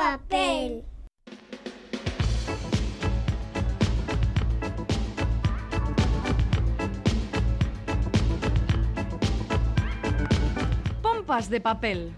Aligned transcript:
Papel. 0.00 0.82
Pompas 11.02 11.50
de 11.50 11.60
papel. 11.60 12.14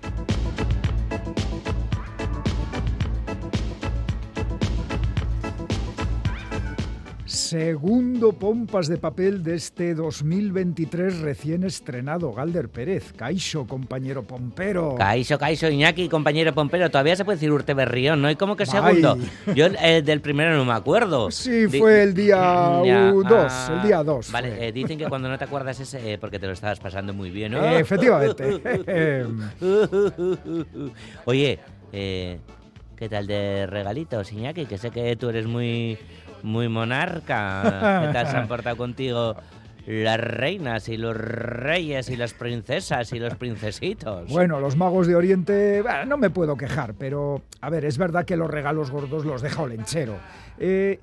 Segundo 7.52 8.32
Pompas 8.32 8.88
de 8.88 8.96
Papel 8.96 9.42
de 9.42 9.56
este 9.56 9.94
2023 9.94 11.20
recién 11.20 11.64
estrenado. 11.64 12.32
Galder 12.32 12.70
Pérez, 12.70 13.12
Caixo, 13.12 13.66
compañero 13.66 14.22
pompero. 14.22 14.94
Caixo, 14.94 15.36
Caixo, 15.36 15.68
Iñaki, 15.68 16.08
compañero 16.08 16.54
pompero. 16.54 16.90
Todavía 16.90 17.14
se 17.14 17.26
puede 17.26 17.36
decir 17.36 17.52
Urte 17.52 17.74
Berrión, 17.74 18.22
¿no? 18.22 18.30
¿Y 18.30 18.36
cómo 18.36 18.56
que 18.56 18.64
segundo? 18.64 19.18
Yo 19.54 19.66
eh, 19.66 20.00
del 20.00 20.22
primero 20.22 20.56
no 20.56 20.64
me 20.64 20.72
acuerdo. 20.72 21.30
Sí, 21.30 21.68
fue 21.68 22.04
el 22.04 22.14
día 22.14 22.38
2, 22.38 23.26
ah, 23.28 23.70
el 23.76 23.86
día 23.86 24.02
2. 24.02 24.32
Vale, 24.32 24.68
eh, 24.68 24.72
dicen 24.72 24.96
que 24.96 25.04
cuando 25.10 25.28
no 25.28 25.36
te 25.36 25.44
acuerdas 25.44 25.78
es 25.78 25.92
eh, 25.92 26.16
porque 26.18 26.38
te 26.38 26.46
lo 26.46 26.54
estabas 26.54 26.80
pasando 26.80 27.12
muy 27.12 27.28
bien, 27.28 27.52
¿no? 27.52 27.62
efectivamente. 27.76 28.62
Oye, 31.26 31.58
¿qué 31.92 33.08
tal 33.10 33.26
de 33.26 33.66
regalitos, 33.66 34.32
Iñaki? 34.32 34.64
Que 34.64 34.78
sé 34.78 34.90
que 34.90 35.16
tú 35.16 35.28
eres 35.28 35.46
muy 35.46 35.98
muy 36.42 36.68
monarca. 36.68 37.62
¿Qué 38.06 38.12
tal 38.12 38.26
se 38.28 38.36
han 38.36 38.48
portado 38.48 38.76
contigo 38.76 39.36
las 39.86 40.20
reinas 40.20 40.88
y 40.88 40.96
los 40.96 41.16
reyes 41.16 42.08
y 42.08 42.16
las 42.16 42.34
princesas 42.34 43.12
y 43.12 43.18
los 43.18 43.34
princesitos? 43.34 44.30
Bueno, 44.30 44.60
los 44.60 44.76
magos 44.76 45.06
de 45.06 45.16
Oriente, 45.16 45.82
no 46.06 46.16
me 46.16 46.30
puedo 46.30 46.56
quejar, 46.56 46.94
pero 46.94 47.42
a 47.60 47.70
ver, 47.70 47.84
es 47.84 47.98
verdad 47.98 48.24
que 48.24 48.36
los 48.36 48.50
regalos 48.50 48.90
gordos 48.90 49.24
los 49.24 49.42
deja 49.42 49.62
Olenchero. 49.62 50.16
Eh, 50.58 51.00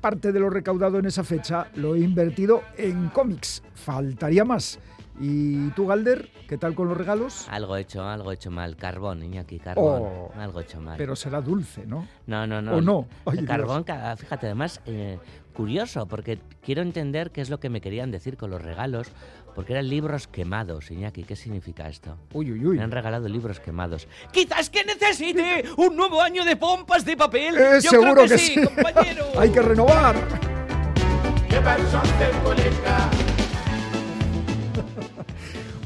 parte 0.00 0.32
de 0.32 0.40
lo 0.40 0.50
recaudado 0.50 0.98
en 0.98 1.06
esa 1.06 1.24
fecha 1.24 1.68
lo 1.74 1.94
he 1.94 2.00
invertido 2.00 2.62
en 2.76 3.08
cómics. 3.08 3.62
Faltaría 3.74 4.44
más. 4.44 4.78
¿Y 5.18 5.70
tú, 5.70 5.86
Galder? 5.86 6.28
¿Qué 6.48 6.58
tal 6.58 6.74
con 6.74 6.88
los 6.88 6.96
regalos? 6.96 7.46
Algo 7.50 7.76
hecho, 7.76 8.04
algo 8.04 8.32
hecho 8.32 8.50
mal. 8.50 8.76
Carbón, 8.76 9.22
Iñaki, 9.22 9.58
carbón. 9.58 10.02
Oh, 10.02 10.32
algo 10.38 10.60
hecho 10.60 10.80
mal. 10.80 10.96
Pero 10.98 11.16
será 11.16 11.40
dulce, 11.40 11.86
¿no? 11.86 12.06
No, 12.26 12.46
no, 12.46 12.60
no. 12.60 12.76
¿O 12.76 12.80
no? 12.80 13.06
carbón, 13.46 13.84
fíjate, 14.18 14.46
además, 14.46 14.80
eh, 14.84 15.18
curioso, 15.54 16.06
porque 16.06 16.38
quiero 16.62 16.82
entender 16.82 17.30
qué 17.30 17.40
es 17.40 17.48
lo 17.50 17.58
que 17.58 17.70
me 17.70 17.80
querían 17.80 18.10
decir 18.10 18.36
con 18.36 18.50
los 18.50 18.60
regalos, 18.60 19.08
porque 19.54 19.72
eran 19.72 19.88
libros 19.88 20.28
quemados, 20.28 20.90
Iñaki. 20.90 21.24
¿Qué 21.24 21.34
significa 21.34 21.88
esto? 21.88 22.16
Uy, 22.34 22.52
uy, 22.52 22.66
uy. 22.66 22.76
Me 22.76 22.82
han 22.84 22.90
regalado 22.90 23.26
libros 23.28 23.58
quemados. 23.58 24.06
¡Quizás 24.32 24.68
que 24.68 24.84
necesite 24.84 25.64
un 25.78 25.96
nuevo 25.96 26.20
año 26.20 26.44
de 26.44 26.56
pompas 26.56 27.06
de 27.06 27.16
papel! 27.16 27.56
Eh, 27.56 27.80
Yo 27.82 27.90
seguro 27.90 28.14
creo 28.14 28.28
que, 28.28 28.38
sí, 28.38 28.60
compañero. 28.62 29.24
Hay 29.38 29.50
que 29.50 29.62
renovar. 29.62 30.14
¿Qué 31.48 31.56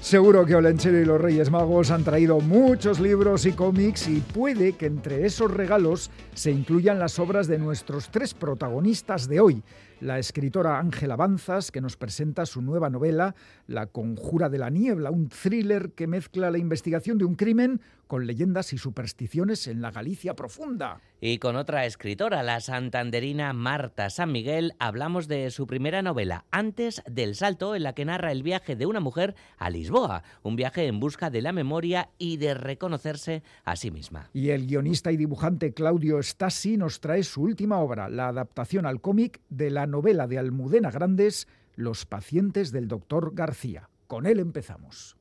Seguro 0.00 0.46
que 0.46 0.54
Olenchero 0.54 0.98
y 0.98 1.04
los 1.04 1.20
Reyes 1.20 1.50
Magos 1.50 1.90
han 1.90 2.04
traído 2.04 2.40
muchos 2.40 3.00
libros 3.00 3.44
y 3.44 3.52
cómics 3.52 4.08
y 4.08 4.20
puede 4.20 4.72
que 4.72 4.86
entre 4.86 5.26
esos 5.26 5.50
regalos 5.50 6.10
se 6.34 6.50
incluyan 6.50 6.98
las 6.98 7.18
obras 7.18 7.46
de 7.46 7.58
nuestros 7.58 8.08
tres 8.10 8.32
protagonistas 8.32 9.28
de 9.28 9.40
hoy 9.40 9.62
la 10.00 10.18
escritora 10.18 10.78
Ángela 10.78 11.16
Banzas, 11.16 11.70
que 11.70 11.80
nos 11.80 11.97
presenta 11.97 12.47
su 12.47 12.62
nueva 12.62 12.91
novela, 12.91 13.34
La 13.66 13.86
Conjura 13.86 14.48
de 14.48 14.58
la 14.58 14.70
Niebla, 14.70 15.10
un 15.10 15.28
thriller 15.28 15.92
que 15.92 16.06
mezcla 16.06 16.50
la 16.50 16.58
investigación 16.58 17.19
de 17.19 17.25
un 17.25 17.34
crimen 17.34 17.80
con 18.06 18.26
leyendas 18.26 18.72
y 18.72 18.78
supersticiones 18.78 19.69
en 19.69 19.80
la 19.80 19.92
Galicia 19.92 20.34
profunda. 20.34 21.00
Y 21.20 21.38
con 21.38 21.54
otra 21.54 21.84
escritora, 21.84 22.42
la 22.42 22.60
santanderina 22.60 23.52
Marta 23.52 24.10
San 24.10 24.32
Miguel, 24.32 24.72
hablamos 24.78 25.28
de 25.28 25.50
su 25.50 25.66
primera 25.66 26.02
novela, 26.02 26.44
Antes 26.50 27.02
del 27.08 27.36
Salto, 27.36 27.76
en 27.76 27.84
la 27.84 27.92
que 27.92 28.04
narra 28.04 28.32
el 28.32 28.42
viaje 28.42 28.75
de 28.75 28.86
una 28.86 28.98
mujer 28.98 29.36
a 29.58 29.70
Lisboa, 29.70 30.25
un 30.42 30.56
viaje 30.56 30.86
en 30.86 30.98
busca 30.98 31.30
de 31.30 31.42
la 31.42 31.52
memoria 31.52 32.10
y 32.19 32.38
de 32.38 32.54
reconocerse 32.54 33.44
a 33.64 33.76
sí 33.76 33.91
misma. 33.92 34.28
Y 34.32 34.48
el 34.48 34.66
guionista 34.66 35.12
y 35.12 35.16
dibujante 35.16 35.72
Claudio 35.72 36.20
Stasi 36.20 36.76
nos 36.76 37.00
trae 37.00 37.22
su 37.22 37.42
última 37.42 37.78
obra, 37.78 38.08
la 38.08 38.28
adaptación 38.28 38.86
al 38.86 39.00
cómic 39.00 39.41
de 39.50 39.70
la 39.70 39.86
novela 39.90 40.26
de 40.26 40.38
Almudena 40.38 40.90
Grandes, 40.90 41.46
Los 41.76 42.06
pacientes 42.06 42.72
del 42.72 42.88
doctor 42.88 43.34
García. 43.34 43.90
Con 44.06 44.26
él 44.26 44.40
empezamos. 44.40 45.19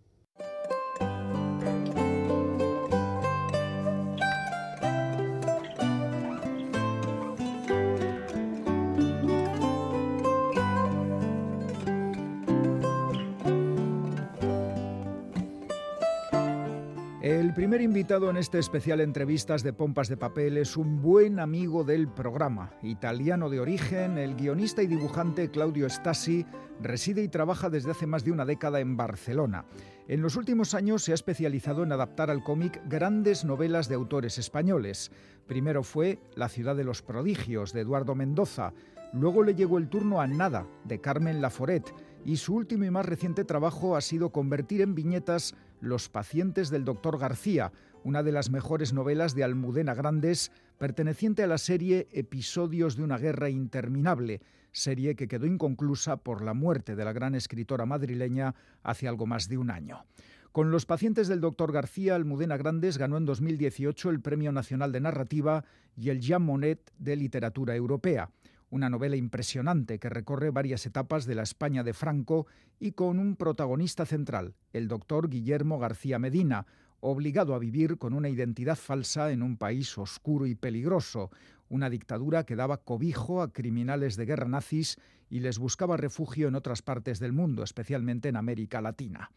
El 17.29 17.53
primer 17.53 17.79
invitado 17.81 18.31
en 18.31 18.37
este 18.37 18.57
especial 18.57 19.01
Entrevistas 19.01 19.61
de 19.61 19.71
Pompas 19.71 20.09
de 20.09 20.17
Papel 20.17 20.57
es 20.57 20.75
un 20.75 20.99
buen 20.99 21.39
amigo 21.39 21.83
del 21.83 22.07
programa. 22.07 22.71
Italiano 22.81 23.51
de 23.51 23.59
origen, 23.59 24.17
el 24.17 24.33
guionista 24.33 24.81
y 24.81 24.87
dibujante 24.87 25.51
Claudio 25.51 25.87
Stasi 25.87 26.43
reside 26.81 27.21
y 27.21 27.27
trabaja 27.27 27.69
desde 27.69 27.91
hace 27.91 28.07
más 28.07 28.25
de 28.25 28.31
una 28.31 28.45
década 28.45 28.79
en 28.79 28.97
Barcelona. 28.97 29.65
En 30.07 30.23
los 30.23 30.37
últimos 30.37 30.73
años 30.73 31.03
se 31.03 31.11
ha 31.11 31.13
especializado 31.13 31.83
en 31.83 31.91
adaptar 31.91 32.31
al 32.31 32.43
cómic 32.43 32.81
grandes 32.87 33.45
novelas 33.45 33.87
de 33.89 33.93
autores 33.93 34.39
españoles. 34.39 35.11
Primero 35.45 35.83
fue 35.83 36.17
La 36.33 36.49
ciudad 36.49 36.75
de 36.75 36.83
los 36.83 37.03
prodigios 37.03 37.73
de 37.73 37.81
Eduardo 37.81 38.15
Mendoza, 38.15 38.73
luego 39.13 39.43
le 39.43 39.53
llegó 39.53 39.77
el 39.77 39.89
turno 39.89 40.19
a 40.19 40.25
Nada 40.25 40.65
de 40.83 40.99
Carmen 40.99 41.41
Laforet 41.41 41.93
y 42.25 42.37
su 42.37 42.55
último 42.55 42.85
y 42.85 42.89
más 42.89 43.05
reciente 43.05 43.43
trabajo 43.43 43.95
ha 43.95 44.01
sido 44.01 44.31
convertir 44.31 44.81
en 44.81 44.95
viñetas 44.95 45.55
Los 45.81 46.09
pacientes 46.09 46.69
del 46.69 46.83
doctor 46.83 47.17
García, 47.17 47.71
una 48.03 48.21
de 48.21 48.33
las 48.33 48.49
mejores 48.49 48.91
novelas 48.91 49.33
de 49.33 49.45
Almudena 49.45 49.93
Grandes, 49.93 50.51
perteneciente 50.77 51.43
a 51.43 51.47
la 51.47 51.57
serie 51.57 52.09
Episodios 52.11 52.97
de 52.97 53.03
una 53.03 53.17
guerra 53.17 53.49
interminable, 53.49 54.41
serie 54.73 55.15
que 55.15 55.29
quedó 55.29 55.45
inconclusa 55.45 56.17
por 56.17 56.41
la 56.41 56.53
muerte 56.53 56.97
de 56.97 57.05
la 57.05 57.13
gran 57.13 57.33
escritora 57.33 57.85
madrileña 57.85 58.55
hace 58.83 59.07
algo 59.07 59.25
más 59.25 59.47
de 59.47 59.57
un 59.57 59.71
año. 59.71 60.05
Con 60.51 60.69
Los 60.69 60.85
pacientes 60.85 61.29
del 61.29 61.39
doctor 61.39 61.71
García, 61.71 62.15
Almudena 62.15 62.57
Grandes 62.57 62.97
ganó 62.97 63.17
en 63.17 63.25
2018 63.25 64.09
el 64.09 64.19
Premio 64.19 64.51
Nacional 64.51 64.91
de 64.91 64.99
Narrativa 64.99 65.63
y 65.95 66.09
el 66.09 66.19
Jean 66.19 66.41
Monnet 66.41 66.91
de 66.97 67.15
Literatura 67.15 67.75
Europea 67.75 68.31
una 68.69 68.89
novela 68.89 69.15
impresionante 69.15 69.99
que 69.99 70.09
recorre 70.09 70.51
varias 70.51 70.85
etapas 70.85 71.25
de 71.25 71.35
la 71.35 71.43
España 71.43 71.83
de 71.83 71.93
Franco 71.93 72.47
y 72.79 72.91
con 72.91 73.19
un 73.19 73.35
protagonista 73.35 74.05
central, 74.05 74.55
el 74.73 74.87
doctor 74.87 75.29
Guillermo 75.29 75.79
García 75.79 76.19
Medina, 76.19 76.65
obligado 76.99 77.55
a 77.55 77.59
vivir 77.59 77.97
con 77.97 78.13
una 78.13 78.29
identidad 78.29 78.75
falsa 78.75 79.31
en 79.31 79.41
un 79.41 79.57
país 79.57 79.97
oscuro 79.97 80.45
y 80.45 80.55
peligroso, 80.55 81.31
una 81.69 81.89
dictadura 81.89 82.45
que 82.45 82.55
daba 82.55 82.77
cobijo 82.77 83.41
a 83.41 83.51
criminales 83.53 84.15
de 84.15 84.25
guerra 84.25 84.47
nazis 84.47 84.97
y 85.29 85.39
les 85.39 85.59
buscaba 85.59 85.97
refugio 85.97 86.47
en 86.47 86.55
otras 86.55 86.81
partes 86.81 87.19
del 87.19 87.33
mundo, 87.33 87.63
especialmente 87.63 88.29
en 88.29 88.35
América 88.35 88.81
Latina. 88.81 89.31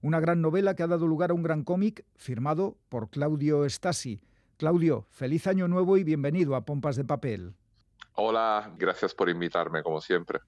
Una 0.00 0.20
gran 0.20 0.40
novela 0.40 0.74
que 0.74 0.82
ha 0.82 0.86
dado 0.86 1.06
lugar 1.06 1.30
a 1.30 1.34
un 1.34 1.42
gran 1.42 1.64
cómic 1.64 2.04
firmado 2.14 2.76
por 2.88 3.10
Claudio 3.10 3.64
Stasi. 3.68 4.20
Claudio, 4.58 5.06
feliz 5.10 5.46
año 5.46 5.66
nuevo 5.66 5.96
y 5.96 6.04
bienvenido 6.04 6.54
a 6.54 6.64
Pompas 6.64 6.96
de 6.96 7.04
Papel. 7.04 7.54
Hola, 8.20 8.74
gracias 8.76 9.14
por 9.14 9.28
invitarme, 9.28 9.84
como 9.84 10.00
siempre. 10.00 10.40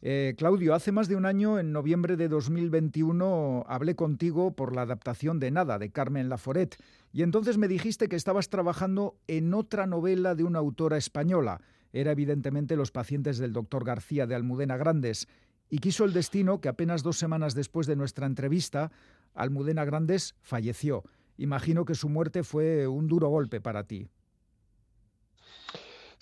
Eh, 0.00 0.36
Claudio, 0.38 0.76
hace 0.76 0.92
más 0.92 1.08
de 1.08 1.16
un 1.16 1.26
año, 1.26 1.58
en 1.58 1.72
noviembre 1.72 2.16
de 2.16 2.28
2021, 2.28 3.64
hablé 3.66 3.96
contigo 3.96 4.54
por 4.54 4.76
la 4.76 4.82
adaptación 4.82 5.40
de 5.40 5.50
Nada, 5.50 5.80
de 5.80 5.90
Carmen 5.90 6.28
Laforet, 6.28 6.76
y 7.12 7.22
entonces 7.22 7.58
me 7.58 7.66
dijiste 7.66 8.08
que 8.08 8.14
estabas 8.14 8.48
trabajando 8.48 9.18
en 9.26 9.54
otra 9.54 9.88
novela 9.88 10.36
de 10.36 10.44
una 10.44 10.60
autora 10.60 10.98
española. 10.98 11.60
Era 11.92 12.12
evidentemente 12.12 12.76
Los 12.76 12.92
pacientes 12.92 13.38
del 13.38 13.52
doctor 13.52 13.84
García 13.84 14.28
de 14.28 14.36
Almudena 14.36 14.76
Grandes, 14.76 15.26
y 15.68 15.78
quiso 15.78 16.04
el 16.04 16.12
destino 16.12 16.60
que 16.60 16.68
apenas 16.68 17.02
dos 17.02 17.18
semanas 17.18 17.56
después 17.56 17.88
de 17.88 17.96
nuestra 17.96 18.26
entrevista, 18.26 18.92
Almudena 19.34 19.84
Grandes 19.84 20.36
falleció. 20.42 21.02
Imagino 21.38 21.84
que 21.84 21.96
su 21.96 22.08
muerte 22.08 22.44
fue 22.44 22.86
un 22.86 23.08
duro 23.08 23.30
golpe 23.30 23.60
para 23.60 23.82
ti. 23.82 24.08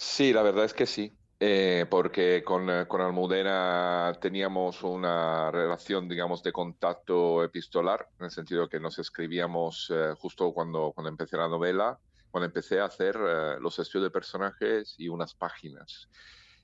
Sí, 0.00 0.32
la 0.32 0.42
verdad 0.42 0.64
es 0.64 0.74
que 0.74 0.86
sí, 0.86 1.12
eh, 1.40 1.84
porque 1.90 2.44
con, 2.44 2.70
eh, 2.70 2.86
con, 2.86 3.00
Almudena 3.00 4.16
teníamos 4.20 4.84
una 4.84 5.50
relación, 5.50 6.08
digamos, 6.08 6.40
de 6.44 6.52
contacto 6.52 7.42
epistolar, 7.42 8.08
en 8.20 8.26
el 8.26 8.30
sentido 8.30 8.68
que 8.68 8.78
nos 8.78 9.00
escribíamos 9.00 9.90
eh, 9.92 10.14
justo 10.16 10.52
cuando, 10.52 10.92
cuando 10.92 11.08
empecé 11.10 11.36
la 11.36 11.48
novela, 11.48 11.98
cuando 12.30 12.46
empecé 12.46 12.78
a 12.78 12.84
hacer 12.84 13.16
los 13.60 13.76
estudios 13.80 14.04
de 14.04 14.10
personajes 14.12 14.94
y 14.98 15.08
unas 15.08 15.34
páginas. 15.34 16.08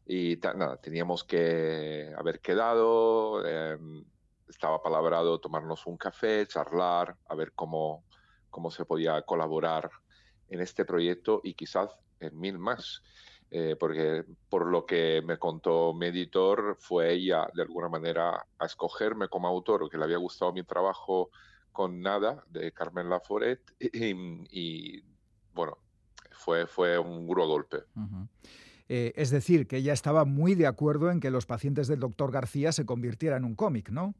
Y 0.06 0.38
nada, 0.54 0.76
teníamos 0.76 1.24
que 1.24 2.12
haber 2.16 2.38
quedado, 2.40 3.44
estaba 4.48 4.80
palabrado 4.80 5.40
tomarnos 5.40 5.86
un 5.86 5.96
café, 5.96 6.46
charlar, 6.46 7.16
a 7.26 7.34
ver 7.34 7.50
cómo, 7.52 8.04
cómo 8.50 8.70
se 8.70 8.84
podía 8.84 9.22
colaborar 9.22 9.90
en 10.50 10.60
este 10.60 10.84
proyecto 10.84 11.40
y 11.42 11.54
quizás 11.54 11.90
en 12.24 12.38
mil 12.38 12.58
más. 12.58 13.02
Eh, 13.50 13.76
porque 13.78 14.24
por 14.48 14.66
lo 14.66 14.84
que 14.84 15.22
me 15.24 15.38
contó 15.38 15.94
mi 15.94 16.06
editor, 16.06 16.76
fue 16.80 17.12
ella 17.12 17.48
de 17.54 17.62
alguna 17.62 17.88
manera 17.88 18.44
a 18.58 18.66
escogerme 18.66 19.28
como 19.28 19.46
autor, 19.46 19.88
que 19.88 19.96
le 19.96 20.04
había 20.04 20.16
gustado 20.16 20.52
mi 20.52 20.64
trabajo 20.64 21.30
con 21.70 22.00
Nada 22.00 22.44
de 22.48 22.72
Carmen 22.72 23.08
Laforet 23.08 23.60
y, 23.78 25.02
bueno, 25.52 25.78
fue, 26.32 26.66
fue 26.66 26.98
un 26.98 27.26
duro 27.26 27.46
golpe. 27.46 27.84
Eh, 28.88 29.12
es 29.16 29.30
decir, 29.30 29.66
que 29.66 29.76
ella 29.76 29.92
estaba 29.92 30.24
muy 30.24 30.54
de 30.54 30.66
acuerdo 30.66 31.10
en 31.10 31.20
que 31.20 31.30
los 31.30 31.46
pacientes 31.46 31.86
del 31.86 32.00
doctor 32.00 32.32
García 32.32 32.72
se 32.72 32.84
convirtieran 32.84 33.42
en 33.42 33.44
un 33.44 33.54
cómic, 33.54 33.90
¿no? 33.90 34.14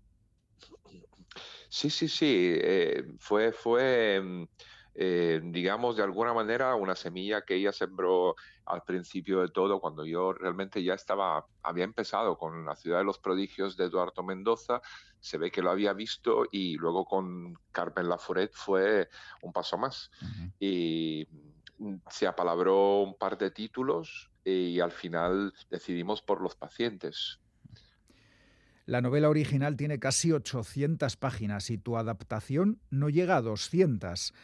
Sí, 1.69 1.91
sí, 1.91 2.09
sí. 2.09 2.57
Eh, 2.61 3.05
fue, 3.19 3.53
fue 3.53 4.21
mm, 4.23 4.45
eh, 4.95 5.41
digamos, 5.43 5.97
de 5.97 6.05
alguna 6.05 6.33
manera 6.33 6.75
una 6.77 6.95
semilla 6.95 7.43
que 7.43 7.57
ella 7.57 7.73
sembró 7.73 8.37
al 8.65 8.83
principio 8.83 9.41
de 9.41 9.49
todo, 9.49 9.81
cuando 9.81 10.05
yo 10.05 10.33
realmente 10.33 10.83
ya 10.83 10.95
estaba, 10.95 11.47
había 11.63 11.85
empezado 11.85 12.39
con 12.39 12.65
La 12.65 12.77
ciudad 12.77 12.99
de 12.99 13.05
los 13.05 13.19
prodigios 13.19 13.77
de 13.77 13.87
Eduardo 13.87 14.23
Mendoza, 14.23 14.81
se 15.21 15.39
ve 15.39 15.51
que 15.51 15.63
lo 15.63 15.71
había 15.71 15.93
visto 15.95 16.45
y 16.51 16.77
luego 16.77 17.05
con 17.05 17.59
Carmen 17.73 18.09
Laforet 18.09 18.53
fue 18.53 19.09
un 19.43 19.53
paso 19.53 19.79
más. 19.79 20.11
Y 20.61 21.27
se 22.09 22.27
apalabró 22.27 23.03
un 23.03 23.17
par 23.17 23.37
de 23.37 23.51
títulos 23.51 24.31
y 24.45 24.79
al 24.81 24.93
final 24.93 25.53
decidimos 25.71 26.23
por 26.23 26.41
los 26.41 26.55
pacientes. 26.55 27.41
La 28.87 29.01
novela 29.01 29.31
original 29.31 29.77
tiene 29.77 29.99
casi 29.99 30.31
800 30.31 31.17
páginas 31.17 31.71
y 31.71 31.79
tu 31.79 31.97
adaptación 31.97 32.81
no 32.91 33.09
llega 33.09 33.37
a 33.37 33.41
200. 33.41 34.35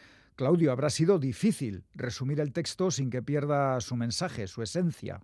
Claudio, 0.41 0.71
habrá 0.71 0.89
sido 0.89 1.19
difícil 1.19 1.85
resumir 1.93 2.39
el 2.39 2.51
texto 2.51 2.89
sin 2.89 3.11
que 3.11 3.21
pierda 3.21 3.79
su 3.79 3.95
mensaje, 3.95 4.47
su 4.47 4.63
esencia. 4.63 5.21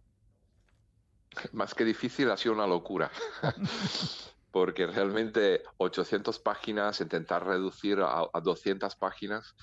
Más 1.53 1.73
que 1.73 1.83
difícil, 1.83 2.29
ha 2.29 2.37
sido 2.37 2.53
una 2.53 2.67
locura. 2.67 3.09
Porque 4.51 4.85
realmente 4.85 5.63
800 5.77 6.37
páginas, 6.37 7.01
intentar 7.01 7.47
reducir 7.47 7.97
a, 7.99 8.29
200 8.39 8.95
páginas, 8.97 9.55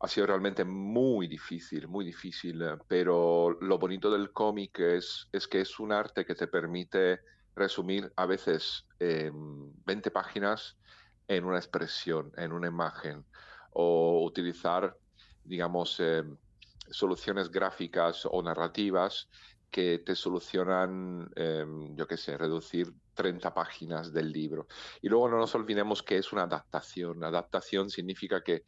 ha 0.00 0.08
sido 0.08 0.26
realmente 0.26 0.64
muy 0.64 1.28
difícil, 1.28 1.86
muy 1.86 2.06
difícil. 2.06 2.64
Pero 2.88 3.58
lo 3.60 3.78
bonito 3.78 4.10
del 4.10 4.32
cómic 4.32 4.78
es, 4.78 5.28
es 5.32 5.46
que 5.46 5.60
es 5.60 5.78
un 5.78 5.92
arte 5.92 6.24
que 6.24 6.34
te 6.34 6.46
permite 6.46 7.20
resumir 7.54 8.10
a 8.16 8.24
veces 8.24 8.86
20 8.98 10.10
páginas 10.10 10.78
en 11.28 11.44
una 11.44 11.58
expresión, 11.58 12.32
en 12.38 12.52
una 12.52 12.68
imagen 12.68 13.26
o 13.74 14.24
utilizar, 14.24 14.96
digamos, 15.44 15.98
eh, 16.00 16.24
soluciones 16.90 17.50
gráficas 17.50 18.26
o 18.30 18.42
narrativas 18.42 19.28
que 19.70 19.98
te 19.98 20.14
solucionan, 20.14 21.30
em, 21.34 21.96
yo 21.96 22.06
qué 22.06 22.16
sé, 22.16 22.38
reducir 22.38 22.92
30 23.14 23.52
páginas 23.52 24.12
del 24.12 24.30
libro. 24.30 24.66
Y 25.02 25.08
luego 25.08 25.28
no 25.28 25.38
nos 25.38 25.54
olvidemos 25.54 26.02
que 26.02 26.16
es 26.18 26.32
una 26.32 26.44
adaptación. 26.44 27.24
Adaptación 27.24 27.90
significa 27.90 28.42
que 28.42 28.64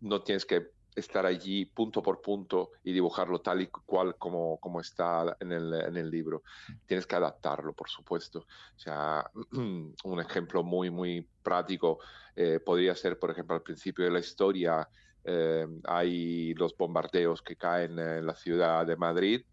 no 0.00 0.22
tienes 0.22 0.44
que 0.44 0.75
estar 0.96 1.26
allí 1.26 1.66
punto 1.66 2.02
por 2.02 2.22
punto 2.22 2.72
y 2.82 2.92
dibujarlo 2.92 3.40
tal 3.40 3.60
y 3.60 3.66
cual 3.66 4.16
como, 4.16 4.58
como 4.58 4.80
está 4.80 5.36
en 5.40 5.52
el, 5.52 5.72
en 5.74 5.96
el 5.96 6.10
libro. 6.10 6.42
Tienes 6.86 7.06
que 7.06 7.14
adaptarlo, 7.14 7.74
por 7.74 7.88
supuesto. 7.88 8.40
O 8.40 8.78
sea, 8.78 9.30
un 9.52 10.20
ejemplo 10.20 10.64
muy, 10.64 10.90
muy 10.90 11.28
práctico 11.42 11.98
eh, 12.34 12.60
podría 12.64 12.94
ser, 12.94 13.18
por 13.18 13.30
ejemplo, 13.30 13.54
al 13.54 13.62
principio 13.62 14.04
de 14.04 14.10
la 14.10 14.18
historia, 14.18 14.88
eh, 15.24 15.66
hay 15.84 16.54
los 16.54 16.76
bombardeos 16.76 17.42
que 17.42 17.56
caen 17.56 17.98
en 17.98 18.26
la 18.26 18.34
ciudad 18.34 18.86
de 18.86 18.96
Madrid 18.96 19.44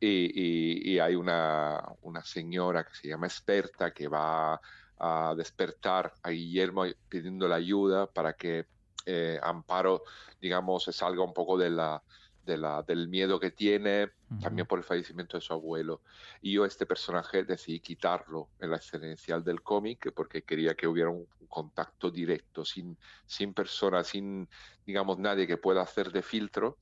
y, 0.00 0.94
y, 0.94 0.98
hay 0.98 1.14
una, 1.14 1.78
una, 2.00 2.24
señora 2.24 2.84
que 2.84 2.94
se 2.94 3.08
llama 3.08 3.26
experta 3.26 3.90
que 3.90 4.08
va 4.08 4.58
a 4.98 5.34
despertar 5.36 6.14
a 6.22 6.30
Guillermo 6.30 6.84
pidiéndole 7.08 7.54
ayuda 7.54 8.06
para 8.06 8.32
que 8.32 8.64
eh, 9.06 9.38
Amparo, 9.42 10.02
digamos, 10.40 10.84
salga 10.84 11.22
un 11.22 11.32
poco 11.32 11.56
de 11.58 11.70
la, 11.70 12.02
del 12.44 13.08
miedo 13.08 13.38
que 13.38 13.50
tiene, 13.50 14.10
también 14.40 14.66
por 14.66 14.78
el 14.78 14.84
fallecimiento 14.84 15.36
de 15.36 15.40
su 15.40 15.52
abuelo. 15.52 16.02
Y 16.40 16.52
yo 16.52 16.64
este 16.64 16.86
personaje 16.86 17.44
decidí 17.44 17.80
quitarlo 17.80 18.48
en 18.60 18.70
la 18.70 18.76
escena 18.76 19.06
inicial 19.06 19.44
del 19.44 19.62
cómic 19.62 20.12
porque 20.14 20.42
quería 20.42 20.74
que 20.74 20.86
hubiera 20.86 21.10
un, 21.10 21.26
contacto 21.48 22.12
directo, 22.12 22.64
sin, 22.64 22.96
sin 23.26 23.52
persona, 23.54 24.04
sin, 24.04 24.48
digamos, 24.86 25.18
nadie 25.18 25.48
que 25.48 25.56
pueda 25.56 25.82
hacer 25.82 26.12
de 26.12 26.22
filtro 26.22 26.78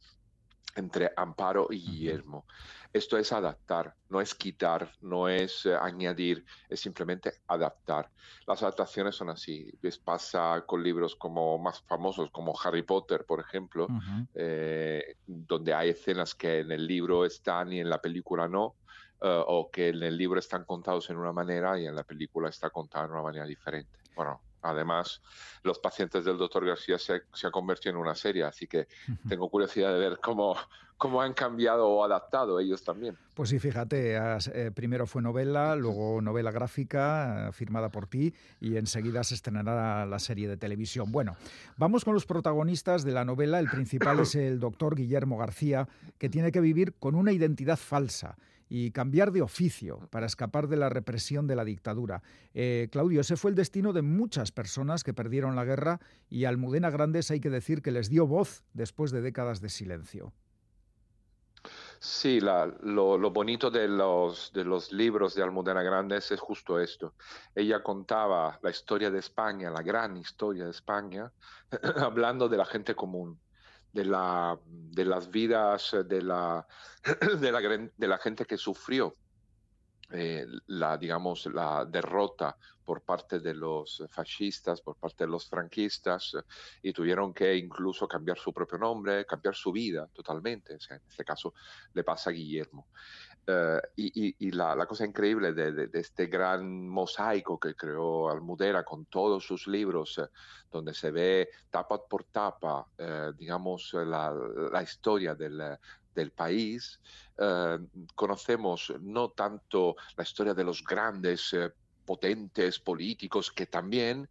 entre 0.76 1.12
Amparo 1.16 1.68
y 1.70 1.80
Guillermo. 1.80 2.46
Esto 2.92 3.18
es 3.18 3.32
adaptar, 3.32 3.94
no 4.08 4.20
es 4.20 4.34
quitar, 4.34 4.92
no 5.02 5.28
es 5.28 5.66
eh, 5.66 5.74
añadir, 5.74 6.44
es 6.68 6.80
simplemente 6.80 7.32
adaptar. 7.46 8.10
Las 8.46 8.62
adaptaciones 8.62 9.14
son 9.14 9.28
así. 9.28 9.70
Les 9.82 9.98
pasa 9.98 10.64
con 10.66 10.82
libros 10.82 11.14
como 11.16 11.58
más 11.58 11.82
famosos, 11.82 12.30
como 12.30 12.58
Harry 12.62 12.82
Potter, 12.82 13.24
por 13.26 13.40
ejemplo, 13.40 13.88
eh, 14.34 15.16
donde 15.26 15.74
hay 15.74 15.90
escenas 15.90 16.34
que 16.34 16.60
en 16.60 16.72
el 16.72 16.86
libro 16.86 17.26
están 17.26 17.72
y 17.72 17.80
en 17.80 17.90
la 17.90 18.00
película 18.00 18.48
no. 18.48 18.76
Eh, 19.20 19.42
o 19.48 19.68
que 19.70 19.88
en 19.88 20.02
el 20.04 20.16
libro 20.16 20.38
están 20.38 20.64
contados 20.64 21.10
en 21.10 21.16
una 21.16 21.32
manera 21.32 21.78
y 21.78 21.86
en 21.86 21.96
la 21.96 22.04
película 22.04 22.48
está 22.48 22.70
contada 22.70 23.06
de 23.06 23.12
una 23.14 23.22
manera 23.22 23.46
diferente. 23.46 23.98
Bueno, 24.14 24.40
Además, 24.62 25.22
los 25.62 25.78
pacientes 25.78 26.24
del 26.24 26.38
doctor 26.38 26.66
García 26.66 26.98
se, 26.98 27.22
se 27.32 27.46
han 27.46 27.52
convertido 27.52 27.94
en 27.94 28.00
una 28.00 28.14
serie, 28.14 28.44
así 28.44 28.66
que 28.66 28.88
tengo 29.28 29.48
curiosidad 29.48 29.92
de 29.92 29.98
ver 29.98 30.18
cómo, 30.20 30.56
cómo 30.98 31.22
han 31.22 31.32
cambiado 31.32 31.88
o 31.88 32.04
adaptado 32.04 32.58
ellos 32.58 32.82
también. 32.82 33.16
Pues 33.34 33.50
sí, 33.50 33.58
fíjate, 33.60 34.16
eh, 34.16 34.70
primero 34.72 35.06
fue 35.06 35.22
novela, 35.22 35.76
luego 35.76 36.20
novela 36.20 36.50
gráfica 36.50 37.48
eh, 37.48 37.52
firmada 37.52 37.88
por 37.88 38.08
ti 38.08 38.34
y 38.60 38.76
enseguida 38.76 39.22
se 39.22 39.36
estrenará 39.36 40.04
la 40.04 40.18
serie 40.18 40.48
de 40.48 40.56
televisión. 40.56 41.12
Bueno, 41.12 41.36
vamos 41.76 42.04
con 42.04 42.14
los 42.14 42.26
protagonistas 42.26 43.04
de 43.04 43.12
la 43.12 43.24
novela. 43.24 43.60
El 43.60 43.70
principal 43.70 44.18
es 44.20 44.34
el 44.34 44.58
doctor 44.58 44.96
Guillermo 44.96 45.38
García, 45.38 45.88
que 46.18 46.28
tiene 46.28 46.50
que 46.50 46.60
vivir 46.60 46.94
con 46.98 47.14
una 47.14 47.32
identidad 47.32 47.76
falsa 47.76 48.36
y 48.68 48.90
cambiar 48.90 49.32
de 49.32 49.42
oficio 49.42 50.08
para 50.10 50.26
escapar 50.26 50.68
de 50.68 50.76
la 50.76 50.88
represión 50.88 51.46
de 51.46 51.56
la 51.56 51.64
dictadura. 51.64 52.22
Eh, 52.54 52.88
Claudio, 52.90 53.20
ese 53.20 53.36
fue 53.36 53.50
el 53.50 53.56
destino 53.56 53.92
de 53.92 54.02
muchas 54.02 54.52
personas 54.52 55.04
que 55.04 55.14
perdieron 55.14 55.56
la 55.56 55.64
guerra 55.64 56.00
y 56.28 56.44
Almudena 56.44 56.90
Grandes 56.90 57.30
hay 57.30 57.40
que 57.40 57.50
decir 57.50 57.82
que 57.82 57.90
les 57.90 58.08
dio 58.08 58.26
voz 58.26 58.64
después 58.72 59.10
de 59.10 59.22
décadas 59.22 59.60
de 59.60 59.68
silencio. 59.68 60.32
Sí, 62.00 62.40
lo, 62.40 63.30
bonito 63.30 63.70
de 63.70 63.88
los, 63.88 64.52
de 64.52 64.64
los 64.64 64.92
libros 64.92 65.34
de 65.34 65.42
Almudena 65.42 65.82
Grandes 65.82 66.30
es 66.30 66.38
justo 66.38 66.78
esto. 66.78 67.14
Ella 67.54 67.82
contaba 67.82 68.58
la 68.62 68.70
historia 68.70 69.10
de 69.10 69.18
España, 69.18 69.68
la 69.70 69.82
gran 69.82 70.16
historia 70.16 70.64
de 70.64 70.70
España, 70.70 71.32
hablando 71.96 72.48
de 72.48 72.56
la 72.56 72.64
gente 72.64 72.94
común 72.94 73.40
de, 73.92 74.04
la, 74.04 74.58
de 74.66 75.04
las 75.04 75.30
vidas 75.30 75.96
de 76.06 76.22
la, 76.22 76.66
de 77.40 77.52
la, 77.52 77.90
de 77.96 78.08
la 78.08 78.18
gente 78.18 78.44
que 78.44 78.56
sufrió 78.56 79.16
eh, 80.10 80.46
la, 80.68 80.96
digamos, 80.96 81.44
la 81.46 81.84
derrota 81.84 82.56
por 82.82 83.02
parte 83.02 83.40
de 83.40 83.52
los 83.52 84.02
fascistas, 84.08 84.80
por 84.80 84.96
parte 84.96 85.24
de 85.24 85.30
los 85.30 85.46
franquistas, 85.46 86.34
y 86.80 86.94
tuvieron 86.94 87.34
que 87.34 87.54
incluso 87.54 88.08
cambiar 88.08 88.38
su 88.38 88.50
propio 88.50 88.78
nombre, 88.78 89.26
cambiar 89.26 89.54
su 89.54 89.70
vida 89.70 90.08
totalmente. 90.14 90.72
en 90.72 91.00
este 91.06 91.24
caso 91.24 91.52
le 91.92 92.04
pasa 92.04 92.30
a 92.30 92.32
Guillermo. 92.32 92.86
Eh, 93.50 93.80
y, 93.96 94.50
la, 94.50 94.84
cosa 94.84 95.06
increíble 95.06 95.54
de, 95.54 95.88
este 95.94 96.26
gran 96.26 96.86
mosaico 96.86 97.58
que 97.58 97.74
creó 97.74 98.28
Almudena 98.28 98.84
con 98.84 99.06
todos 99.06 99.46
sus 99.46 99.66
libros, 99.66 100.18
eh, 100.18 100.28
donde 100.70 100.92
se 100.92 101.10
ve 101.10 101.48
tapa 101.70 101.98
por 102.06 102.24
tapa, 102.24 102.86
eh, 102.98 103.32
digamos, 103.38 103.94
la, 103.94 104.82
historia 104.82 105.34
del, 105.34 105.62
del 106.14 106.30
país, 106.32 107.00
conocemos 108.14 108.92
no 109.00 109.30
tanto 109.30 109.96
la 110.14 110.24
historia 110.24 110.52
de 110.52 110.64
los 110.64 110.84
grandes 110.84 111.56
potentes 112.04 112.78
políticos 112.78 113.50
que 113.50 113.64
también, 113.64 114.28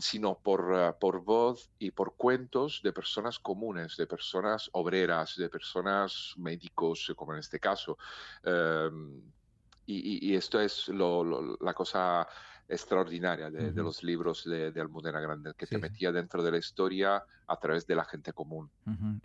sino 0.00 0.38
por, 0.38 0.72
eh, 0.74 0.92
por 0.98 1.22
voz 1.22 1.70
y 1.78 1.90
por 1.90 2.16
cuentos 2.16 2.80
de 2.82 2.92
personas 2.92 3.38
comunes, 3.38 3.96
de 3.96 4.06
personas 4.06 4.70
obreras, 4.72 5.36
de 5.36 5.48
personas 5.48 6.34
médicos, 6.36 7.12
como 7.16 7.34
en 7.34 7.40
este 7.40 7.60
caso. 7.60 7.98
Em, 8.42 9.22
y, 9.86 10.34
esto 10.34 10.60
es 10.60 10.88
la 10.88 11.74
cosa 11.74 12.26
extraordinaria 12.68 13.50
de, 13.50 13.72
los 13.72 14.02
libros 14.02 14.44
de, 14.44 14.72
Almudena 14.80 15.20
Grande, 15.20 15.52
que 15.56 15.66
te 15.66 15.78
metía 15.78 16.12
dentro 16.12 16.42
de 16.42 16.50
la 16.50 16.58
historia 16.58 17.22
a 17.46 17.56
través 17.58 17.86
de 17.86 17.94
la 17.94 18.04
gente 18.04 18.32
común. 18.32 18.70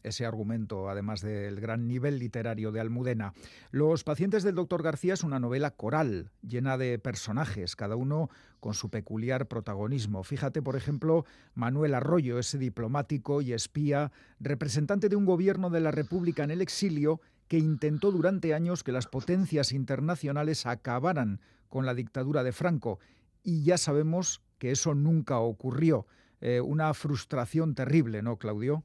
Ese 0.03 0.25
argumento, 0.25 0.89
además 0.89 1.21
del 1.21 1.59
gran 1.59 1.87
nivel 1.87 2.19
literario 2.19 2.71
de 2.71 2.81
Almudena. 2.81 3.33
Los 3.71 4.03
pacientes 4.03 4.43
del 4.43 4.55
doctor 4.55 4.83
García 4.83 5.13
es 5.13 5.23
una 5.23 5.39
novela 5.39 5.71
coral, 5.71 6.31
llena 6.41 6.77
de 6.77 6.99
personajes, 6.99 7.75
cada 7.75 7.95
uno 7.95 8.29
con 8.59 8.73
su 8.73 8.89
peculiar 8.89 9.47
protagonismo. 9.47 10.23
Fíjate, 10.23 10.61
por 10.61 10.75
ejemplo, 10.75 11.25
Manuel 11.55 11.93
Arroyo, 11.93 12.39
ese 12.39 12.57
diplomático 12.57 13.41
y 13.41 13.53
espía, 13.53 14.11
representante 14.39 15.07
de 15.07 15.15
un 15.15 15.25
gobierno 15.25 15.69
de 15.69 15.79
la 15.79 15.91
República 15.91 16.43
en 16.43 16.51
el 16.51 16.61
exilio, 16.61 17.21
que 17.47 17.57
intentó 17.57 18.11
durante 18.11 18.53
años 18.53 18.83
que 18.83 18.91
las 18.91 19.07
potencias 19.07 19.71
internacionales 19.71 20.65
acabaran 20.65 21.39
con 21.67 21.85
la 21.85 21.93
dictadura 21.93 22.43
de 22.43 22.51
Franco 22.51 22.99
y 23.43 23.63
ya 23.63 23.77
sabemos 23.77 24.41
que 24.57 24.71
eso 24.71 24.93
nunca 24.93 25.39
ocurrió. 25.39 26.05
Eh, 26.41 26.61
una 26.61 26.93
frustración 26.93 27.75
terrible, 27.75 28.21
¿no, 28.21 28.37
Claudio? 28.37 28.83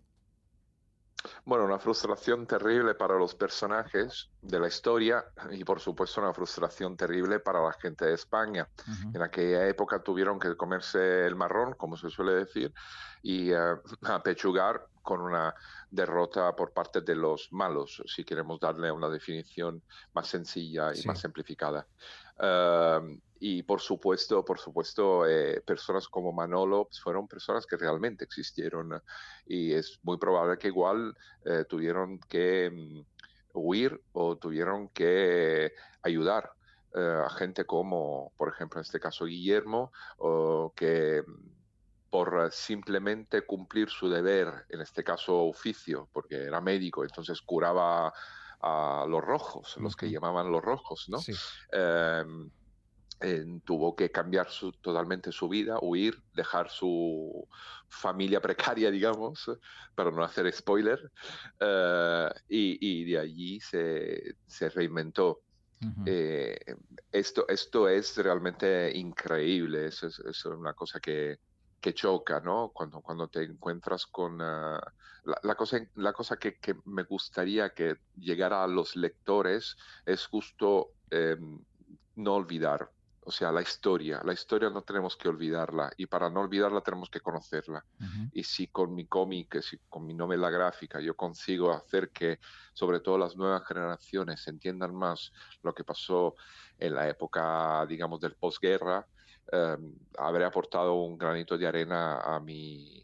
Bueno, 1.44 1.64
una 1.64 1.78
frustración 1.78 2.46
terrible 2.46 2.94
para 2.94 3.18
los 3.18 3.34
personajes 3.34 4.30
de 4.42 4.60
la 4.60 4.68
historia 4.68 5.24
y 5.50 5.64
por 5.64 5.80
supuesto 5.80 6.20
una 6.20 6.34
frustración 6.34 6.96
terrible 6.96 7.40
para 7.40 7.62
la 7.62 7.72
gente 7.72 8.04
de 8.04 8.14
España. 8.14 8.68
En 9.14 9.22
aquella 9.22 9.66
época 9.66 10.02
tuvieron 10.02 10.38
que 10.38 10.54
comerse 10.56 11.26
el 11.26 11.34
marrón, 11.34 11.74
como 11.74 11.96
se 11.96 12.10
suele 12.10 12.34
decir, 12.34 12.72
y 13.22 13.52
uh, 13.52 13.80
apechugar 14.02 14.86
con 15.02 15.20
una 15.20 15.54
derrota 15.90 16.54
por 16.56 16.72
parte 16.72 17.02
de 17.02 17.14
los 17.14 17.52
malos, 17.52 18.02
si 18.06 18.24
queremos 18.24 18.58
darle 18.58 18.90
una 18.90 19.08
definición 19.08 19.82
más 20.14 20.28
sencilla 20.28 20.92
y 20.94 21.06
más 21.06 21.20
simplificada. 21.20 21.86
Em, 22.38 23.20
y 23.40 23.62
por 23.62 23.80
supuesto, 23.80 24.44
por 24.44 24.58
supuesto, 24.58 25.26
eh, 25.26 25.60
personas 25.66 26.08
como 26.08 26.32
Manolo 26.32 26.86
pues, 26.86 27.00
fueron 27.00 27.28
personas 27.28 27.66
que 27.66 27.76
realmente 27.76 28.24
existieron 28.24 29.00
y 29.46 29.72
es 29.72 29.98
muy 30.02 30.18
probable 30.18 30.58
que 30.58 30.68
igual 30.68 31.14
eh, 31.44 31.64
tuvieron 31.68 32.18
que 32.20 32.70
mm, 32.70 33.00
huir 33.52 34.00
o 34.12 34.36
tuvieron 34.36 34.88
que 34.88 35.72
ayudar 36.02 36.50
eh, 36.94 37.22
a 37.26 37.30
gente 37.30 37.64
como, 37.64 38.32
por 38.36 38.48
ejemplo, 38.48 38.80
en 38.80 38.84
este 38.84 39.00
caso 39.00 39.26
Guillermo, 39.26 39.92
o 40.18 40.72
que 40.74 41.22
mm, 41.26 41.54
por 42.08 42.50
simplemente 42.52 43.42
cumplir 43.42 43.90
su 43.90 44.08
deber, 44.08 44.64
en 44.68 44.80
este 44.80 45.02
caso 45.02 45.46
oficio, 45.46 46.08
porque 46.12 46.44
era 46.44 46.60
médico, 46.60 47.02
entonces 47.02 47.42
curaba 47.42 48.12
a 48.64 49.04
los 49.06 49.22
rojos, 49.22 49.76
los 49.78 49.94
que 49.94 50.10
llamaban 50.10 50.50
los 50.50 50.62
rojos, 50.62 51.06
¿no? 51.08 51.18
Em, 53.20 53.60
tuvo 53.60 53.94
que 53.94 54.10
cambiar 54.10 54.50
su, 54.50 54.72
totalmente 54.72 55.32
su 55.32 55.48
vida, 55.48 55.78
huir, 55.80 56.20
dejar 56.34 56.68
su 56.68 57.46
familia 57.88 58.40
precaria, 58.40 58.90
digamos, 58.90 59.50
para 59.94 60.10
no 60.10 60.22
hacer 60.24 60.52
spoiler, 60.52 61.10
eh, 61.60 62.30
y, 62.48 63.04
de 63.04 63.18
allí 63.18 63.60
se, 63.60 64.36
se 64.46 64.68
reinventó. 64.68 65.40
Eh, 66.06 66.56
esto, 67.12 67.46
esto 67.46 67.90
es 67.90 68.16
realmente 68.16 68.90
increíble, 68.96 69.88
es, 69.88 70.02
es 70.02 70.44
una 70.46 70.72
cosa 70.72 70.98
que, 70.98 71.38
que 71.84 71.92
choca, 71.92 72.40
¿no? 72.40 72.70
Cuando, 72.72 73.02
cuando 73.02 73.28
te 73.28 73.42
encuentras 73.42 74.06
con... 74.06 74.40
Ah, 74.40 74.80
la, 75.42 75.54
cosa, 75.54 75.78
la 75.96 76.14
cosa 76.14 76.38
que, 76.38 76.56
me 76.86 77.02
gustaría 77.02 77.74
que 77.74 77.98
llegara 78.16 78.64
a 78.64 78.66
los 78.66 78.96
lectores 78.96 79.76
es 80.06 80.26
justo 80.26 80.92
em, 81.10 81.62
no 82.16 82.36
olvidar, 82.36 82.90
o 83.20 83.30
sea, 83.30 83.52
la 83.52 83.60
historia. 83.60 84.22
La 84.24 84.32
historia 84.32 84.70
no 84.70 84.80
tenemos 84.80 85.14
que 85.14 85.28
olvidarla 85.28 85.92
y 85.98 86.06
para 86.06 86.30
no 86.30 86.40
olvidarla 86.40 86.80
tenemos 86.80 87.10
que 87.10 87.20
conocerla. 87.20 87.84
Y 88.32 88.44
si 88.44 88.68
con 88.68 88.94
mi 88.94 89.04
cómic, 89.04 89.60
si 89.60 89.76
con 89.90 90.06
mi 90.06 90.14
novela 90.14 90.48
gráfica 90.48 91.00
yo 91.00 91.14
consigo 91.14 91.70
hacer 91.70 92.08
que 92.12 92.38
sobre 92.72 93.00
todo 93.00 93.18
las 93.18 93.36
nuevas 93.36 93.66
generaciones 93.66 94.48
entiendan 94.48 94.94
más 94.94 95.32
lo 95.62 95.74
que 95.74 95.84
pasó 95.84 96.34
en 96.78 96.94
la 96.94 97.10
época, 97.10 97.84
digamos, 97.86 98.20
del 98.20 98.36
posguerra, 98.36 99.06
Em, 99.52 99.94
habré 100.18 100.44
aportado 100.44 100.94
un 100.94 101.18
granito 101.18 101.58
de 101.58 101.66
arena 101.66 102.20
a 102.20 102.40
mi, 102.40 103.02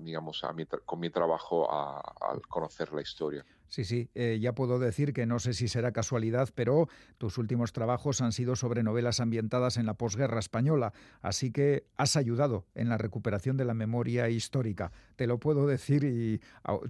digamos, 0.00 0.44
a 0.44 0.52
mi, 0.52 0.66
con 0.84 1.00
mi 1.00 1.10
trabajo 1.10 1.68
al 1.70 2.42
conocer 2.48 2.92
la 2.92 3.02
historia. 3.02 3.44
Sí, 3.70 3.84
sí, 3.84 4.10
eh, 4.16 4.38
ya 4.40 4.52
puedo 4.52 4.80
decir 4.80 5.12
que 5.12 5.26
no 5.26 5.38
sé 5.38 5.54
si 5.54 5.68
será 5.68 5.92
casualidad, 5.92 6.48
pero 6.56 6.88
tus 7.18 7.38
últimos 7.38 7.72
trabajos 7.72 8.20
han 8.20 8.32
sido 8.32 8.56
sobre 8.56 8.82
novelas 8.82 9.20
ambientadas 9.20 9.76
en 9.76 9.86
la 9.86 9.94
posguerra 9.94 10.40
española, 10.40 10.92
así 11.22 11.52
que 11.52 11.84
has 11.96 12.16
ayudado 12.16 12.66
en 12.74 12.88
la 12.88 12.98
recuperación 12.98 13.56
de 13.56 13.64
la 13.64 13.74
memoria 13.74 14.28
histórica. 14.28 14.90
Te 15.14 15.28
lo 15.28 15.38
puedo 15.38 15.68
decir 15.68 16.02
y 16.02 16.40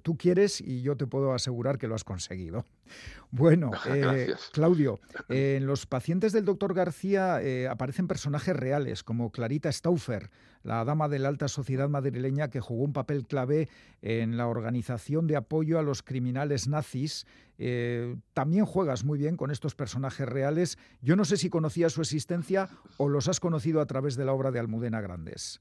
tú 0.02 0.16
quieres 0.16 0.62
y 0.62 0.80
yo 0.80 0.96
te 0.96 1.06
puedo 1.06 1.34
asegurar 1.34 1.76
que 1.76 1.86
lo 1.86 1.94
has 1.94 2.04
conseguido. 2.04 2.64
Bueno, 3.32 3.70
eh, 3.86 4.34
Claudio, 4.52 4.98
en 5.28 5.64
los 5.64 5.86
pacientes 5.86 6.32
del 6.32 6.44
doctor 6.44 6.74
García 6.74 7.40
eh, 7.40 7.68
aparecen 7.68 8.08
personajes 8.08 8.56
reales 8.56 9.04
como 9.04 9.30
Clarita 9.30 9.70
Stauffer, 9.70 10.30
la 10.62 10.84
dama 10.84 11.08
de 11.08 11.18
la 11.18 11.28
alta 11.28 11.48
sociedad 11.48 11.88
madrileña 11.88 12.48
que 12.48 12.60
jugó 12.60 12.84
un 12.84 12.92
papel 12.92 13.26
clave 13.26 13.68
en 14.02 14.36
la 14.36 14.46
organización 14.46 15.26
de 15.26 15.36
apoyo 15.36 15.78
a 15.78 15.82
los 15.82 16.02
criminales 16.02 16.68
nazis. 16.68 17.26
Eh, 17.58 18.16
también 18.32 18.64
juegas 18.64 19.04
muy 19.04 19.18
bien 19.18 19.36
con 19.36 19.50
estos 19.50 19.74
personajes 19.74 20.28
reales. 20.28 20.78
Yo 21.02 21.16
no 21.16 21.24
sé 21.24 21.36
si 21.36 21.50
conocías 21.50 21.92
su 21.92 22.00
existencia 22.00 22.68
o 22.96 23.08
los 23.08 23.28
has 23.28 23.40
conocido 23.40 23.80
a 23.80 23.86
través 23.86 24.16
de 24.16 24.24
la 24.24 24.32
obra 24.32 24.50
de 24.50 24.58
Almudena 24.58 25.00
Grandes. 25.00 25.60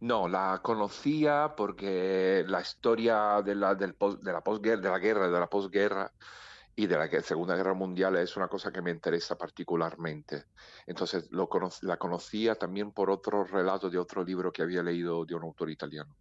No, 0.00 0.28
la 0.28 0.60
conocía 0.62 1.54
porque 1.56 2.44
la 2.46 2.60
historia 2.60 3.42
de 3.42 3.56
la, 3.56 3.74
de 3.74 3.88
la 3.88 3.94
de 4.22 4.88
la 4.88 4.98
guerra, 4.98 5.28
de 5.28 5.40
la 5.40 5.50
posguerra, 5.50 6.12
y 6.78 6.86
de 6.86 6.96
la 6.96 7.22
Segunda 7.22 7.56
Guerra 7.56 7.74
Mundial 7.74 8.14
es 8.18 8.36
una 8.36 8.46
cosa 8.46 8.70
que 8.70 8.80
me 8.80 8.92
interesa 8.92 9.36
particularmente. 9.36 10.44
Entonces 10.86 11.28
lo 11.32 11.48
la 11.82 11.96
conocía 11.96 12.54
también 12.54 12.92
por 12.92 13.10
otro 13.10 13.42
relato 13.42 13.90
de 13.90 13.98
otro 13.98 14.22
libro 14.22 14.52
que 14.52 14.62
había 14.62 14.80
leído 14.80 15.24
de 15.24 15.34
un 15.34 15.42
autor 15.42 15.70
italiano. 15.70 16.14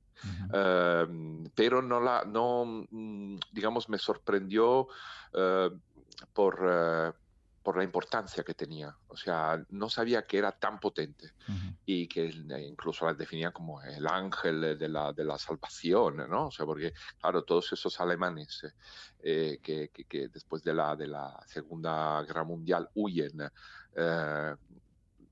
Em, 0.51 1.47
pero 1.53 1.83
no 1.83 1.99
la, 1.99 2.23
no, 2.25 2.87
mm, 2.89 3.35
digamos, 3.51 3.87
me 3.87 3.99
sorprendió 3.99 4.87
eh, 5.31 5.69
por, 6.33 6.59
eh, 6.67 7.11
por 7.67 7.75
la 7.75 7.83
importancia 7.83 8.45
que 8.45 8.53
tenía. 8.53 8.95
O 9.09 9.17
sea, 9.17 9.61
no 9.71 9.89
sabía 9.89 10.25
que 10.25 10.37
era 10.37 10.53
tan 10.53 10.79
potente 10.79 11.33
y 11.85 12.07
que 12.07 12.27
incluso 12.65 13.05
la 13.05 13.13
definía 13.13 13.51
como 13.51 13.81
el 13.81 14.07
ángel 14.07 14.79
de 14.79 14.87
la, 14.87 15.11
de 15.11 15.25
la 15.25 15.37
salvación, 15.37 16.15
¿no? 16.29 16.47
O 16.47 16.51
sea, 16.51 16.65
porque, 16.65 16.93
claro, 17.19 17.43
todos 17.43 17.73
esos 17.73 17.99
alemanes 17.99 18.65
eh, 19.19 19.59
que, 19.61 19.89
que, 19.89 20.29
después 20.29 20.63
de 20.63 20.73
la, 20.75 20.95
de 20.95 21.07
la 21.07 21.37
Segunda 21.45 22.23
Guerra 22.23 22.45
Mundial 22.45 22.89
huyen 22.95 23.41
eh, 23.93 24.55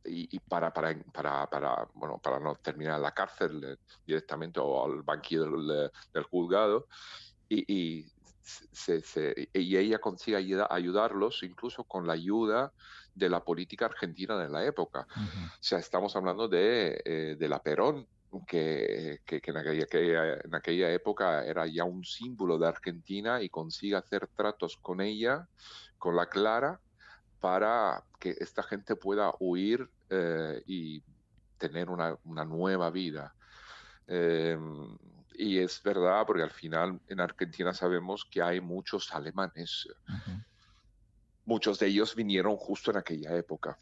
y, 0.04 0.38
para, 0.40 0.74
para, 0.74 0.94
para, 1.14 1.50
para, 1.50 1.88
bueno, 1.94 2.18
para 2.18 2.38
no 2.38 2.56
terminar 2.56 2.98
en 2.98 3.04
la 3.04 3.14
cárcel 3.14 3.64
eh, 3.64 3.78
directamente 4.06 4.60
o 4.60 4.84
al 4.84 5.04
banquillo 5.04 5.46
del, 5.46 5.90
del 6.12 6.24
juzgado, 6.24 6.90
y, 7.48 7.64
y 7.74 8.15
y 9.54 9.78
ella 9.78 10.00
consigue 10.00 10.38
ayudarlos 10.70 11.44
incluso 11.44 11.84
con 11.84 12.06
la 12.06 12.14
ayuda 12.14 12.72
de 13.14 13.30
la 13.30 13.44
política 13.44 13.86
argentina 13.86 14.38
de 14.38 14.50
la 14.50 14.66
época. 14.66 15.08
O 15.16 15.64
sea, 15.64 15.80
estamos 15.80 16.16
hablando 16.16 16.48
de, 16.48 17.02
eh, 17.06 17.36
de 17.40 17.50
la 17.50 17.62
Perón, 17.62 18.08
que, 18.46 19.22
que, 19.26 19.42
en, 19.46 19.58
aquella, 19.58 19.86
en, 20.44 20.56
aquella, 20.56 20.92
época 20.92 21.46
era 21.46 21.66
ya 21.68 21.86
un 21.86 22.04
símbolo 22.04 22.58
de 22.58 22.68
Argentina 22.68 23.42
y 23.42 23.50
consigue 23.50 23.96
hacer 23.96 24.28
tratos 24.28 24.78
con 24.78 25.00
ella, 25.00 25.48
con 25.98 26.18
la 26.18 26.28
Clara, 26.28 26.82
para 27.40 28.04
que 28.20 28.36
esta 28.40 28.64
gente 28.64 28.98
pueda 28.98 29.34
huir 29.40 29.90
eh, 30.10 30.62
y 30.66 31.02
tener 31.58 31.90
una, 31.90 32.18
una 32.26 32.44
nueva 32.44 32.90
vida. 32.90 33.34
Eh, 34.08 34.58
y 35.38 35.60
es 35.60 35.82
verdad, 35.84 36.24
porque 36.26 36.44
al 36.44 36.52
final 36.52 37.00
en 37.08 37.20
Argentina 37.20 37.74
sabemos 37.74 38.26
que 38.26 38.42
hay 38.42 38.62
muchos 38.62 39.14
alemanes. 39.14 39.88
Muchos 41.46 41.80
de 41.80 41.88
ellos 41.88 42.16
vinieron 42.16 42.56
justo 42.58 42.92
en 42.92 42.98
aquella 42.98 43.36
época. 43.36 43.78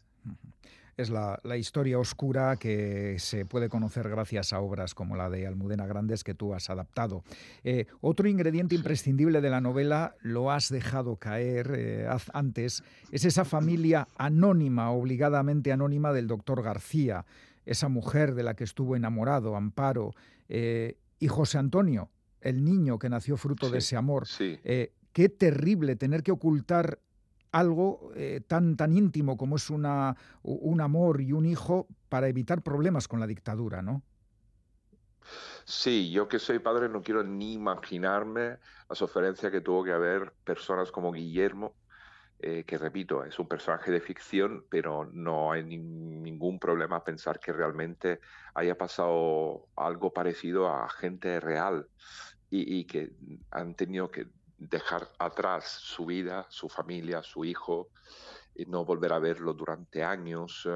Es 0.96 1.10
la, 1.10 1.40
historia 1.56 1.98
oscura 1.98 2.56
que 2.56 3.16
se 3.18 3.44
puede 3.44 3.68
conocer 3.68 4.08
gracias 4.08 4.52
a 4.52 4.60
obras 4.60 4.94
como 4.94 5.16
la 5.16 5.28
de 5.28 5.44
Almudena 5.44 5.86
Grandes 5.86 6.22
que 6.22 6.34
tú 6.34 6.54
has 6.54 6.70
adaptado. 6.70 7.24
Eh, 7.64 7.86
otro 8.00 8.28
ingrediente 8.28 8.76
imprescindible 8.76 9.40
de 9.40 9.50
la 9.50 9.60
novela, 9.60 10.14
lo 10.20 10.52
has 10.52 10.68
dejado 10.68 11.16
caer 11.16 11.72
eh, 11.76 12.08
antes, 12.32 12.84
es 13.10 13.24
esa 13.24 13.44
familia 13.44 14.06
anónima, 14.16 14.92
obligadamente 14.92 15.72
anónima 15.72 16.12
del 16.12 16.28
doctor 16.28 16.62
García, 16.62 17.24
esa 17.66 17.88
mujer 17.88 18.34
de 18.34 18.44
la 18.44 18.54
que 18.54 18.64
estuvo 18.64 18.94
enamorado, 18.94 19.56
Amparo, 19.56 20.14
eh, 20.48 20.96
y 21.24 21.28
José 21.28 21.56
Antonio, 21.56 22.10
el 22.42 22.62
niño 22.62 22.98
que 22.98 23.08
nació 23.08 23.38
fruto 23.38 23.70
de 23.70 23.78
ese 23.78 23.96
amor. 23.96 24.26
Eh, 24.38 24.92
qué 25.14 25.30
terrible 25.30 25.96
tener 25.96 26.22
que 26.22 26.32
ocultar 26.32 26.98
algo 27.50 28.10
eh, 28.14 28.42
tan, 28.46 28.76
tan 28.76 28.92
íntimo 28.92 29.38
como 29.38 29.56
es 29.56 29.70
una, 29.70 30.14
un 30.42 30.82
amor 30.82 31.22
y 31.22 31.32
un 31.32 31.46
hijo 31.46 31.86
para 32.10 32.28
evitar 32.28 32.60
problemas 32.60 33.08
con 33.08 33.20
la 33.20 33.26
dictadura, 33.26 33.80
¿no? 33.80 34.02
Sí, 35.64 36.10
yo 36.10 36.28
que 36.28 36.38
soy 36.38 36.58
padre 36.58 36.90
no 36.90 37.00
quiero 37.00 37.24
ni 37.24 37.54
imaginarme 37.54 38.58
la 38.90 38.94
sofrencia 38.94 39.50
que 39.50 39.62
tuvo 39.62 39.82
que 39.82 39.92
haber 39.92 40.34
personas 40.44 40.92
como 40.92 41.10
Guillermo, 41.10 41.74
eh, 42.40 42.64
que 42.66 42.76
repito, 42.78 43.24
es 43.24 43.38
un 43.38 43.48
personaje 43.48 43.90
de 43.90 44.00
ficción, 44.00 44.64
pero 44.68 45.08
no 45.12 45.52
hay 45.52 45.64
ningún 45.64 46.58
problema 46.58 47.04
pensar 47.04 47.40
que 47.40 47.52
realmente 47.52 48.20
haya 48.54 48.76
pasado 48.76 49.68
algo 49.76 50.12
parecido 50.12 50.68
a 50.68 50.88
gente 50.88 51.40
real 51.40 51.86
y, 52.50 52.84
que 52.84 53.10
han 53.50 53.74
tenido 53.74 54.10
que 54.10 54.28
dejar 54.58 55.08
atrás 55.18 55.64
su 55.68 56.06
vida, 56.06 56.46
su 56.50 56.68
familia, 56.68 57.22
su 57.22 57.44
hijo, 57.44 57.88
y 58.54 58.64
no 58.66 58.84
volver 58.84 59.12
a 59.12 59.18
verlo 59.18 59.54
durante 59.54 60.04
años. 60.04 60.68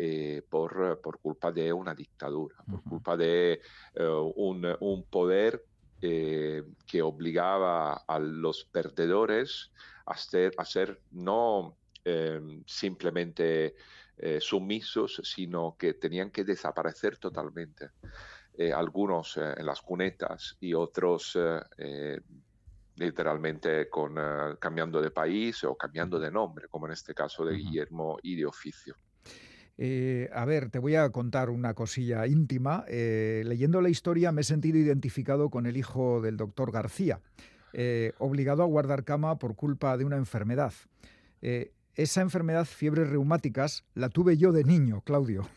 Eh, 0.00 0.42
por, 0.48 1.00
por, 1.00 1.18
culpa 1.18 1.50
de 1.50 1.72
una 1.72 1.92
dictadura, 1.92 2.54
por 2.70 2.82
culpa 2.84 3.16
de 3.16 3.60
eh, 3.94 4.06
un, 4.36 4.64
un, 4.78 5.04
poder 5.04 5.64
eh, 6.00 6.62
que 6.86 7.02
obligaba 7.02 7.94
a 8.06 8.20
los 8.20 8.64
perdedores 8.64 9.72
a 10.08 10.16
ser, 10.16 10.52
a 10.56 10.64
ser 10.64 11.00
no 11.12 11.76
simplemente 12.64 13.74
sumisos, 14.40 15.20
sino 15.24 15.76
que 15.78 15.92
tenían 15.94 16.30
que 16.30 16.42
desaparecer 16.42 17.18
totalmente. 17.18 17.90
algunos 18.74 19.36
en 19.36 19.66
las 19.66 19.82
cunetas 19.82 20.56
y 20.58 20.72
otros 20.72 21.36
literalmente 22.98 23.88
con, 23.88 24.14
cambiando 24.58 25.00
de 25.00 25.10
país 25.10 25.62
o 25.64 25.76
cambiando 25.76 26.18
de 26.18 26.30
nombre, 26.30 26.68
como 26.68 26.86
en 26.86 26.92
este 26.92 27.14
caso 27.14 27.44
de 27.44 27.56
Guillermo 27.56 28.18
y 28.22 28.36
de 28.36 28.46
oficio. 28.46 28.96
Eh, 29.80 30.28
a 30.32 30.44
ver, 30.44 30.70
te 30.70 30.80
voy 30.80 30.96
a 30.96 31.08
contar 31.10 31.50
una 31.50 31.74
cosilla 31.74 32.26
íntima. 32.26 32.84
Eh, 32.88 33.44
leyendo 33.46 33.80
la 33.80 33.88
historia 33.88 34.32
me 34.32 34.40
he 34.40 34.44
sentido 34.44 34.76
identificado 34.76 35.50
con 35.50 35.66
el 35.66 35.76
hijo 35.76 36.20
del 36.20 36.36
doctor 36.36 36.72
García, 36.72 37.20
eh, 37.72 38.12
obligado 38.18 38.62
a 38.62 38.66
guardar 38.66 39.04
cama 39.04 39.38
por 39.38 39.56
culpa 39.56 39.96
de 39.96 40.04
una 40.04 40.16
enfermedad. 40.16 40.72
esa 41.94 42.20
enfermedad, 42.20 42.64
fiebres 42.64 43.08
reumáticas, 43.10 43.84
la 43.94 44.08
tuve 44.08 44.36
yo 44.36 44.52
de 44.52 44.64
niño, 44.64 45.02
Claudio. 45.02 45.48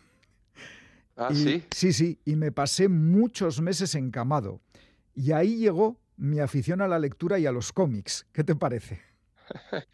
Ah, 1.16 1.30
sí. 1.34 1.64
Sí, 1.72 1.94
sí, 1.94 2.20
y 2.26 2.36
me 2.36 2.52
pasé 2.52 2.88
muchos 2.88 3.62
meses 3.62 3.96
encamado. 3.96 4.60
Y 5.14 5.32
ahí 5.34 5.58
llegó 5.58 6.00
mi 6.18 6.40
afición 6.40 6.82
a 6.82 6.88
la 6.88 7.00
lectura 7.00 7.40
y 7.40 7.46
a 7.46 7.52
los 7.52 7.74
cómics. 7.74 8.26
¿Qué 8.32 8.44
te 8.44 8.56
parece? 8.56 9.02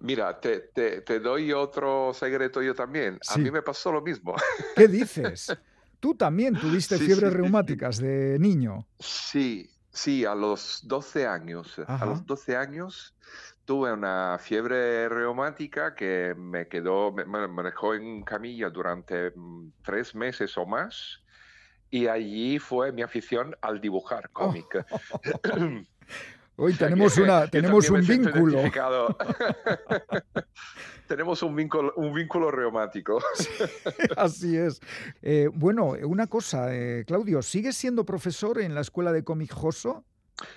Mira, 0.00 0.40
te, 0.40 0.60
te, 0.60 1.20
doy 1.20 1.52
otro 1.52 2.12
secreto 2.14 2.62
yo 2.62 2.74
también. 2.74 3.18
A 3.28 3.36
mí 3.36 3.50
me 3.50 3.62
pasó 3.62 3.90
lo 3.90 4.00
mismo. 4.00 4.34
¿Qué 4.76 4.86
dices? 4.88 5.56
Tú 5.98 6.14
también 6.14 6.54
tuviste 6.54 6.98
fiebres 6.98 7.32
reumáticas 7.32 7.98
de 7.98 8.38
niño. 8.38 8.86
Sí, 9.00 9.68
sí, 9.90 10.24
a 10.24 10.34
los 10.34 10.80
12 10.86 11.26
años. 11.26 11.78
A 11.86 12.04
los 12.06 12.24
12 12.26 12.56
años 12.56 13.14
tuve 13.64 13.92
una 13.92 14.38
fiebre 14.40 15.08
reumática 15.08 15.94
que 15.94 16.34
me 16.36 16.68
quedó, 16.68 17.12
me, 17.12 17.24
me 17.24 17.62
dejó 17.62 17.94
en 17.94 18.22
camilla 18.22 18.70
durante 18.70 19.30
mm, 19.34 19.72
tres 19.84 20.14
meses 20.14 20.56
o 20.56 20.66
más. 20.66 21.22
Y 21.90 22.06
allí 22.06 22.58
fue 22.58 22.92
mi 22.92 23.02
afición 23.02 23.56
al 23.60 23.80
dibujar 23.80 24.30
cómic. 24.30 24.84
Hoy 26.60 26.74
tenemos, 26.74 27.16
una, 27.18 27.46
tenemos 27.50 27.88
un 27.88 28.04
vínculo. 28.04 28.58
tenemos 31.06 31.40
un 31.44 31.54
vínculo, 31.54 31.92
un 31.94 32.12
vínculo 32.12 32.50
reumático. 32.50 33.22
así 34.16 34.56
es. 34.56 34.80
Eh, 35.22 35.48
bueno, 35.54 35.92
una 36.02 36.26
cosa, 36.26 36.74
eh, 36.74 37.04
Claudio, 37.06 37.42
¿sigues 37.42 37.76
siendo 37.76 38.04
profesor 38.04 38.60
en 38.60 38.74
la 38.74 38.80
escuela 38.80 39.12
de 39.12 39.22
cómic 39.22 39.52
Joso? 39.52 40.04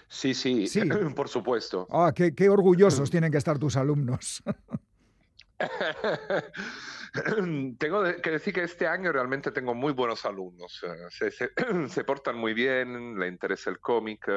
Sí, 0.07 0.33
sí, 0.33 0.65
sí, 0.65 0.81
por 1.15 1.29
supuesto. 1.29 1.87
Ah, 1.91 2.11
qué, 2.15 2.33
qué 2.33 2.49
orgullosos 2.49 3.11
tienen 3.11 3.31
que 3.31 3.37
estar 3.37 3.59
tus 3.59 3.75
alumnos. 3.75 4.41
tengo 7.77 8.03
que 8.23 8.31
decir 8.31 8.55
que 8.55 8.63
este 8.63 8.87
año 8.87 9.11
realmente 9.11 9.51
tengo 9.51 9.75
muy 9.75 9.93
buenos 9.93 10.25
alumnos. 10.25 10.81
Se, 11.09 11.29
se, 11.29 11.51
se 11.89 12.03
portan 12.03 12.37
muy 12.37 12.55
bien, 12.55 13.19
le 13.19 13.27
interesa 13.27 13.69
el 13.69 13.79
cómic 13.79 14.27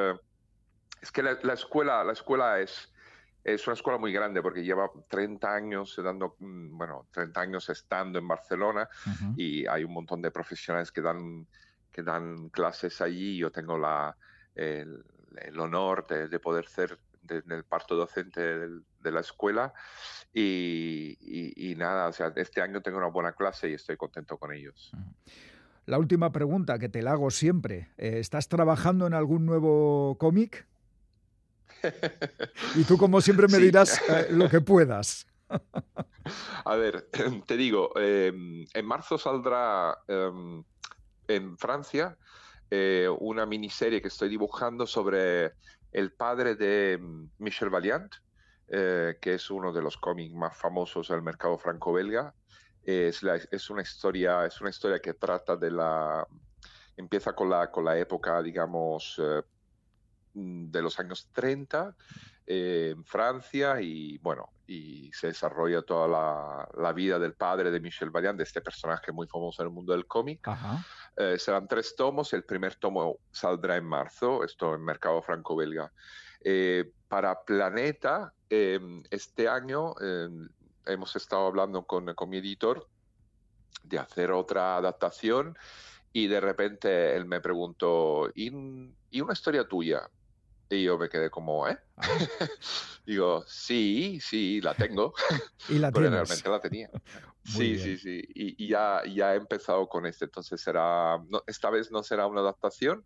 es 1.04 1.12
que 1.12 1.22
la, 1.22 1.52
escuela, 1.52 2.02
la 2.02 2.14
escuela 2.14 2.60
es, 2.60 2.90
es 3.44 3.66
una 3.66 3.74
escuela 3.74 3.98
muy 3.98 4.10
grande 4.10 4.40
porque 4.40 4.64
lleva 4.64 4.90
30 5.08 5.54
años 5.54 6.00
dando, 6.02 6.34
mm, 6.38 6.78
bueno, 6.78 7.08
30 7.12 7.40
años 7.42 7.68
estando 7.68 8.18
en 8.18 8.26
Barcelona 8.26 8.88
y 9.36 9.66
hay 9.66 9.84
un 9.84 9.92
montón 9.92 10.22
de 10.22 10.30
profesionales 10.30 10.90
que 10.90 11.02
dan, 11.02 11.46
que 11.92 12.02
dan 12.02 12.48
clases 12.48 13.02
allí. 13.02 13.36
Yo 13.36 13.52
tengo 13.52 13.76
la, 13.76 14.16
el, 14.54 15.04
honor 15.58 16.06
de, 16.06 16.40
poder 16.40 16.66
ser 16.68 16.98
en 17.28 17.52
el 17.52 17.64
parto 17.64 17.96
docente 17.96 18.40
de, 18.40 19.12
la 19.12 19.20
escuela 19.20 19.74
y, 20.32 21.74
nada, 21.76 22.08
o 22.08 22.12
sea, 22.12 22.32
este 22.34 22.62
año 22.62 22.80
tengo 22.80 22.96
una 22.96 23.08
buena 23.08 23.32
clase 23.32 23.68
y 23.68 23.74
estoy 23.74 23.98
contento 23.98 24.38
con 24.38 24.54
ellos. 24.54 24.90
La 25.84 25.98
última 25.98 26.32
pregunta 26.32 26.78
que 26.78 26.88
te 26.88 27.02
la 27.02 27.12
hago 27.12 27.30
siempre, 27.30 27.90
eh, 27.98 28.20
¿estás 28.20 28.48
trabajando 28.48 29.06
en 29.06 29.12
algún 29.12 29.44
nuevo 29.44 30.16
cómic? 30.18 30.66
Y 32.74 32.84
tú, 32.84 32.96
como 32.96 33.20
siempre, 33.20 33.48
me 33.48 33.58
dirás 33.58 34.00
eh, 34.08 34.28
lo 34.30 34.48
que 34.48 34.60
puedas. 34.60 35.26
A 36.64 36.76
ver, 36.76 37.08
te 37.46 37.56
digo, 37.56 37.92
em, 37.96 38.66
en 38.72 38.86
marzo 38.86 39.18
saldrá 39.18 39.98
em, 40.08 40.64
en 41.28 41.56
Francia 41.58 42.16
eh, 42.70 43.08
una 43.20 43.46
miniserie 43.46 44.00
que 44.00 44.08
estoy 44.08 44.28
dibujando 44.28 44.86
sobre 44.86 45.52
el 45.92 46.12
padre 46.12 46.54
de 46.54 46.94
em, 46.94 47.28
Michel 47.38 47.70
Valiant, 47.70 48.12
eh, 48.68 49.18
que 49.20 49.34
es 49.34 49.50
uno 49.50 49.72
de 49.72 49.82
los 49.82 49.96
cómics 49.96 50.34
más 50.34 50.56
famosos 50.56 51.08
del 51.08 51.22
mercado 51.22 51.58
franco-belga. 51.58 52.34
Es, 52.82 53.22
es, 53.50 53.70
una 53.70 53.82
historia, 53.82 54.44
es 54.44 54.60
una 54.60 54.70
historia 54.70 54.98
que 55.00 55.14
trata 55.14 55.56
de 55.56 55.70
la... 55.70 56.26
Empieza 56.96 57.32
con 57.34 57.50
la, 57.50 57.70
con 57.70 57.84
la 57.84 57.98
época, 57.98 58.42
digamos, 58.42 59.20
de 60.34 60.82
los 60.82 60.98
años 60.98 61.28
30 61.32 61.94
eh, 62.46 62.92
en 62.94 63.04
Francia 63.04 63.80
y 63.80 64.18
bueno, 64.18 64.50
y 64.66 65.10
se 65.12 65.28
desarrolla 65.28 65.82
toda 65.82 66.68
la, 66.76 66.92
vida 66.92 67.18
del 67.18 67.32
padre 67.34 67.70
de 67.70 67.80
Michel 67.80 68.10
Vaillant, 68.10 68.36
de 68.36 68.44
este 68.44 68.60
personaje 68.60 69.12
muy 69.12 69.26
famoso 69.26 69.62
en 69.62 69.68
el 69.68 69.74
mundo 69.74 69.92
del 69.92 70.06
cómic. 70.06 70.46
Eh, 71.16 71.38
serán 71.38 71.66
tres 71.68 71.96
tomos, 71.96 72.32
el 72.34 72.44
primer 72.44 72.74
tomo 72.74 73.18
saldrá 73.30 73.76
en 73.76 73.84
marzo, 73.84 74.44
esto 74.44 74.74
en 74.74 74.84
mercado 74.84 75.22
franco-belga. 75.22 75.90
Eh, 76.40 76.92
para 77.08 77.42
Planeta, 77.44 78.32
este 78.48 79.48
año 79.48 79.94
em, 80.00 80.48
hemos 80.86 81.16
estado 81.16 81.46
hablando 81.46 81.84
con, 81.84 82.14
con 82.14 82.28
mi 82.28 82.38
editor 82.38 82.86
de 83.82 83.98
hacer 83.98 84.30
otra 84.30 84.76
adaptación 84.76 85.56
y 86.12 86.28
de 86.28 86.40
repente 86.40 87.16
él 87.16 87.24
me 87.24 87.40
preguntó, 87.40 88.30
¿y, 88.34 88.52
¿y 89.10 89.20
una 89.20 89.32
historia 89.32 89.66
tuya? 89.66 90.08
Y 90.74 90.84
yo 90.84 90.98
me 90.98 91.08
quedé 91.08 91.30
como, 91.30 91.68
¿eh? 91.68 91.78
Ah. 91.96 92.02
Digo, 93.06 93.44
sí, 93.46 94.18
sí, 94.20 94.60
la 94.60 94.74
tengo. 94.74 95.12
y 95.68 95.78
la 95.78 95.92
Pero 95.92 96.10
realmente 96.10 96.48
la 96.48 96.60
tenía. 96.60 96.90
sí, 97.44 97.78
sí, 97.78 97.98
sí. 97.98 98.22
Y, 98.34 98.66
ya, 98.68 99.02
ya 99.04 99.34
he 99.34 99.37
empezado 99.37 99.87
con 99.88 100.06
este. 100.06 100.24
Entonces 100.24 100.60
será, 100.60 101.22
esta 101.46 101.70
vez 101.70 101.90
no 101.90 102.02
será 102.02 102.26
una 102.26 102.40
adaptación, 102.40 103.04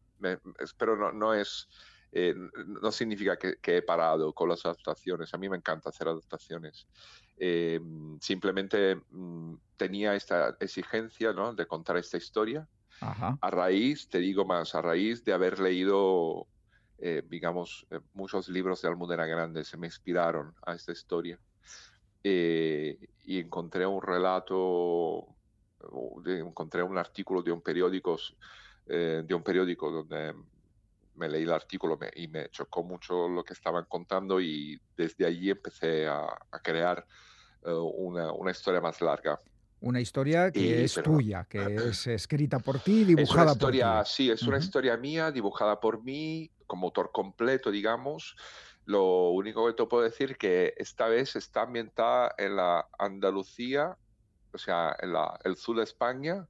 pero 0.77 0.97
no, 0.97 1.13
no 1.13 1.35
es, 1.35 1.69
eh, 2.13 2.35
no 2.67 2.93
significa 2.93 3.37
que, 3.37 3.77
he 3.77 3.83
parado 3.83 4.33
con 4.33 4.49
las 4.49 4.65
adaptaciones. 4.65 5.35
A 5.35 5.39
mí 5.39 5.49
me 5.49 5.57
encanta 5.57 5.91
hacer 5.91 6.09
adaptaciones. 6.09 6.87
Eh, 7.37 7.81
simplemente 8.21 8.97
mm, 9.11 9.55
tenía 9.77 10.15
esta 10.15 10.57
exigencia 10.61 11.33
¿no? 11.33 11.55
de 11.55 11.67
contar 11.67 11.97
esta 11.97 12.17
historia. 12.17 12.69
A 13.01 13.51
raíz, 13.51 14.09
te 14.09 14.19
digo 14.19 14.45
más, 14.45 14.75
a 14.75 14.83
raíz 14.83 15.25
de 15.25 15.33
haber 15.33 15.61
leído 15.61 16.49
eh, 17.01 17.23
digamos, 17.29 17.87
eh, 17.91 18.01
muchos 18.15 18.49
libros 18.49 18.83
de 18.83 18.89
Almudena 18.89 19.25
Grande 19.25 19.65
se 19.65 19.77
me 19.77 19.87
inspiraron 19.87 20.55
a 20.67 20.75
esta 20.75 20.91
historia. 20.91 21.39
Eh, 22.25 22.99
y 23.25 23.39
encontré 23.39 23.87
un 23.87 24.03
relato, 24.03 25.27
encontré 26.27 26.83
un 26.83 26.99
artículo 26.99 27.43
de 27.43 27.53
un 27.53 27.63
periódico, 27.63 28.19
de 28.87 29.35
un 29.35 29.43
periódico 29.43 29.91
donde 29.91 30.35
me 31.15 31.29
leí 31.29 31.43
el 31.45 31.53
artículo 31.53 31.99
y 32.15 32.27
me 32.27 32.49
chocó 32.49 32.83
mucho 32.83 33.29
lo 33.29 33.45
que 33.45 33.53
estaban 33.53 33.85
contando 33.85 34.41
y 34.41 34.81
desde 34.97 35.27
allí 35.27 35.51
empecé 35.51 36.09
a, 36.09 36.27
crear 36.63 37.07
una, 37.63 38.33
una, 38.33 38.51
historia 38.51 38.81
más 38.81 39.01
larga. 39.01 39.41
Una 39.81 40.01
historia 40.01 40.51
que 40.51 40.85
es 40.85 40.95
tuya, 40.95 41.45
que 41.49 41.77
es 41.77 42.07
escrita 42.07 42.59
por 42.59 42.81
ti, 42.81 43.05
dibujada 43.05 43.53
historia, 43.53 43.95
por 43.95 44.05
ti. 44.05 44.11
Sí, 44.13 44.31
es 44.31 44.43
una 44.43 44.59
historia 44.59 44.97
mía, 44.97 45.31
dibujada 45.31 45.81
por 45.81 46.03
mí, 46.03 46.51
como 46.67 46.87
autor 46.89 47.11
completo, 47.13 47.71
digamos. 47.71 48.37
Lo 48.85 49.31
único 49.31 49.67
que 49.67 49.75
te 49.75 49.87
puedo 49.87 50.03
decir 50.03 50.37
que 50.37 50.75
esta 50.79 51.09
vez 51.09 51.37
está 51.37 51.63
ambientada 51.63 52.35
en 52.39 52.57
la 52.57 52.89
Andalucía, 52.99 53.97
o 54.53 54.59
sea, 54.59 54.97
en 55.01 55.13
la, 55.13 55.39
el 55.45 55.57
sur 55.57 55.77
de 55.77 55.85
España, 55.85 56.49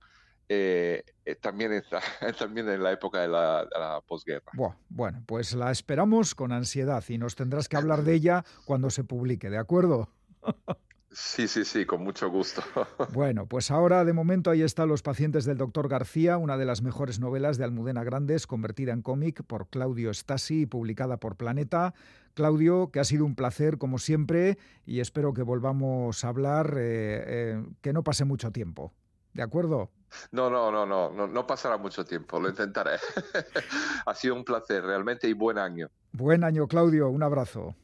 eh, 0.48 1.04
eh, 1.26 1.34
también, 1.34 1.72
está, 1.72 2.00
también 2.38 2.68
en 2.68 2.82
la 2.82 2.92
época 2.92 3.20
de 3.20 3.28
la, 3.28 4.02
posguerra. 4.06 4.50
bueno, 4.88 5.22
pues 5.26 5.52
la 5.52 5.70
esperamos 5.70 6.34
con 6.34 6.52
ansiedad 6.52 7.04
y 7.08 7.18
nos 7.18 7.34
tendrás 7.34 7.68
que 7.68 7.76
hablar 7.76 8.02
de 8.02 8.14
ella 8.14 8.44
cuando 8.64 8.88
se 8.88 9.04
publique, 9.04 9.50
¿de 9.50 9.58
acuerdo? 9.58 10.08
Sí, 11.20 11.48
sí, 11.48 11.64
sí, 11.64 11.84
con 11.84 12.04
mucho 12.04 12.30
gusto. 12.30 12.62
Bueno, 13.12 13.46
pues 13.46 13.72
ahora 13.72 14.04
de 14.04 14.12
momento 14.12 14.50
ahí 14.50 14.62
están 14.62 14.88
Los 14.88 15.02
pacientes 15.02 15.44
del 15.44 15.56
doctor 15.56 15.88
García, 15.88 16.38
una 16.38 16.56
de 16.56 16.64
las 16.64 16.80
mejores 16.80 17.18
novelas 17.18 17.58
de 17.58 17.64
Almudena 17.64 18.04
Grandes, 18.04 18.46
convertida 18.46 18.92
en 18.92 19.02
cómic 19.02 19.42
por 19.42 19.66
Claudio 19.66 20.14
Stasi 20.14 20.62
y 20.62 20.66
publicada 20.66 21.16
por 21.16 21.34
Planeta. 21.34 21.92
Claudio, 22.34 22.92
que 22.92 23.00
ha 23.00 23.04
sido 23.04 23.24
un 23.24 23.34
placer 23.34 23.78
como 23.78 23.98
siempre 23.98 24.58
y 24.86 25.00
espero 25.00 25.34
que 25.34 25.42
volvamos 25.42 26.24
a 26.24 26.28
hablar, 26.28 26.74
eh, 26.76 27.64
que 27.80 27.92
no 27.92 28.04
pase 28.04 28.24
mucho 28.24 28.52
tiempo. 28.52 28.92
¿De 29.34 29.42
acuerdo? 29.42 29.90
No, 30.30 30.48
no, 30.48 30.70
no, 30.70 30.86
no, 30.86 31.10
no, 31.10 31.26
no 31.26 31.46
pasará 31.48 31.78
mucho 31.78 32.04
tiempo, 32.04 32.38
lo 32.38 32.48
intentaré. 32.48 32.92
ha 34.06 34.14
sido 34.14 34.36
un 34.36 34.44
placer 34.44 34.84
realmente 34.84 35.28
y 35.28 35.32
buen 35.32 35.58
año. 35.58 35.90
Buen 36.12 36.44
año, 36.44 36.68
Claudio, 36.68 37.08
un 37.08 37.24
abrazo. 37.24 37.74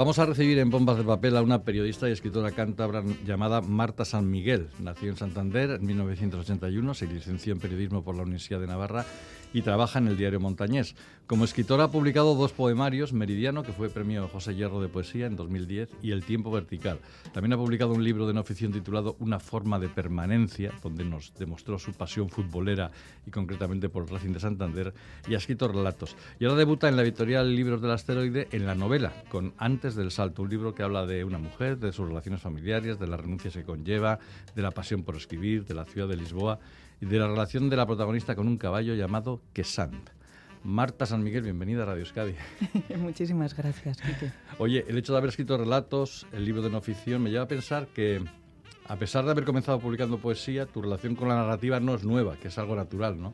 Vamos 0.00 0.18
a 0.18 0.24
recibir 0.24 0.58
en 0.58 0.70
Bombas 0.70 0.96
de 0.96 1.04
Papel 1.04 1.36
a 1.36 1.42
una 1.42 1.62
periodista 1.62 2.08
y 2.08 2.12
escritora 2.12 2.52
cántabra 2.52 3.04
llamada 3.26 3.60
Marta 3.60 4.06
San 4.06 4.30
Miguel. 4.30 4.70
Nació 4.78 5.10
en 5.10 5.18
Santander 5.18 5.72
en 5.72 5.84
1981, 5.84 6.94
se 6.94 7.06
licenció 7.06 7.52
en 7.52 7.58
periodismo 7.58 8.02
por 8.02 8.16
la 8.16 8.22
Universidad 8.22 8.60
de 8.60 8.66
Navarra 8.66 9.04
y 9.52 9.62
trabaja 9.62 9.98
en 9.98 10.08
el 10.08 10.16
diario 10.16 10.40
Montañés. 10.40 10.94
Como 11.26 11.44
escritora 11.44 11.84
ha 11.84 11.90
publicado 11.92 12.34
dos 12.34 12.52
poemarios, 12.52 13.12
Meridiano, 13.12 13.62
que 13.62 13.72
fue 13.72 13.88
premio 13.88 14.26
José 14.26 14.56
Hierro 14.56 14.80
de 14.80 14.88
Poesía 14.88 15.26
en 15.26 15.36
2010, 15.36 15.88
y 16.02 16.10
El 16.10 16.24
tiempo 16.24 16.50
vertical. 16.50 16.98
También 17.32 17.52
ha 17.52 17.56
publicado 17.56 17.92
un 17.92 18.02
libro 18.02 18.26
de 18.26 18.34
no 18.34 18.42
ficción 18.42 18.72
titulado 18.72 19.14
Una 19.20 19.38
forma 19.38 19.78
de 19.78 19.88
permanencia, 19.88 20.72
donde 20.82 21.04
nos 21.04 21.32
demostró 21.38 21.78
su 21.78 21.92
pasión 21.92 22.28
futbolera 22.28 22.90
y 23.26 23.30
concretamente 23.30 23.88
por 23.88 24.02
el 24.02 24.08
Racing 24.08 24.32
de 24.32 24.40
Santander, 24.40 24.92
y 25.28 25.34
ha 25.34 25.38
escrito 25.38 25.68
relatos. 25.68 26.16
Y 26.40 26.46
ahora 26.46 26.58
debuta 26.58 26.88
en 26.88 26.96
la 26.96 27.02
editorial 27.02 27.54
Libros 27.54 27.80
del 27.80 27.92
Asteroide 27.92 28.48
en 28.50 28.66
la 28.66 28.74
novela, 28.74 29.12
con 29.28 29.54
Antes 29.56 29.94
del 29.94 30.10
Salto, 30.10 30.42
un 30.42 30.50
libro 30.50 30.74
que 30.74 30.82
habla 30.82 31.06
de 31.06 31.22
una 31.22 31.38
mujer, 31.38 31.78
de 31.78 31.92
sus 31.92 32.08
relaciones 32.08 32.42
familiares, 32.42 32.98
de 32.98 33.06
las 33.06 33.20
renuncias 33.20 33.54
que 33.54 33.62
conlleva, 33.62 34.18
de 34.56 34.62
la 34.62 34.72
pasión 34.72 35.04
por 35.04 35.14
escribir, 35.14 35.64
de 35.64 35.74
la 35.74 35.84
ciudad 35.84 36.08
de 36.08 36.16
Lisboa 36.16 36.58
y 37.00 37.06
de 37.06 37.18
la 37.18 37.28
relación 37.28 37.70
de 37.70 37.76
la 37.76 37.86
protagonista 37.86 38.34
con 38.34 38.46
un 38.46 38.58
caballo 38.58 38.94
llamado 38.94 39.40
Quesant. 39.52 40.10
Marta 40.62 41.06
San 41.06 41.22
Miguel, 41.22 41.42
bienvenida 41.42 41.84
a 41.84 41.86
Radio 41.86 42.02
Euskadi. 42.02 42.34
Muchísimas 42.98 43.56
gracias, 43.56 43.98
Kike. 44.02 44.30
Oye, 44.58 44.84
el 44.86 44.98
hecho 44.98 45.12
de 45.12 45.18
haber 45.18 45.30
escrito 45.30 45.56
relatos, 45.56 46.26
el 46.32 46.44
libro 46.44 46.60
de 46.60 46.68
no 46.68 46.82
ficción, 46.82 47.22
me 47.22 47.30
lleva 47.30 47.44
a 47.44 47.48
pensar 47.48 47.86
que, 47.88 48.22
a 48.86 48.96
pesar 48.96 49.24
de 49.24 49.30
haber 49.30 49.44
comenzado 49.44 49.80
publicando 49.80 50.18
poesía, 50.18 50.66
tu 50.66 50.82
relación 50.82 51.14
con 51.14 51.28
la 51.28 51.36
narrativa 51.36 51.80
no 51.80 51.94
es 51.94 52.04
nueva, 52.04 52.36
que 52.36 52.48
es 52.48 52.58
algo 52.58 52.76
natural, 52.76 53.18
¿no? 53.18 53.32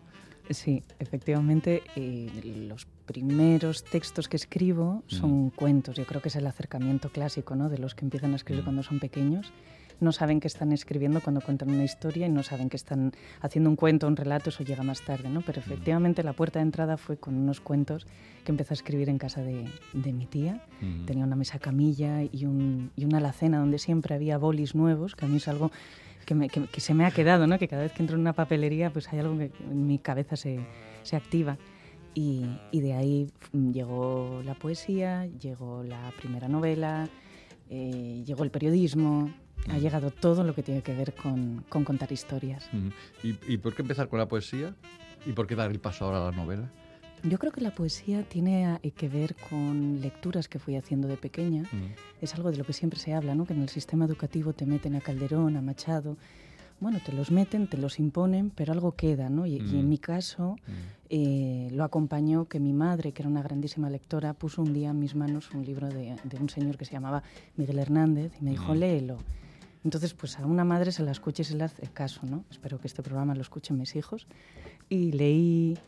Sí, 0.50 0.85
efectivamente, 1.00 1.83
eh, 1.96 2.31
los 2.68 2.87
primeros 3.07 3.83
textos 3.83 4.29
que 4.29 4.37
escribo 4.37 5.02
son 5.09 5.46
mm. 5.46 5.50
cuentos. 5.50 5.96
Yo 5.96 6.07
creo 6.07 6.22
que 6.22 6.29
es 6.29 6.37
el 6.37 6.46
acercamiento 6.46 7.11
clásico 7.11 7.57
¿no? 7.57 7.68
de 7.68 7.79
los 7.79 7.96
que 7.96 8.05
empiezan 8.05 8.33
a 8.33 8.37
escribir 8.37 8.62
mm. 8.62 8.64
cuando 8.64 8.83
son 8.85 9.00
pequeños 9.00 9.52
no 10.01 10.13
saben 10.13 10.41
que 10.41 10.49
están 10.49 10.73
escribiendo 10.73 11.21
cuando 11.21 11.41
cuentan 11.41 11.71
una 11.71 11.85
historia 11.85 12.27
y 12.27 12.31
no 12.31 12.43
saben 12.43 12.69
que 12.69 12.77
están 12.77 13.13
haciendo 13.41 13.71
un 13.71 13.77
cuento, 13.77 14.07
un 14.07 14.17
relato, 14.17 14.51
eso 14.51 14.63
llega 14.63 14.83
más 14.83 15.03
tarde, 15.03 15.29
¿no? 15.29 15.43
Pero 15.43 15.61
efectivamente 15.61 16.23
la 16.23 16.33
puerta 16.33 16.59
de 16.59 16.65
entrada 16.65 16.97
fue 16.97 17.17
con 17.17 17.37
unos 17.37 17.61
cuentos 17.61 18.07
que 18.45 18.53
empecé 18.53 18.75
a 18.75 18.77
escribir 18.77 19.09
en 19.09 19.19
casa 19.19 19.43
de, 19.43 19.69
mi 19.95 20.27
tía. 20.27 20.63
Tenía 21.07 21.25
una 21.25 21.37
mesa 21.37 21.59
camilla 21.59 22.23
y, 22.23 22.45
un, 22.45 22.91
y 22.97 23.05
una 23.05 23.19
alacena 23.19 23.59
donde 23.59 23.79
siempre 23.79 24.15
había 24.15 24.39
bolis 24.39 24.75
nuevos, 24.75 25.17
que 25.17 25.25
a 25.25 25.29
mí 25.29 25.37
es 25.37 25.49
algo 25.49 25.71
que, 26.25 26.81
se 26.81 26.95
me 26.95 27.07
ha 27.07 27.11
quedado, 27.11 27.47
¿no? 27.47 27.59
Que 27.59 27.69
cada 27.69 27.83
vez 27.83 27.93
que 27.93 28.03
entro 28.03 28.17
en 28.17 28.21
una 28.21 28.33
papelería, 28.33 28.91
pues 28.91 29.13
hay 29.13 29.21
algo 29.21 29.39
que 29.39 29.51
en 29.61 29.87
mi 29.87 29.99
cabeza 29.99 30.37
se, 30.37 30.61
se 31.03 31.17
activa. 31.17 31.59
Y, 32.15 32.47
y, 32.71 32.81
de 32.81 32.95
ahí 32.95 33.31
llegó 33.53 34.41
la 34.45 34.55
poesía, 34.55 35.27
llegó 35.39 35.83
la 35.83 36.11
primera 36.19 36.49
novela, 36.49 37.11
eh, 37.69 38.23
llegó 38.25 38.43
el 38.43 38.51
periodismo, 38.51 39.31
ha 39.71 39.79
llegado 39.79 40.11
todo 40.11 40.45
lo 40.45 40.55
que 40.55 40.62
tiene 40.62 40.83
que 40.83 40.95
ver 40.95 41.14
con, 41.14 41.64
contar 41.69 42.12
historias. 42.12 42.69
¿Y, 43.23 43.57
por 43.59 43.75
qué 43.75 43.83
empezar 43.83 44.09
con 44.09 44.19
la 44.19 44.29
poesía? 44.29 44.75
¿Y 45.25 45.33
por 45.33 45.47
qué 45.47 45.57
dar 45.57 45.71
el 45.71 45.81
paso 45.81 46.05
ahora 46.05 46.19
a 46.19 46.31
la 46.31 46.37
novela? 46.37 46.71
Yo 47.23 47.38
creo 47.38 47.51
que 47.51 47.61
la 47.61 47.73
poesía 47.73 48.23
tiene 48.23 48.79
que 48.97 49.09
ver 49.09 49.35
con 49.51 50.01
lecturas 50.01 50.49
que 50.49 50.59
fui 50.59 50.77
haciendo 50.77 51.09
de 51.09 51.16
pequeña. 51.16 51.64
Es 52.21 52.35
algo 52.35 52.51
de 52.51 52.59
lo 52.59 52.64
que 52.64 52.73
siempre 52.73 52.99
se 53.01 53.14
habla, 53.14 53.35
¿no? 53.35 53.47
que 53.47 53.55
en 53.55 53.62
el 53.62 53.69
sistema 53.69 54.05
educativo 54.05 54.53
te 54.53 54.66
meten 54.66 54.95
a 54.95 55.01
Calderón, 55.01 55.57
a 55.57 55.62
Machado. 55.62 56.16
Bueno, 56.79 57.01
te 57.05 57.12
los 57.12 57.31
meten, 57.31 57.69
te 57.69 57.79
los 57.79 57.99
imponen, 57.99 58.51
pero 58.51 58.75
algo 58.75 58.92
queda, 58.92 59.31
¿no? 59.31 59.47
Y, 59.47 59.57
en 59.57 59.88
mi 59.88 59.97
caso 59.97 60.57
eh, 61.09 61.71
lo 61.73 61.85
acompañó 61.85 62.49
que 62.49 62.61
mi 62.61 62.75
madre, 62.75 63.12
que 63.12 63.23
era 63.23 63.31
una 63.31 63.42
grandísima 63.42 63.88
lectora, 63.88 64.35
puso 64.35 64.61
un 64.61 64.75
día 64.75 64.90
en 64.90 64.99
mis 64.99 65.14
manos 65.14 65.51
un 65.55 65.64
libro 65.64 65.88
de, 65.88 66.16
un 66.38 66.51
señor 66.51 66.77
que 66.77 66.85
se 66.85 66.92
llamaba 66.92 67.23
Miguel 67.57 67.79
Hernández 67.79 68.33
y 68.40 68.45
me 68.45 68.51
dijo, 68.51 68.75
léelo. 68.75 69.19
Entonces, 69.87 70.14
pues 70.14 70.37
a 70.40 70.44
una 70.44 70.64
madre 70.64 70.90
se 70.90 71.05
la 71.05 71.12
escucha 71.12 71.42
y 71.42 71.44
se 71.44 71.55
le 71.55 71.62
hace 71.62 71.87
caso, 71.87 72.22
¿no? 72.27 72.42
Espero 72.51 72.81
que 72.81 72.88
este 72.88 73.05
programa 73.05 73.37
lo 73.37 73.40
escuchen 73.40 73.79
mis 73.79 73.94
hijos. 73.94 74.27
Y 74.88 75.12
leí 75.12 75.79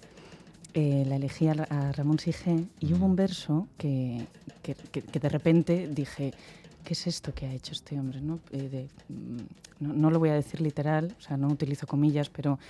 eh, 0.72 1.04
la 1.04 1.16
elegí 1.16 1.48
a, 1.48 1.92
Ramón 1.92 2.20
Sige 2.20 2.64
y 2.78 2.94
hubo 2.94 3.06
un 3.06 3.16
verso 3.16 3.66
que, 3.76 4.24
que, 4.62 5.18
de 5.18 5.28
repente 5.28 5.88
dije, 5.88 6.32
¿qué 6.84 6.92
es 6.92 7.08
esto 7.08 7.34
que 7.34 7.46
ha 7.46 7.52
hecho 7.52 7.72
este 7.72 7.98
hombre? 7.98 8.20
¿no? 8.20 8.38
Eh, 8.52 8.86
mm, 9.08 10.00
no, 10.00 10.10
lo 10.12 10.20
voy 10.20 10.28
a 10.28 10.34
decir 10.34 10.60
literal, 10.60 11.16
o 11.18 11.20
sea, 11.20 11.36
no 11.36 11.48
utilizo 11.48 11.88
comillas, 11.88 12.30
pero 12.30 12.60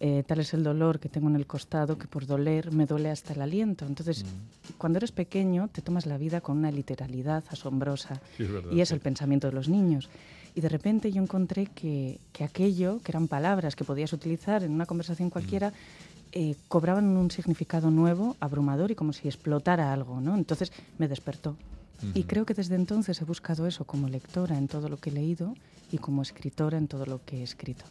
eh, 0.00 0.22
tal 0.26 0.40
es 0.40 0.52
el 0.52 0.62
dolor 0.62 1.00
que 1.00 1.08
tengo 1.08 1.28
en 1.28 1.36
el 1.36 1.46
costado 1.46 1.96
que 1.96 2.08
por 2.08 2.26
doler 2.26 2.72
me 2.72 2.84
duele 2.84 3.08
hasta 3.08 3.32
el 3.32 3.40
aliento. 3.40 3.86
Entonces, 3.86 4.22
mm. 4.22 4.72
cuando 4.76 4.98
eres 4.98 5.12
pequeño, 5.12 5.68
te 5.68 5.80
tomas 5.80 6.04
la 6.04 6.18
vida 6.18 6.42
con 6.42 6.58
una 6.58 6.70
literalidad 6.70 7.42
asombrosa 7.48 8.20
y 8.70 8.82
es 8.82 8.90
el 8.90 9.00
pensamiento 9.00 9.46
de 9.46 9.54
los 9.54 9.70
niños. 9.70 10.10
Y 10.58 10.60
de 10.60 10.68
repente 10.68 11.12
yo 11.12 11.22
encontré 11.22 11.66
que, 11.66 12.18
que, 12.32 12.42
aquello, 12.42 12.98
que 13.04 13.12
eran 13.12 13.28
palabras 13.28 13.76
que 13.76 13.84
podías 13.84 14.12
utilizar 14.12 14.64
en 14.64 14.72
una 14.72 14.86
conversación 14.86 15.30
cualquiera, 15.30 15.72
eh, 16.32 16.56
cobraban 16.66 17.16
un 17.16 17.30
significado 17.30 17.92
nuevo, 17.92 18.36
abrumador 18.40 18.90
y 18.90 18.96
como 18.96 19.12
si 19.12 19.28
explotara 19.28 19.92
algo, 19.92 20.20
¿no? 20.20 20.34
Entonces 20.34 20.72
me 20.98 21.06
despertó. 21.06 21.56
Y 22.12 22.24
creo 22.24 22.44
que 22.44 22.54
desde 22.54 22.74
entonces 22.74 23.22
he 23.22 23.24
buscado 23.24 23.68
eso 23.68 23.84
como 23.84 24.08
lectora 24.08 24.58
en 24.58 24.66
todo 24.66 24.88
lo 24.88 24.96
que 24.96 25.10
he 25.10 25.12
leído 25.12 25.54
y 25.92 25.98
como 25.98 26.22
escritora 26.22 26.76
en 26.76 26.88
todo 26.88 27.06
lo 27.06 27.24
que 27.24 27.38
he 27.38 27.42
escrito. 27.44 27.84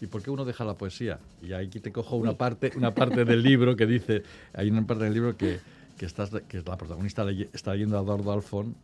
¿Y 0.00 0.06
por 0.06 0.22
qué 0.22 0.30
uno 0.30 0.44
deja 0.44 0.64
la 0.64 0.74
poesía? 0.74 1.18
Y 1.42 1.54
aquí 1.54 1.80
te 1.80 1.90
cojo 1.90 2.14
una 2.14 2.34
parte, 2.34 2.70
una 2.76 2.94
parte 2.94 3.24
del 3.24 3.42
libro 3.50 3.74
que 3.74 3.86
dice, 3.86 4.22
hay 4.52 4.70
una 4.70 4.86
parte 4.86 5.02
del 5.02 5.14
libro 5.14 5.36
que, 5.36 5.58
que, 5.98 6.06
estás, 6.06 6.30
que 6.46 6.62
la 6.62 6.76
protagonista 6.76 7.26
está 7.52 7.72
leyendo 7.72 7.98
a 7.98 8.02
Eduardo 8.02 8.30
Alfón 8.30 8.76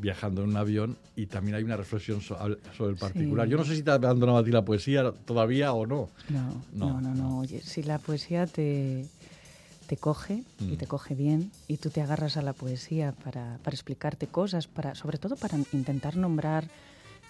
viajando 0.00 0.42
en 0.42 0.50
un 0.50 0.56
avión 0.56 0.96
y 1.16 1.26
también 1.26 1.56
hay 1.56 1.62
una 1.62 1.76
reflexión 1.76 2.20
sobre 2.20 2.56
el 2.90 2.96
particular. 2.96 3.48
Yo 3.48 3.56
no 3.56 3.64
sé 3.64 3.76
si 3.76 3.82
te 3.82 3.90
ha 3.90 3.94
abandonado 3.94 4.38
a 4.38 4.44
ti 4.44 4.50
la 4.50 4.64
poesía 4.64 5.12
todavía 5.24 5.72
o 5.72 5.86
no. 5.86 6.08
No, 6.28 6.62
no, 6.72 7.00
no, 7.00 7.14
no. 7.14 7.38
Oye, 7.40 7.60
si 7.62 7.82
la 7.82 7.98
poesía 7.98 8.46
te, 8.46 9.06
te 9.86 9.96
coge 9.96 10.42
y 10.60 10.76
te 10.76 10.86
mm. 10.86 10.88
coge 10.88 11.14
bien 11.14 11.50
y 11.68 11.76
tú 11.76 11.90
te 11.90 12.00
agarras 12.00 12.36
a 12.36 12.42
la 12.42 12.52
poesía 12.52 13.12
para, 13.24 13.58
para 13.62 13.74
explicarte 13.74 14.26
cosas, 14.26 14.66
para, 14.66 14.94
sobre 14.94 15.18
todo 15.18 15.36
para 15.36 15.58
intentar 15.72 16.16
nombrar 16.16 16.68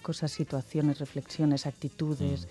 cosas, 0.02 0.32
situaciones, 0.32 0.98
reflexiones, 0.98 1.66
actitudes. 1.66 2.46
Mm. 2.46 2.48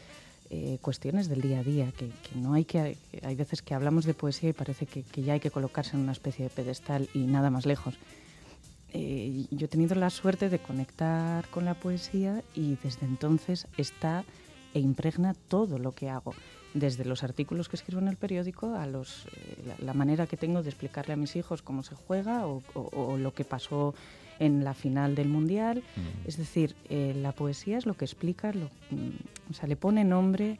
Eh, 0.53 0.79
cuestiones 0.81 1.29
del 1.29 1.39
día 1.39 1.59
a 1.59 1.63
día, 1.63 1.93
que, 1.97 2.09
que, 2.09 2.35
no 2.35 2.55
hay 2.55 2.65
que... 2.65 2.97
Hay 3.23 3.35
veces 3.35 3.61
que 3.61 3.73
hablamos 3.73 4.03
de 4.03 4.13
poesía 4.13 4.49
y 4.49 4.53
parece 4.53 4.85
que, 4.85 5.03
que, 5.03 5.23
ya 5.23 5.31
hay 5.31 5.39
que 5.39 5.49
colocarse 5.49 5.95
en 5.95 6.01
una 6.01 6.11
especie 6.11 6.43
de 6.43 6.49
pedestal 6.49 7.07
y 7.13 7.19
nada 7.19 7.49
más 7.49 7.65
lejos. 7.65 7.95
Eh, 8.93 9.45
yo 9.51 9.65
he 9.65 9.69
tenido 9.69 9.95
la 9.95 10.09
suerte 10.09 10.49
de 10.49 10.59
conectar 10.59 11.47
con 11.49 11.65
la 11.65 11.75
poesía 11.75 12.43
y 12.53 12.77
desde 12.83 13.05
entonces 13.05 13.67
está 13.77 14.25
e 14.73 14.79
impregna 14.79 15.33
todo 15.33 15.77
lo 15.79 15.91
que 15.93 16.09
hago, 16.09 16.33
desde 16.73 17.05
los 17.05 17.23
artículos 17.23 17.67
que 17.67 17.75
escribo 17.75 18.01
en 18.01 18.07
el 18.07 18.17
periódico 18.17 18.75
a 18.75 18.85
los, 18.87 19.27
eh, 19.35 19.75
la, 19.79 19.93
manera 19.93 20.27
que 20.27 20.37
tengo 20.37 20.63
de 20.63 20.69
explicarle 20.69 21.13
a 21.13 21.17
mis 21.17 21.35
hijos 21.35 21.61
cómo 21.61 21.83
se 21.83 21.95
juega 21.95 22.45
o, 22.47 23.17
lo 23.17 23.33
que 23.33 23.43
pasó 23.43 23.93
en 24.39 24.63
la 24.63 24.73
final 24.73 25.15
del 25.15 25.27
mundial. 25.27 25.83
Mm. 25.95 26.27
Es 26.27 26.37
decir, 26.37 26.75
eh, 26.89 27.13
la 27.15 27.33
poesía 27.33 27.77
es 27.77 27.85
lo 27.85 27.95
que 27.95 28.05
explica, 28.05 28.53
lo, 28.53 28.65
mm, 28.91 29.51
o 29.51 29.53
sea, 29.53 29.67
le 29.67 29.75
pone 29.75 30.03
nombre 30.03 30.59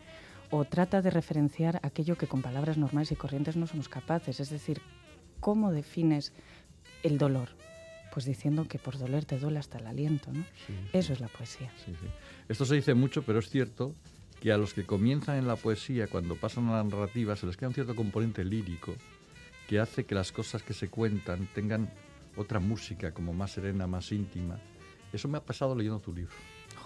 o 0.49 0.65
trata 0.65 1.01
de 1.01 1.09
referenciar 1.09 1.79
aquello 1.81 2.17
que 2.17 2.27
con 2.27 2.41
palabras 2.41 2.77
normales 2.77 3.11
y 3.11 3.15
corrientes 3.15 3.55
no 3.55 3.67
somos 3.67 3.87
capaces. 3.87 4.41
Es 4.41 4.49
decir, 4.49 4.81
¿cómo 5.39 5.71
defines 5.71 6.33
el 7.03 7.17
dolor? 7.17 7.49
Pues 8.13 8.25
diciendo 8.25 8.67
que 8.67 8.77
por 8.77 8.97
doler 8.97 9.25
te 9.25 9.39
duele 9.39 9.59
hasta 9.59 9.77
el 9.77 9.87
aliento, 9.87 10.31
¿no? 10.33 10.43
Eso 10.93 11.13
es 11.13 11.19
la 11.19 11.27
poesía. 11.27 11.71
Esto 12.49 12.65
se 12.65 12.75
dice 12.75 12.93
mucho, 12.93 13.23
pero 13.23 13.39
es 13.39 13.49
cierto 13.49 13.95
que 14.41 14.51
a 14.51 14.57
los 14.57 14.73
que 14.73 14.85
comienzan 14.85 15.37
en 15.37 15.47
la 15.47 15.55
poesía, 15.55 16.07
cuando 16.07 16.35
pasan 16.35 16.67
a 16.69 16.77
la 16.77 16.83
narrativa, 16.83 17.35
se 17.35 17.45
les 17.45 17.55
queda 17.55 17.69
un 17.69 17.75
cierto 17.75 17.95
componente 17.95 18.43
lírico 18.43 18.95
que 19.67 19.79
hace 19.79 20.03
que 20.05 20.15
las 20.15 20.31
cosas 20.31 20.63
que 20.63 20.73
se 20.73 20.89
cuentan 20.89 21.47
tengan 21.53 21.89
otra 22.35 22.59
música, 22.59 23.13
como 23.13 23.33
más 23.33 23.51
serena, 23.51 23.87
más 23.87 24.11
íntima. 24.11 24.59
Eso 25.13 25.27
me 25.27 25.37
ha 25.37 25.45
pasado 25.45 25.75
leyendo 25.75 25.99
tu 25.99 26.13
libro. 26.13 26.33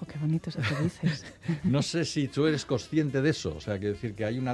¡Oh, 0.01 0.05
qué 0.05 0.17
bonito 0.19 0.49
eso 0.49 0.59
que 0.59 0.83
dices! 0.83 1.25
no 1.63 1.81
sé 1.81 2.05
si 2.05 2.27
tú 2.27 2.45
eres 2.45 2.65
consciente 2.65 3.21
de 3.21 3.29
eso, 3.29 3.55
o 3.55 3.61
sea, 3.61 3.79
que 3.79 3.87
decir 3.87 4.13
que 4.13 4.25
hay 4.25 4.37
un, 4.37 4.47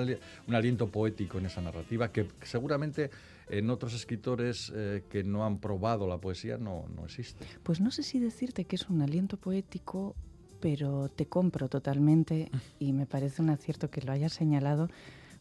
aliento 0.54 0.88
poético 0.88 1.40
en 1.40 1.48
esa 1.48 1.62
narrativa 1.62 2.12
que 2.12 2.28
seguramente 2.44 3.10
en 3.50 3.70
otros 3.70 3.94
escritores 3.94 4.72
eh, 4.76 5.04
que 5.10 5.24
no 5.24 5.46
han 5.46 5.60
probado 5.60 6.08
la 6.08 6.20
poesía 6.20 6.58
no, 6.58 6.88
no 6.96 7.06
existe. 7.06 7.46
Pues 7.64 7.82
no 7.82 7.92
sé 7.92 8.04
si 8.04 8.20
decirte 8.20 8.66
que 8.66 8.76
es 8.76 8.90
un 8.90 9.02
aliento 9.02 9.38
poético 9.38 10.16
pero 10.62 11.10
te 11.10 11.26
compro 11.26 11.68
totalmente 11.68 12.50
y 12.80 12.94
me 12.94 13.06
parece 13.06 13.42
un 13.42 13.50
acierto 13.50 13.90
que 13.90 14.02
lo 14.02 14.14
hayas 14.14 14.34
señalado 14.34 14.90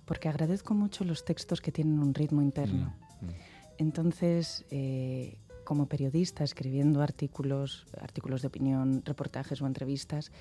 porque 0.07 0.29
agradezco 0.29 0.75
mucho 0.75 1.05
los 1.05 1.25
textos 1.25 1.61
que 1.61 1.71
tienen 1.71 2.01
un 2.01 2.15
ritmo 2.15 2.43
interno. 2.43 2.97
Mm, 3.21 3.27
mm. 3.27 3.31
Entonces, 3.79 4.65
eh, 4.71 5.39
como 5.65 5.87
periodista, 5.87 6.43
escribiendo 6.43 7.01
artículos, 7.01 7.87
artículos 8.01 8.43
de 8.43 8.49
opinión, 8.49 9.03
reportajes 9.05 9.63
o 9.63 9.67
entrevistas, 9.67 10.33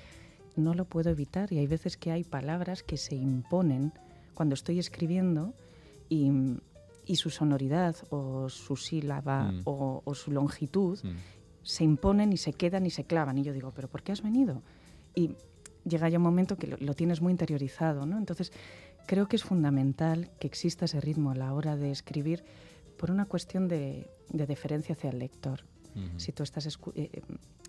no 0.56 0.74
lo 0.74 0.86
puedo 0.86 1.10
evitar 1.10 1.52
y 1.52 1.58
hay 1.58 1.66
veces 1.66 1.96
que 1.96 2.10
hay 2.10 2.24
palabras 2.24 2.82
que 2.82 2.96
se 2.96 3.14
imponen 3.14 3.92
cuando 4.34 4.54
estoy 4.54 4.78
escribiendo 4.78 5.54
y, 6.08 6.32
su 7.16 7.30
sonoridad 7.30 7.96
o 8.10 8.48
su 8.48 8.76
sílaba 8.76 9.52
mm. 9.52 9.62
o, 9.64 10.14
su 10.14 10.30
longitud 10.30 10.98
se 11.62 11.84
imponen 11.84 12.32
y 12.32 12.36
se 12.36 12.52
quedan 12.52 12.86
y 12.86 12.90
se 12.90 13.04
clavan. 13.04 13.38
Y 13.38 13.42
yo 13.42 13.52
digo, 13.52 13.72
¿pero 13.74 13.88
por 13.88 14.02
qué 14.02 14.12
has 14.12 14.22
venido? 14.22 14.62
Y 15.14 15.36
llega 15.84 16.08
ya 16.08 16.18
un 16.18 16.24
momento 16.24 16.56
que 16.56 16.66
lo, 16.66 16.94
tienes 16.94 17.20
muy 17.20 17.30
interiorizado, 17.32 18.06
¿no? 18.06 18.18
Entonces, 18.18 18.52
creo 19.06 19.28
que 19.28 19.36
es 19.36 19.44
fundamental 19.44 20.30
que 20.38 20.46
exista 20.46 20.84
ese 20.84 21.00
ritmo 21.00 21.30
a 21.30 21.34
la 21.34 21.52
hora 21.52 21.76
de 21.76 21.90
escribir 21.90 22.44
por 22.96 23.10
una 23.10 23.26
cuestión 23.26 23.68
de, 23.68 24.10
deferencia 24.28 24.94
hacia 24.94 25.10
el 25.10 25.18
lector. 25.18 25.64
Si 26.18 26.30
tú 26.30 26.44
estás 26.44 26.66
eh, 26.66 26.70
eh, 26.94 27.22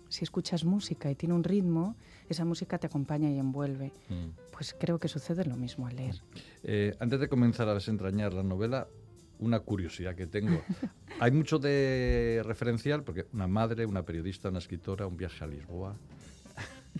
si 0.08 0.24
escuchas 0.24 0.64
música 0.64 1.10
y 1.10 1.16
tiene 1.16 1.34
un 1.34 1.42
ritmo, 1.42 1.96
esa 2.28 2.44
música 2.44 2.78
te 2.78 2.86
acompaña 2.86 3.30
y 3.30 3.38
envuelve. 3.38 3.92
Mm. 4.10 4.52
Pues 4.52 4.76
creo 4.78 4.98
que 4.98 5.08
sucede 5.08 5.44
lo 5.46 5.56
mismo 5.56 5.86
al 5.86 5.96
leer. 5.96 6.22
Eh, 6.62 6.94
antes 7.00 7.18
de 7.18 7.28
comenzar 7.28 7.68
a 7.68 7.74
desentrañar 7.74 8.34
la 8.34 8.42
novela, 8.42 8.88
una 9.42 9.60
curiosidad 9.60 10.14
que 10.14 10.26
tengo. 10.26 10.62
Hay 11.20 11.30
mucho 11.30 11.58
de 11.58 12.42
referencial, 12.44 13.02
porque 13.02 13.26
una 13.32 13.46
madre, 13.46 13.84
una 13.86 14.04
periodista, 14.04 14.48
una 14.48 14.58
escritora, 14.58 15.06
un 15.06 15.16
viaje 15.16 15.44
a 15.44 15.46
Lisboa. 15.46 15.96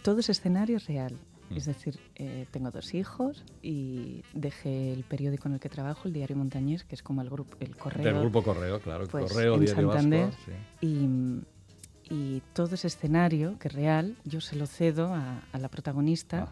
Todo 0.02 0.20
es 0.20 0.28
escenario 0.28 0.78
real. 0.86 1.14
Mm. 1.50 1.56
Es 1.56 1.66
decir, 1.66 1.98
eh, 2.16 2.46
tengo 2.50 2.70
dos 2.70 2.94
hijos 2.94 3.44
y 3.62 4.22
dejé 4.32 4.92
el 4.92 5.04
periódico 5.04 5.48
en 5.48 5.54
el 5.54 5.60
que 5.60 5.68
trabajo, 5.68 6.08
el 6.08 6.14
Diario 6.14 6.36
Montañés, 6.36 6.84
que 6.84 6.94
es 6.94 7.02
como 7.02 7.22
el 7.22 7.30
grupo, 7.30 7.56
el 7.60 7.76
correo. 7.76 8.04
Del 8.04 8.20
grupo 8.20 8.42
Correo, 8.42 8.80
claro, 8.80 9.04
el 9.04 9.10
pues, 9.10 9.32
correo 9.32 9.56
en 9.56 9.68
Santander, 9.68 10.30
y, 10.80 11.08
y, 12.08 12.42
todo 12.52 12.74
ese 12.74 12.86
escenario, 12.86 13.58
que 13.58 13.68
es 13.68 13.74
real, 13.74 14.16
yo 14.24 14.40
se 14.40 14.56
lo 14.56 14.66
cedo 14.66 15.12
a, 15.12 15.42
la 15.58 15.68
protagonista 15.68 16.48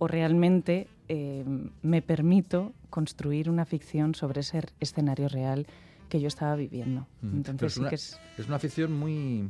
o 0.00 0.08
realmente 0.08 0.88
eh, 1.08 1.44
me 1.82 2.00
permito 2.00 2.72
construir 2.88 3.50
una 3.50 3.66
ficción 3.66 4.14
sobre 4.14 4.40
ese 4.40 4.62
escenario 4.80 5.28
real 5.28 5.66
que 6.08 6.20
yo 6.20 6.26
estaba 6.26 6.56
viviendo. 6.56 7.06
Entonces, 7.22 7.72
es, 7.72 7.78
una, 7.78 7.90
es... 7.90 8.48
una 8.48 8.58
ficción 8.58 8.98
muy, 8.98 9.48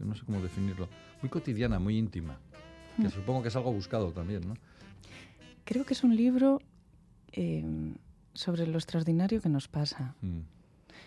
no 0.00 0.14
sé 0.14 0.24
cómo 0.24 0.40
definirlo, 0.40 0.88
muy 1.20 1.28
cotidiana, 1.28 1.80
muy 1.80 1.98
íntima, 1.98 2.38
que 2.96 3.08
mm. 3.08 3.10
supongo 3.10 3.42
que 3.42 3.48
es 3.48 3.56
algo 3.56 3.72
buscado 3.72 4.12
también, 4.12 4.46
¿no? 4.46 4.54
Creo 5.64 5.84
que 5.84 5.94
es 5.94 6.04
un 6.04 6.16
libro 6.16 6.60
eh, 7.32 7.64
sobre 8.34 8.68
lo 8.68 8.78
extraordinario 8.78 9.42
que 9.42 9.48
nos 9.48 9.66
pasa. 9.66 10.14
Mm. 10.22 10.42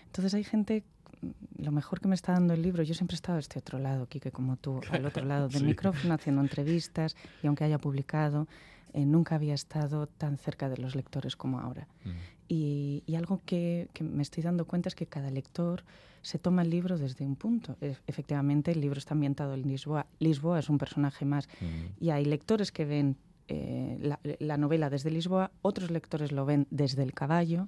Entonces 0.08 0.34
hay 0.34 0.44
gente, 0.44 0.84
lo 1.58 1.72
mejor 1.72 2.02
que 2.02 2.10
me 2.10 2.16
está 2.16 2.34
dando 2.34 2.54
el 2.54 2.62
libro, 2.62 2.84
yo 2.84 2.94
siempre 2.94 3.16
he 3.16 3.16
estado 3.16 3.38
a 3.38 3.40
este 3.40 3.58
otro 3.60 3.80
lado, 3.80 4.06
Kike, 4.08 4.32
como 4.32 4.58
tú, 4.58 4.82
al 4.92 5.06
otro 5.06 5.24
lado 5.24 5.48
del 5.48 5.64
micrófono, 5.74 6.14
haciendo 6.14 6.42
entrevistas, 6.42 7.16
y 7.42 7.48
aunque 7.48 7.64
haya 7.64 7.78
publicado, 7.78 8.50
eh, 8.94 9.06
nunca 9.06 9.36
había 9.36 9.54
estado 9.54 10.08
tan 10.08 10.38
cerca 10.38 10.70
de 10.70 10.78
los 10.78 10.96
lectores 10.96 11.36
como 11.36 11.60
ahora. 11.60 11.88
Mm. 12.04 12.10
Y, 12.48 13.16
algo 13.16 13.42
que, 13.46 13.88
me 14.02 14.24
estoy 14.24 14.44
dando 14.44 14.66
cuenta 14.66 14.90
es 14.90 14.96
que 14.96 15.06
cada 15.06 15.30
lector 15.30 15.84
se 16.22 16.38
toma 16.38 16.64
el 16.64 16.70
libro 16.70 16.98
desde 16.98 17.26
un 17.26 17.36
punto. 17.36 17.78
E, 17.80 17.96
efectivamente, 18.08 18.72
el 18.72 18.82
libro 18.82 18.98
está 18.98 19.14
ambientado 19.14 19.54
en 19.54 19.64
Lisboa. 19.64 20.08
Lisboa 20.20 20.60
es 20.60 20.70
un 20.70 20.78
personaje 20.78 21.24
más. 21.24 21.48
Mm. 21.62 22.04
Y 22.04 22.10
hay 22.10 22.26
lectores 22.26 22.72
que 22.72 22.86
ven 22.86 23.16
eh, 23.48 24.16
la, 24.40 24.58
novela 24.58 24.90
desde 24.90 25.12
Lisboa, 25.12 25.52
otros 25.62 25.92
lectores 25.92 26.32
lo 26.32 26.46
ven 26.46 26.68
desde 26.70 27.04
el 27.04 27.14
caballo, 27.14 27.68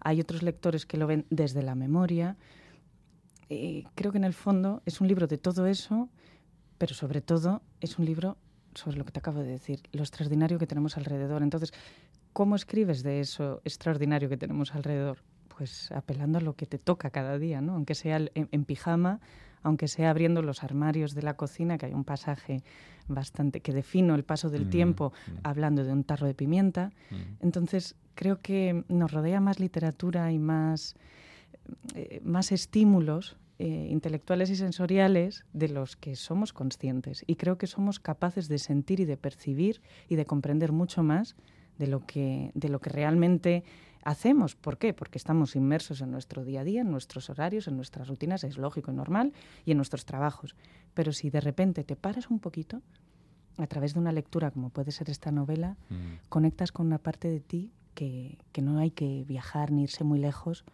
hay 0.00 0.20
otros 0.20 0.42
lectores 0.42 0.86
que 0.86 0.96
lo 0.96 1.06
ven 1.06 1.26
desde 1.28 1.62
la 1.62 1.74
memoria. 1.74 2.36
creo 3.48 4.12
que 4.12 4.16
en 4.18 4.24
el 4.24 4.32
fondo 4.32 4.80
es 4.86 5.02
un 5.02 5.08
libro 5.08 5.26
de 5.26 5.36
todo 5.36 5.66
eso, 5.66 6.08
pero 6.78 6.94
sobre 6.94 7.20
todo 7.20 7.60
es 7.80 7.98
un 7.98 8.06
libro 8.06 8.38
sobre 8.78 8.96
lo 8.96 9.04
que 9.04 9.12
te 9.12 9.18
acabo 9.18 9.40
de 9.40 9.48
decir, 9.48 9.82
lo 9.92 10.02
extraordinario 10.02 10.58
que 10.58 10.66
tenemos 10.66 10.96
alrededor. 10.96 11.42
Entonces, 11.42 11.72
¿cómo 12.32 12.56
escribes 12.56 13.02
de 13.02 13.20
eso 13.20 13.60
extraordinario 13.64 14.28
que 14.28 14.36
tenemos 14.36 14.74
alrededor? 14.74 15.18
Pues 15.56 15.90
apelando 15.92 16.38
a 16.38 16.40
lo 16.40 16.54
que 16.54 16.66
te 16.66 16.78
toca 16.78 17.10
cada 17.10 17.38
día, 17.38 17.60
¿no? 17.60 17.74
Aunque 17.74 17.94
sea 17.94 18.20
en, 18.34 18.64
pijama, 18.64 19.20
aunque 19.62 19.88
sea 19.88 20.10
abriendo 20.10 20.40
los 20.40 20.62
armarios 20.62 21.14
de 21.14 21.22
la 21.22 21.34
cocina, 21.34 21.78
que 21.78 21.86
hay 21.86 21.94
un 21.94 22.04
pasaje 22.04 22.62
bastante 23.08 23.60
que 23.60 23.72
defino 23.72 24.14
el 24.14 24.22
paso 24.22 24.50
del 24.50 24.66
mm, 24.66 24.70
tiempo 24.70 25.12
mm. 25.12 25.30
hablando 25.42 25.84
de 25.84 25.92
un 25.92 26.04
tarro 26.04 26.26
de 26.26 26.34
pimienta. 26.34 26.92
Mm. 27.10 27.16
Entonces, 27.40 27.96
creo 28.14 28.38
que 28.40 28.84
nos 28.88 29.10
rodea 29.10 29.40
más 29.40 29.58
literatura 29.58 30.30
y 30.30 30.38
más, 30.38 30.94
eh, 31.94 32.20
más 32.22 32.52
estímulos 32.52 33.36
eh, 33.60 33.88
intelectuales 33.90 34.50
y 34.50 34.56
sensoriales 34.56 35.44
de 35.52 35.68
los 35.68 35.96
que 35.96 36.14
somos 36.14 36.52
conscientes. 36.52 37.24
Y 37.26 37.34
creo 37.34 37.58
que 37.58 37.66
somos 37.66 37.98
capaces 37.98 38.46
de 38.48 38.58
sentir 38.58 39.00
y 39.00 39.04
de 39.04 39.16
percibir 39.16 39.80
y 40.08 40.14
de 40.14 40.26
comprender 40.26 40.70
mucho 40.70 41.02
más 41.02 41.34
de 41.76 41.88
lo 41.88 42.06
que, 42.06 42.52
de 42.54 42.68
lo 42.68 42.80
que 42.80 42.90
realmente 42.90 43.64
hacemos. 44.04 44.54
¿Por 44.54 44.78
qué? 44.78 44.94
Porque 44.94 45.18
estamos 45.18 45.56
inmersos 45.56 46.00
en 46.00 46.12
nuestro 46.12 46.44
día 46.44 46.60
a 46.60 46.64
día, 46.64 46.82
en 46.82 46.90
nuestros 46.92 47.30
horarios, 47.30 47.66
en 47.66 47.76
nuestras 47.76 48.06
rutinas, 48.06 48.44
es 48.44 48.58
lógico 48.58 48.92
y 48.92 48.94
normal, 48.94 49.32
y 49.64 49.72
en 49.72 49.76
nuestros 49.76 50.04
trabajos. 50.04 50.54
Pero 50.94 51.12
si 51.12 51.28
de 51.28 51.40
repente 51.40 51.82
te 51.82 51.96
paras 51.96 52.30
un 52.30 52.38
poquito, 52.38 52.80
a 53.56 53.66
través 53.66 53.94
de 53.94 53.98
una 53.98 54.12
lectura 54.12 54.52
como 54.52 54.70
puede 54.70 54.92
ser 54.92 55.10
esta 55.10 55.32
novela, 55.32 55.76
mm. 55.90 56.28
conectas 56.28 56.70
con 56.70 56.86
una 56.86 56.98
parte 56.98 57.28
de 57.28 57.40
ti 57.40 57.72
que, 57.94 58.38
que 58.52 58.62
no 58.62 58.78
hay 58.78 58.92
que 58.92 59.24
viajar 59.26 59.72
ni 59.72 59.82
irse 59.82 60.04
muy 60.04 60.20
lejos 60.20 60.64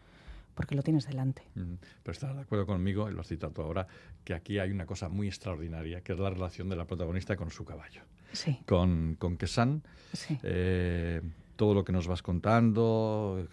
porque 0.55 0.75
lo 0.75 0.83
tienes 0.83 1.07
delante. 1.07 1.43
Pero 1.55 2.13
estás 2.13 2.35
de 2.35 2.43
acuerdo 2.43 2.67
conmigo, 2.67 3.11
y 3.11 3.15
lo 3.15 3.21
has 3.21 3.29
citado 3.29 3.63
ahora, 3.63 3.87
que 4.25 4.35
aquí 4.35 4.59
hay 4.59 4.71
una 4.71 4.87
cosa 4.87 5.09
muy 5.09 5.27
extraordinaria, 5.27 6.01
que 6.03 6.13
es 6.13 6.19
la 6.19 6.31
relación 6.31 6.69
de 6.69 6.77
la 6.77 6.87
protagonista 6.87 7.37
con 7.37 7.51
su 7.51 7.65
caballo. 7.65 8.03
Sí. 8.33 8.59
Con, 8.67 9.17
con 9.19 9.37
Quesan. 9.37 9.83
Eh, 10.43 11.21
todo 11.57 11.75
lo 11.75 11.85
que 11.85 11.93
nos 11.93 12.07
vas 12.07 12.23
contando, 12.23 13.47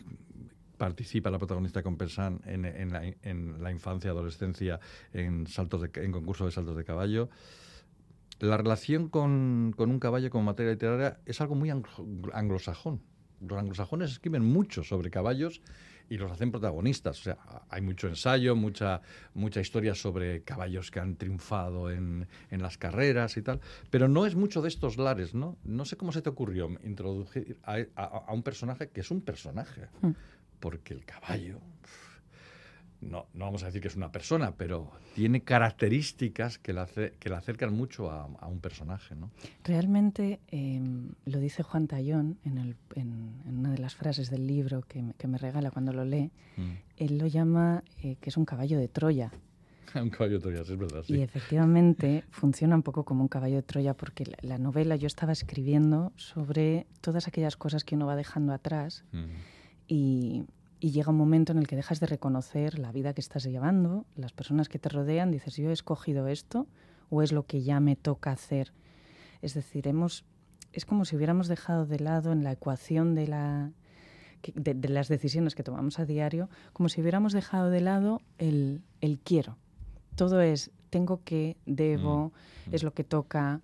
participa 0.77 1.29
la 1.29 1.37
protagonista 1.37 1.83
con 1.83 1.97
Quesan 1.97 2.41
en, 2.45 2.65
en, 2.65 2.91
la, 2.91 3.03
en 3.05 3.61
la 3.61 3.71
infancia, 3.71 4.09
adolescencia, 4.11 4.79
en, 5.13 5.45
saltos 5.47 5.81
de, 5.81 5.91
en 6.03 6.11
concurso 6.11 6.45
de 6.45 6.51
saltos 6.51 6.75
de 6.75 6.83
caballo. 6.83 7.29
La 8.39 8.57
relación 8.57 9.07
con, 9.09 9.73
con 9.77 9.91
un 9.91 9.99
caballo 9.99 10.31
como 10.31 10.45
materia 10.45 10.71
literaria 10.71 11.19
es 11.27 11.39
algo 11.41 11.53
muy 11.53 11.69
anglosajón. 11.69 13.03
Los 13.39 13.59
anglosajones 13.59 14.11
escriben 14.11 14.43
mucho 14.43 14.83
sobre 14.83 15.11
caballos 15.11 15.61
y 16.11 16.17
los 16.17 16.29
hacen 16.29 16.51
protagonistas. 16.51 17.21
O 17.21 17.23
sea, 17.23 17.37
hay 17.69 17.81
mucho 17.81 18.09
ensayo, 18.09 18.53
mucha, 18.53 19.01
mucha 19.33 19.61
historia 19.61 19.95
sobre 19.95 20.43
caballos 20.43 20.91
que 20.91 20.99
han 20.99 21.15
triunfado 21.15 21.89
en, 21.89 22.27
en, 22.49 22.61
las 22.61 22.77
carreras 22.77 23.37
y 23.37 23.41
tal, 23.41 23.61
pero 23.89 24.09
no 24.09 24.25
es 24.25 24.35
mucho 24.35 24.61
de 24.61 24.67
estos 24.67 24.97
lares, 24.97 25.33
¿no? 25.33 25.57
No 25.63 25.85
sé 25.85 25.95
cómo 25.95 26.11
se 26.11 26.21
te 26.21 26.27
ocurrió 26.27 26.69
introducir 26.83 27.57
a, 27.63 27.77
a, 27.95 28.33
un 28.33 28.43
personaje 28.43 28.89
que 28.89 28.99
es 28.99 29.09
un 29.09 29.21
personaje, 29.21 29.87
mm. 30.01 30.11
porque 30.59 30.93
el 30.93 31.05
caballo 31.05 31.61
no, 33.01 33.27
no 33.33 33.45
vamos 33.45 33.63
a 33.63 33.67
decir 33.67 33.81
que 33.81 33.87
es 33.87 33.95
una 33.95 34.11
persona, 34.11 34.55
pero 34.55 34.91
tiene 35.15 35.41
características 35.41 36.57
que 36.57 36.73
la, 36.73 36.87
que 36.87 37.29
la 37.29 37.37
acercan 37.37 37.73
mucho 37.73 38.11
a, 38.11 38.25
un 38.47 38.59
personaje. 38.59 39.15
¿no? 39.15 39.31
Realmente 39.63 40.39
em, 40.47 41.09
lo 41.25 41.39
dice 41.39 41.63
Juan 41.63 41.87
Tallón 41.87 42.37
en, 42.45 42.57
el, 42.57 42.75
en, 42.95 43.41
una 43.47 43.71
de 43.71 43.79
las 43.79 43.95
frases 43.95 44.29
del 44.29 44.45
libro 44.45 44.81
que, 44.81 45.03
que 45.17 45.27
me 45.27 45.37
regala 45.37 45.71
cuando 45.71 45.93
lo 45.93 46.05
lee. 46.05 46.31
Mm. 46.57 46.71
Él 46.97 47.17
lo 47.17 47.27
llama 47.27 47.83
eh, 48.03 48.17
que 48.21 48.29
es 48.29 48.37
un 48.37 48.45
caballo 48.45 48.77
de 48.77 48.87
Troya. 48.87 49.31
un 49.95 50.09
caballo 50.09 50.35
de 50.35 50.39
Troya, 50.39 50.61
es 50.61 50.77
verdad. 50.77 51.03
Sí. 51.03 51.15
Y 51.15 51.21
efectivamente 51.21 52.23
funciona 52.29 52.75
un 52.75 52.83
poco 52.83 53.03
como 53.03 53.23
un 53.23 53.27
caballo 53.27 53.55
de 53.55 53.63
Troya 53.63 53.95
porque 53.95 54.25
la, 54.41 54.57
novela 54.57 54.95
yo 54.95 55.07
estaba 55.07 55.31
escribiendo 55.31 56.11
sobre 56.15 56.87
todas 57.01 57.27
aquellas 57.27 57.57
cosas 57.57 57.83
que 57.83 57.95
uno 57.95 58.05
va 58.05 58.15
dejando 58.15 58.53
atrás 58.53 59.03
y, 59.87 60.45
y 60.81 60.89
llega 60.89 61.11
un 61.11 61.17
momento 61.17 61.51
en 61.51 61.59
el 61.59 61.67
que 61.67 61.75
dejas 61.75 61.99
de 61.99 62.07
reconocer 62.07 62.79
la 62.79 62.91
vida 62.91 63.13
que 63.13 63.21
estás 63.21 63.43
llevando, 63.43 64.05
las 64.15 64.33
personas 64.33 64.67
que 64.67 64.79
te 64.79 64.89
rodean, 64.89 65.29
dices, 65.29 65.55
yo 65.55 65.69
he 65.69 65.73
escogido 65.73 66.27
esto 66.27 66.67
o 67.11 67.21
es 67.21 67.31
lo 67.31 67.45
que 67.45 67.61
ya 67.61 67.79
me 67.79 67.95
toca 67.95 68.31
hacer. 68.31 68.73
Es 69.43 69.53
decir, 69.53 69.87
hemos, 69.87 70.25
es 70.73 70.85
como 70.85 71.05
si 71.05 71.15
hubiéramos 71.15 71.47
dejado 71.47 71.85
de 71.85 71.99
lado 71.99 72.31
en 72.31 72.43
la 72.43 72.53
ecuación 72.53 73.13
de, 73.13 73.27
la, 73.27 73.71
de, 74.55 74.89
las 74.89 75.07
decisiones 75.07 75.53
que 75.53 75.61
tomamos 75.61 75.99
a 75.99 76.05
diario, 76.05 76.49
como 76.73 76.89
si 76.89 76.99
hubiéramos 76.99 77.31
dejado 77.31 77.69
de 77.69 77.81
lado 77.81 78.21
el, 78.39 78.81
el 79.01 79.19
quiero. 79.19 79.57
Todo 80.15 80.41
es 80.41 80.71
tengo 80.91 81.21
que, 81.23 81.57
debo, 81.65 82.31
mm, 82.67 82.75
es 82.75 82.83
mm. 82.83 82.85
lo 82.85 82.93
que 82.93 83.03
toca, 83.03 83.61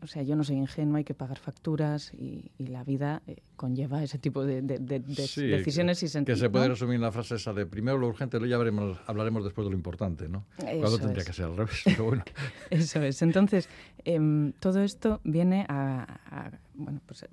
o 0.00 0.06
sea, 0.06 0.22
yo 0.22 0.36
no 0.36 0.44
soy 0.44 0.56
ingenuo, 0.56 0.96
hay 0.96 1.04
que 1.04 1.14
pagar 1.14 1.38
facturas 1.38 2.12
y, 2.14 2.50
la 2.58 2.84
vida 2.84 3.22
eh, 3.26 3.42
conlleva 3.56 4.02
ese 4.02 4.18
tipo 4.18 4.44
de, 4.44 4.62
decisiones 4.62 6.02
y 6.02 6.08
sentidos. 6.08 6.38
Que 6.38 6.46
se 6.46 6.50
puede 6.50 6.68
resumir 6.68 6.96
en 6.96 7.02
la 7.02 7.12
frase 7.12 7.34
esa 7.36 7.52
de 7.52 7.66
primero 7.66 7.98
lo 7.98 8.08
urgente, 8.08 8.38
luego 8.38 8.50
ya 8.50 8.58
veremos, 8.58 8.98
hablaremos 9.06 9.44
después 9.44 9.66
de 9.66 9.70
lo 9.70 9.76
importante, 9.76 10.28
¿no? 10.28 10.44
Cuando 10.56 10.98
tendría 10.98 11.24
que 11.24 11.32
ser 11.32 11.46
al 11.46 11.56
revés, 11.56 11.80
pero 11.84 12.04
bueno. 12.04 12.24
Eso 12.70 13.02
es. 13.02 13.20
Entonces, 13.22 13.68
em, 14.04 14.52
todo 14.52 14.82
esto 14.82 15.20
viene 15.24 15.66
a, 15.68 16.50
bueno, 16.74 17.00
pues 17.06 17.26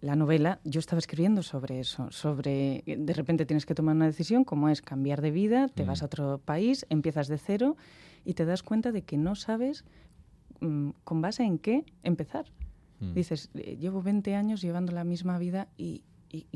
la 0.00 0.16
novela, 0.16 0.60
yo 0.64 0.80
estaba 0.80 0.98
escribiendo 0.98 1.42
sobre 1.42 1.80
eso, 1.80 2.10
sobre 2.10 2.82
de 2.86 3.12
repente 3.12 3.44
tienes 3.44 3.66
que 3.66 3.74
tomar 3.74 3.94
una 3.94 4.06
decisión, 4.06 4.44
como 4.44 4.68
es 4.68 4.82
cambiar 4.82 5.20
de 5.20 5.30
vida, 5.30 5.68
te 5.68 5.84
vas 5.84 6.00
mm. 6.00 6.04
a 6.04 6.06
otro 6.06 6.40
país, 6.44 6.86
empiezas 6.88 7.28
de 7.28 7.38
cero 7.38 7.76
y 8.26 8.34
te 8.34 8.44
das 8.44 8.62
cuenta 8.62 8.92
de 8.92 9.02
que 9.02 9.16
no 9.16 9.34
sabes 9.34 9.84
Mm, 10.60 10.90
¿con 11.04 11.20
base 11.20 11.44
en 11.44 11.58
qué 11.58 11.84
empezar? 12.02 12.46
Mm. 13.00 13.14
Dices, 13.14 13.50
eh, 13.54 13.76
llevo 13.76 14.02
20 14.02 14.34
años 14.34 14.60
llevando 14.62 14.92
la 14.92 15.04
misma 15.04 15.38
vida 15.38 15.68
y, 15.76 16.04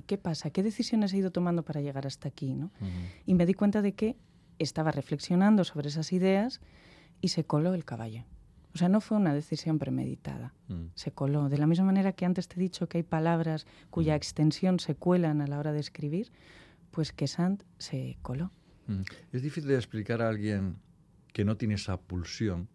¿qué 0.06 0.18
pasa? 0.18 0.50
¿Qué 0.50 0.62
decisiones 0.62 1.12
he 1.12 1.18
ido 1.18 1.30
tomando 1.30 1.64
para 1.64 1.80
llegar 1.80 2.06
hasta 2.06 2.28
aquí? 2.28 2.54
¿no? 2.54 2.70
Y 3.26 3.34
me 3.34 3.46
di 3.46 3.54
cuenta 3.54 3.82
de 3.82 3.94
que 3.94 4.16
estaba 4.58 4.90
reflexionando 4.90 5.64
sobre 5.64 5.88
esas 5.88 6.12
ideas 6.12 6.60
y 7.20 7.28
se 7.28 7.44
coló 7.44 7.74
el 7.74 7.84
caballo. 7.84 8.24
O 8.74 8.78
sea, 8.78 8.88
no 8.88 9.00
fue 9.00 9.16
una 9.16 9.34
decisión 9.34 9.78
premeditada, 9.78 10.54
mm. 10.68 10.86
se 10.94 11.12
coló. 11.12 11.48
De 11.48 11.58
la 11.58 11.66
misma 11.66 11.86
manera 11.86 12.12
que 12.12 12.24
antes 12.24 12.46
te 12.46 12.56
he 12.56 12.60
dicho 12.60 12.88
que 12.88 12.98
hay 12.98 13.04
palabras 13.04 13.66
cuya 13.90 14.14
extensión 14.14 14.78
se 14.80 14.94
cuelan 14.94 15.40
a 15.40 15.46
la 15.46 15.58
hora 15.58 15.72
de 15.72 15.80
escribir, 15.80 16.30
pues 16.90 17.12
que 17.12 17.26
Sant 17.26 17.62
se 17.78 18.18
coló. 18.22 18.52
Es 19.32 19.42
difícil 19.42 19.68
de 19.68 19.76
explicar 19.76 20.20
a 20.20 20.28
alguien 20.28 20.76
que 21.32 21.44
no 21.44 21.56
tiene 21.56 21.74
esa 21.74 21.98
pulsión 21.98 22.68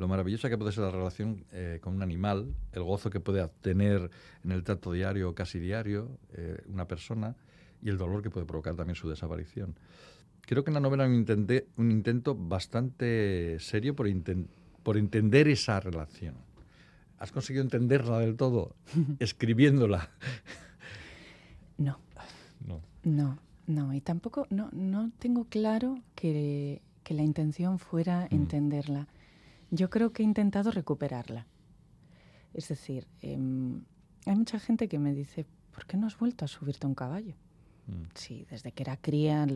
lo 0.00 0.08
maravillosa 0.08 0.48
que 0.48 0.56
puede 0.56 0.72
ser 0.72 0.84
la 0.84 0.90
relación 0.90 1.44
eh, 1.52 1.78
con 1.82 1.94
un 1.94 2.02
animal, 2.02 2.54
el 2.72 2.82
gozo 2.82 3.10
que 3.10 3.20
puede 3.20 3.42
obtener 3.42 4.10
en 4.42 4.50
el 4.50 4.64
trato 4.64 4.92
diario 4.92 5.28
o 5.28 5.34
casi 5.34 5.58
diario 5.58 6.18
eh, 6.32 6.62
una 6.68 6.88
persona 6.88 7.36
y 7.82 7.90
el 7.90 7.98
dolor 7.98 8.22
que 8.22 8.30
puede 8.30 8.46
provocar 8.46 8.74
también 8.76 8.94
su 8.94 9.10
desaparición. 9.10 9.78
Creo 10.40 10.64
que 10.64 10.70
en 10.70 10.74
la 10.74 10.80
novela 10.80 11.04
un, 11.04 11.14
intenté, 11.14 11.66
un 11.76 11.90
intento 11.90 12.34
bastante 12.34 13.58
serio 13.60 13.94
por, 13.94 14.08
por 14.82 14.96
entender 14.96 15.48
esa 15.48 15.78
relación. 15.80 16.34
¿Has 17.18 17.30
conseguido 17.30 17.62
entenderla 17.62 18.20
del 18.20 18.36
todo 18.36 18.76
escribiéndola? 19.18 20.08
No. 21.76 21.98
No. 22.66 22.80
No, 23.04 23.38
no. 23.66 23.92
Y 23.92 24.00
tampoco, 24.00 24.46
no, 24.48 24.70
no 24.72 25.10
tengo 25.18 25.44
claro 25.44 26.02
que, 26.14 26.80
que 27.10 27.14
la 27.16 27.24
intención 27.24 27.80
fuera 27.80 28.28
mm. 28.30 28.34
entenderla. 28.36 29.08
Yo 29.72 29.90
creo 29.90 30.12
que 30.12 30.22
he 30.22 30.24
intentado 30.24 30.70
recuperarla. 30.70 31.44
Es 32.54 32.68
decir, 32.68 33.08
em, 33.20 33.82
hay 34.26 34.36
mucha 34.36 34.60
gente 34.60 34.86
que 34.86 35.00
me 35.00 35.12
dice, 35.12 35.44
¿por 35.72 35.86
qué 35.86 35.96
no 35.96 36.06
has 36.06 36.16
vuelto 36.16 36.44
a 36.44 36.48
subirte 36.48 36.86
a 36.86 36.88
un 36.88 36.94
caballo? 36.94 37.34
Mm. 37.90 38.08
Sí, 38.14 38.46
desde 38.50 38.72
que 38.72 38.82
era 38.82 38.96
cría 38.96 39.46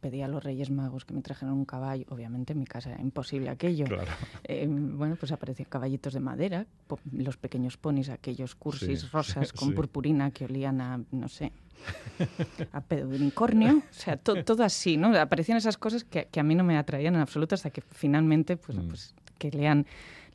pedía 0.00 0.24
a 0.24 0.28
los 0.28 0.42
Reyes 0.42 0.70
Magos 0.70 1.04
que 1.04 1.14
me 1.14 1.22
trajeran 1.22 1.54
un 1.54 1.64
caballo. 1.64 2.04
Obviamente 2.08 2.52
en 2.52 2.58
mi 2.58 2.66
casa 2.66 2.90
era 2.90 3.00
imposible 3.00 3.50
aquello. 3.50 3.86
Em, 4.44 4.98
bueno, 4.98 5.16
pues 5.16 5.32
aparecían 5.32 5.68
caballitos 5.68 6.14
de 6.14 6.20
madera, 6.20 6.66
los 7.12 7.36
pequeños 7.36 7.76
ponis, 7.76 8.08
aquellos 8.08 8.54
cursis 8.54 9.10
rosas 9.12 9.52
con 9.52 9.72
purpurina 9.72 10.30
que 10.30 10.44
olían 10.44 10.80
a, 10.80 11.00
no 11.12 11.28
sé, 11.28 11.52
a 12.72 12.80
pedo 12.80 13.08
de 13.08 13.16
unicornio. 13.16 13.78
O 13.78 13.92
sea, 13.92 14.16
todo 14.16 14.64
así, 14.64 14.96
¿no? 14.96 15.16
Aparecían 15.18 15.58
esas 15.58 15.78
cosas 15.78 16.04
que, 16.04 16.28
a 16.38 16.42
mí 16.42 16.54
no 16.54 16.64
me 16.64 16.76
atraían 16.76 17.14
en 17.14 17.20
absoluto 17.20 17.54
hasta 17.54 17.70
que 17.70 17.82
finalmente, 17.82 18.56
pues, 18.56 18.78
mm. 18.78 18.88
pues 18.88 19.14
que 19.38 19.50
lean, 19.50 19.86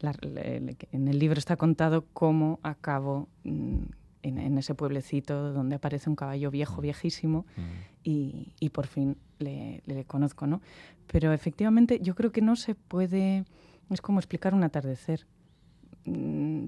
en 0.01 1.07
el 1.07 1.19
libro 1.19 1.39
está 1.39 1.55
contado 1.55 2.05
cómo 2.13 2.59
acabo 2.63 3.27
mm, 3.43 3.83
en, 4.27 4.57
ese 4.57 4.75
pueblecito 4.75 5.53
donde 5.53 5.75
aparece 5.75 6.09
un 6.09 6.15
caballo 6.15 6.51
viejo, 6.51 6.81
mm. 6.81 6.81
viejísimo, 6.81 7.45
mm. 7.55 7.61
y, 8.03 8.69
por 8.69 8.87
fin 8.87 9.17
le, 9.39 9.81
conozco, 10.07 10.47
¿no? 10.47 10.61
Pero 11.07 11.33
efectivamente 11.33 11.99
yo 12.01 12.15
creo 12.15 12.31
que 12.31 12.41
no 12.41 12.55
se 12.55 12.75
puede, 12.75 13.45
es 13.89 14.01
como 14.01 14.19
explicar 14.19 14.53
un 14.53 14.63
atardecer. 14.63 15.27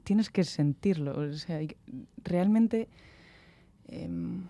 tienes 0.04 0.30
que 0.30 0.44
sentirlo, 0.44 1.20
o 1.20 1.34
sea, 1.34 1.60
realmente... 2.24 2.90
Em, 3.88 4.44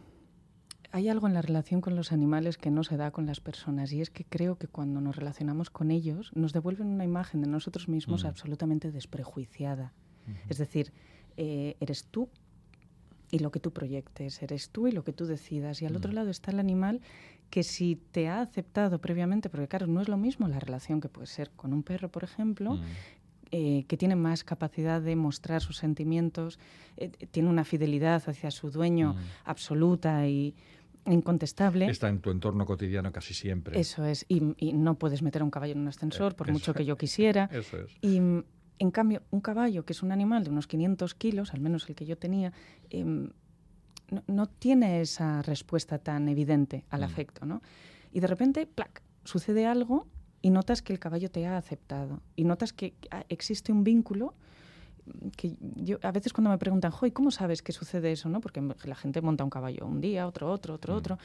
hay 0.91 1.07
algo 1.07 1.27
en 1.27 1.33
la 1.33 1.41
relación 1.41 1.81
con 1.81 1.95
los 1.95 2.11
animales 2.11 2.57
que 2.57 2.71
no 2.71 2.83
se 2.83 2.97
da 2.97 3.11
con 3.11 3.25
las 3.25 3.39
personas 3.39 3.93
y 3.93 4.01
es 4.01 4.09
que 4.09 4.25
creo 4.25 4.57
que 4.57 4.67
cuando 4.67 5.01
nos 5.01 5.15
relacionamos 5.15 5.69
con 5.69 5.91
ellos 5.91 6.31
nos 6.33 6.51
devuelven 6.51 6.87
una 6.87 7.03
imagen 7.03 7.41
de 7.41 7.47
nosotros 7.47 7.87
mismos 7.87 8.23
mm. 8.23 8.27
absolutamente 8.27 8.91
desprejuiciada. 8.91 9.93
Es 10.47 10.57
decir, 10.59 10.91
eh, 11.37 11.75
eres 11.79 12.05
tú 12.05 12.29
y 13.31 13.39
lo 13.39 13.51
que 13.51 13.59
tú 13.59 13.71
proyectes, 13.71 14.41
eres 14.41 14.69
tú 14.69 14.87
y 14.87 14.91
lo 14.91 15.03
que 15.03 15.13
tú 15.13 15.25
decidas. 15.25 15.81
Y 15.81 15.85
al 15.85 15.95
otro 15.95 16.11
mm. 16.11 16.15
lado 16.15 16.29
está 16.29 16.51
el 16.51 16.59
animal 16.59 17.01
que 17.49 17.63
si 17.63 17.95
te 17.95 18.27
ha 18.27 18.41
aceptado 18.41 18.99
previamente, 18.99 19.49
porque 19.49 19.67
claro, 19.67 19.87
no 19.87 20.01
es 20.01 20.07
lo 20.07 20.17
mismo 20.17 20.47
la 20.47 20.59
relación 20.59 21.01
que 21.01 21.09
puede 21.09 21.27
ser 21.27 21.49
con 21.51 21.73
un 21.73 21.83
perro, 21.83 22.09
por 22.09 22.23
ejemplo, 22.23 22.75
mm. 22.75 22.81
eh, 23.51 23.85
que 23.87 23.97
tiene 23.97 24.15
más 24.15 24.43
capacidad 24.43 25.01
de 25.01 25.15
mostrar 25.15 25.61
sus 25.61 25.77
sentimientos, 25.77 26.59
eh, 26.97 27.09
tiene 27.31 27.49
una 27.49 27.63
fidelidad 27.63 28.23
hacia 28.27 28.51
su 28.51 28.69
dueño 28.71 29.15
absoluta 29.45 30.27
y 30.27 30.55
incontestable. 31.05 31.89
Está 31.89 32.09
en 32.09 32.19
tu 32.19 32.29
entorno 32.29 32.65
cotidiano 32.65 33.11
casi 33.11 33.33
siempre. 33.33 33.79
Eso 33.79 34.05
es, 34.05 34.25
y, 34.27 34.41
no 34.73 34.95
puedes 34.95 35.21
meter 35.21 35.41
a 35.41 35.45
un 35.45 35.51
caballo 35.51 35.73
en 35.73 35.79
un 35.79 35.87
ascensor, 35.87 36.35
por 36.35 36.51
mucho 36.51 36.73
que 36.73 36.85
yo 36.85 36.97
quisiera. 36.97 37.49
Eso 37.51 37.77
es. 37.77 37.91
Y 38.01 38.21
en 38.79 38.91
cambio, 38.91 39.21
un 39.29 39.41
caballo, 39.41 39.85
que 39.85 39.93
es 39.93 40.01
un 40.01 40.11
animal 40.11 40.43
de 40.43 40.49
unos 40.49 40.67
500 40.67 41.13
kilos, 41.13 41.53
al 41.53 41.59
menos 41.59 41.87
el 41.89 41.95
que 41.95 42.05
yo 42.05 42.17
tenía, 42.17 42.53
em, 42.89 43.29
no, 44.27 44.47
tiene 44.47 45.01
esa 45.01 45.41
respuesta 45.41 45.99
tan 45.99 46.29
evidente 46.29 46.85
al 46.89 47.01
mm. 47.01 47.03
afecto, 47.03 47.45
¿no? 47.45 47.61
Y 48.11 48.21
de 48.21 48.27
repente, 48.27 48.65
¡plac!, 48.65 49.03
sucede 49.23 49.67
algo 49.67 50.07
y 50.41 50.49
notas 50.49 50.81
que 50.81 50.93
el 50.93 50.99
caballo 50.99 51.29
te 51.29 51.45
ha 51.45 51.57
aceptado. 51.57 52.21
Y 52.35 52.45
notas 52.45 52.73
que 52.73 52.95
existe 53.27 53.71
un 53.71 53.83
vínculo 53.83 54.33
que 55.35 55.55
yo 55.75 55.97
a 56.03 56.11
veces 56.11 56.33
cuando 56.33 56.49
me 56.49 56.57
preguntan, 56.57 56.91
¿y 57.01 57.11
cómo 57.11 57.31
sabes 57.31 57.61
que 57.61 57.71
sucede 57.71 58.11
eso? 58.11 58.29
¿no? 58.29 58.41
Porque 58.41 58.61
la 58.83 58.95
gente 58.95 59.21
monta 59.21 59.43
un 59.43 59.49
caballo 59.49 59.85
un 59.85 60.01
día, 60.01 60.27
otro, 60.27 60.51
otro, 60.51 60.75
otro, 60.75 60.93
mm. 60.93 60.97
otro. 60.97 61.17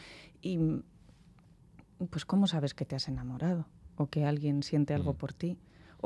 Y 0.42 0.58
pues 2.10 2.24
¿cómo 2.24 2.46
sabes 2.46 2.74
que 2.74 2.84
te 2.84 2.96
has 2.96 3.08
enamorado? 3.08 3.66
O 3.96 4.06
que 4.06 4.24
alguien 4.24 4.62
siente 4.62 4.94
algo 4.94 5.12
mm. 5.12 5.16
por 5.16 5.32
ti. 5.32 5.56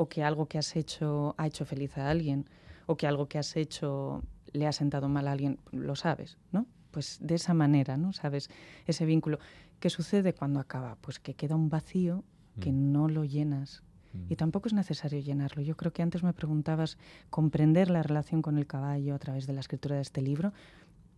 O 0.01 0.07
que 0.07 0.23
algo 0.23 0.45
que 0.45 0.57
has 0.57 0.77
hecho 0.77 1.35
ha 1.37 1.45
hecho 1.45 1.65
feliz 1.65 1.97
a 1.97 2.09
alguien. 2.09 2.47
O 2.87 2.95
que 2.95 3.05
algo 3.05 3.27
que 3.27 3.37
has 3.37 3.57
hecho 3.57 4.23
le 4.53 4.65
ha 4.65 4.71
sentado 4.71 5.09
mal 5.09 5.27
a 5.27 5.33
alguien. 5.33 5.59
Lo 5.71 5.95
sabes, 5.95 6.37
¿no? 6.53 6.65
Pues 6.91 7.17
de 7.21 7.35
esa 7.35 7.53
manera, 7.53 7.97
¿no? 7.97 8.13
Sabes 8.13 8.49
ese 8.87 9.05
vínculo. 9.05 9.39
¿Qué 9.81 9.89
sucede 9.89 10.33
cuando 10.33 10.61
acaba? 10.61 10.95
Pues 11.01 11.19
que 11.19 11.33
queda 11.33 11.55
un 11.55 11.69
vacío 11.69 12.23
que 12.61 12.71
mm. 12.71 12.91
no 12.93 13.09
lo 13.09 13.25
llenas 13.25 13.83
y 14.27 14.35
tampoco 14.37 14.67
es 14.67 14.73
necesario 14.73 15.19
llenarlo. 15.19 15.61
Yo 15.61 15.77
creo 15.77 15.93
que 15.93 16.01
antes 16.01 16.23
me 16.23 16.33
preguntabas 16.33 16.97
comprender 17.29 17.89
la 17.89 18.01
relación 18.01 18.41
con 18.41 18.57
el 18.57 18.65
caballo 18.65 19.13
a 19.13 19.19
través 19.19 19.45
de 19.45 19.53
la 19.53 19.59
escritura 19.59 19.97
de 19.97 20.01
este 20.01 20.21
libro. 20.21 20.51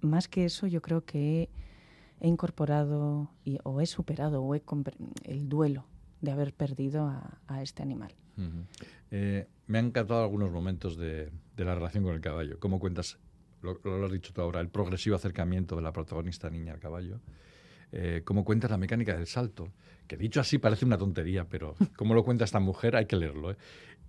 Más 0.02 0.28
que 0.28 0.44
eso, 0.44 0.68
yo 0.68 0.82
creo 0.82 1.06
que 1.06 1.50
he, 2.20 2.28
incorporado 2.28 3.30
o 3.64 3.82
he 3.82 3.86
superado 3.86 4.44
o 4.44 4.56
he 4.56 4.62
el 5.24 5.48
duelo 5.48 5.86
de 6.22 6.32
haber 6.32 6.54
perdido 6.54 7.08
a, 7.08 7.62
este 7.62 7.84
animal. 7.84 8.14
Eh, 9.12 9.48
me 9.68 9.80
han 9.80 9.88
encantado 9.88 10.24
algunos 10.24 10.52
momentos 10.52 10.98
de, 10.98 11.32
la 11.58 11.76
relación 11.76 12.04
con 12.04 12.14
el 12.14 12.22
caballo. 12.22 12.60
¿Cómo 12.60 12.80
cuentas, 12.80 13.20
lo, 13.62 13.80
lo, 13.84 14.06
has 14.06 14.12
dicho 14.12 14.34
tú 14.34 14.42
ahora, 14.42 14.62
el 14.62 14.70
progresivo 14.70 15.16
acercamiento 15.16 15.76
de 15.76 15.82
la 15.82 15.92
protagonista 15.92 16.50
niña 16.50 16.74
al 16.74 16.80
caballo? 16.80 17.20
eh, 17.92 18.22
cómo 18.24 18.44
cuentas 18.44 18.72
la 18.72 18.78
mecánica 18.78 19.16
del 19.16 19.28
salto, 19.28 19.72
que 20.08 20.18
dicho 20.18 20.40
así 20.40 20.58
parece 20.58 20.86
una 20.86 20.98
tontería, 20.98 21.46
pero 21.48 21.76
cómo 21.98 22.14
lo 22.14 22.24
cuenta 22.24 22.46
esta 22.46 22.60
mujer 22.60 22.96
hay 22.96 23.06
que 23.06 23.16
leerlo. 23.16 23.52
¿eh? 23.52 23.58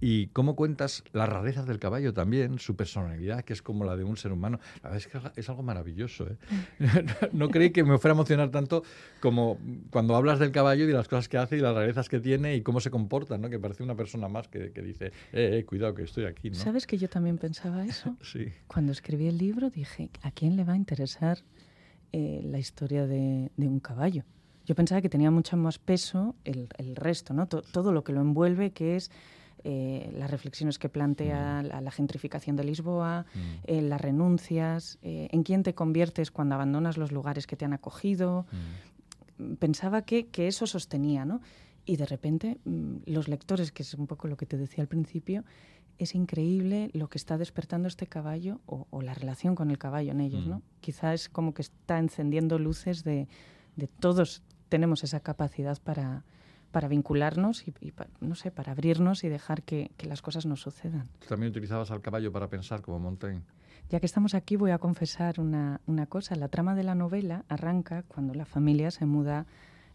Y 0.05 0.26
cómo 0.32 0.57
cuentas 0.57 1.05
las 1.12 1.28
rarezas 1.28 1.64
del 1.64 1.78
caballo 1.78 2.12
también, 2.12 2.59
su 2.59 2.74
personalidad, 2.74 3.44
que 3.44 3.53
es 3.53 3.62
como 3.62 3.84
la 3.84 3.96
de 3.96 4.03
un 4.03 4.16
ser 4.16 4.32
humano. 4.32 4.59
La 4.82 4.90
verdad 4.90 4.96
es 4.96 5.07
que 5.07 5.40
es 5.40 5.48
algo 5.48 5.62
maravilloso. 5.62 6.26
¿eh? 6.26 6.36
no 7.32 7.50
creí 7.50 7.70
que 7.70 7.84
me 7.84 7.98
fuera 7.98 8.14
a 8.14 8.16
emocionar 8.16 8.50
tanto 8.50 8.82
como 9.20 9.61
cuando 9.90 10.16
hablas 10.16 10.40
del 10.40 10.50
caballo 10.50 10.82
y 10.82 10.86
de 10.88 10.92
las 10.92 11.07
cosas 11.07 11.28
que 11.28 11.38
hace 11.38 11.59
y 11.59 11.61
las 11.61 11.72
rarezas 11.72 12.09
que 12.09 12.18
tiene 12.18 12.57
y 12.57 12.62
cómo 12.62 12.80
se 12.80 12.90
comporta, 12.90 13.38
¿no? 13.38 13.48
que 13.48 13.61
parece 13.61 13.84
una 13.84 13.94
persona 13.94 14.26
más 14.26 14.48
que, 14.48 14.70
dice, 14.70 15.12
eh, 15.32 15.59
eh, 15.59 15.64
cuidado 15.64 15.94
que 15.94 16.03
estoy 16.03 16.24
aquí. 16.24 16.50
¿no? 16.50 16.57
¿Sabes 16.57 16.88
que 16.88 16.98
yo 16.98 17.09
también 17.09 17.38
pensaba 17.38 17.84
eso? 17.84 18.16
sí. 18.22 18.48
Cuando 18.66 18.90
escribí 18.90 19.28
el 19.28 19.38
libro 19.38 19.70
dije, 19.70 20.11
¿a 20.22 20.32
quién 20.32 20.57
le 20.57 20.64
va 20.64 20.72
a 20.72 20.76
interesar 20.76 21.38
eh, 22.11 22.40
la 22.42 22.59
historia 22.59 23.07
de, 23.07 23.53
un 23.57 23.78
caballo? 23.78 24.24
Yo 24.66 24.74
pensaba 24.74 25.00
que 25.00 25.09
tenía 25.09 25.30
mucho 25.30 25.57
más 25.57 25.78
peso 25.78 26.34
el, 26.42 26.96
resto, 26.96 27.34
¿no? 27.34 27.46
todo 27.46 27.92
lo 27.92 28.03
que 28.03 28.12
lo 28.12 28.20
envuelve, 28.20 28.72
que 28.72 28.96
es 28.96 29.12
eh, 29.64 30.10
las 30.16 30.30
reflexiones 30.30 30.78
que 30.78 30.88
plantea 30.88 31.62
mm. 31.62 31.84
la, 31.84 31.90
gentrificación 31.90 32.56
de 32.56 32.64
Lisboa, 32.64 33.26
mm. 33.34 33.38
eh, 33.64 33.82
las 33.82 34.00
renuncias, 34.00 34.98
eh, 35.02 35.28
en 35.30 35.42
quién 35.42 35.62
te 35.62 35.74
conviertes 35.74 36.30
cuando 36.30 36.54
abandonas 36.54 36.96
los 36.96 37.12
lugares 37.12 37.46
que 37.46 37.56
te 37.56 37.64
han 37.64 37.72
acogido. 37.72 38.46
Mm. 39.38 39.54
Pensaba 39.54 40.02
que, 40.02 40.28
eso 40.34 40.66
sostenía, 40.66 41.24
¿no? 41.24 41.40
Y 41.84 41.96
de 41.96 42.06
repente 42.06 42.58
los 43.06 43.28
lectores, 43.28 43.72
que 43.72 43.82
es 43.82 43.94
un 43.94 44.06
poco 44.06 44.28
lo 44.28 44.36
que 44.36 44.46
te 44.46 44.56
decía 44.56 44.82
al 44.82 44.88
principio, 44.88 45.44
es 45.98 46.14
increíble 46.14 46.90
lo 46.92 47.08
que 47.08 47.18
está 47.18 47.38
despertando 47.38 47.88
este 47.88 48.06
caballo 48.06 48.60
o, 48.66 49.02
la 49.02 49.14
relación 49.14 49.54
con 49.54 49.70
el 49.70 49.78
caballo 49.78 50.12
en 50.12 50.20
ellos, 50.20 50.46
¿no? 50.46 50.62
Quizá 50.80 51.12
es 51.12 51.28
como 51.28 51.54
que 51.54 51.62
está 51.62 51.98
encendiendo 51.98 52.58
luces 52.58 53.02
de, 53.02 53.28
de 53.76 53.88
todos 53.88 54.42
tenemos 54.68 55.04
esa 55.04 55.20
capacidad 55.20 55.78
para, 55.82 56.24
para 56.72 56.88
vincularnos 56.88 57.68
y, 57.68 57.74
no 58.20 58.34
sé, 58.34 58.50
para 58.50 58.72
abrirnos 58.72 59.22
y 59.22 59.28
dejar 59.28 59.62
que, 59.62 59.92
las 60.02 60.22
cosas 60.22 60.46
nos 60.46 60.60
sucedan. 60.62 61.08
también 61.28 61.50
utilizabas 61.50 61.90
al 61.90 62.00
caballo 62.00 62.32
para 62.32 62.48
pensar 62.48 62.82
como 62.82 62.98
Montaigne? 62.98 63.42
Ya 63.88 64.00
que 64.00 64.06
estamos 64.06 64.34
aquí 64.34 64.56
voy 64.56 64.70
a 64.70 64.78
confesar 64.78 65.38
una, 65.38 65.78
cosa. 66.08 66.34
La 66.34 66.48
trama 66.48 66.74
de 66.74 66.82
la 66.82 66.94
novela 66.94 67.44
arranca 67.48 68.02
cuando 68.08 68.34
la 68.34 68.46
familia 68.46 68.90
se 68.90 69.06
muda 69.06 69.46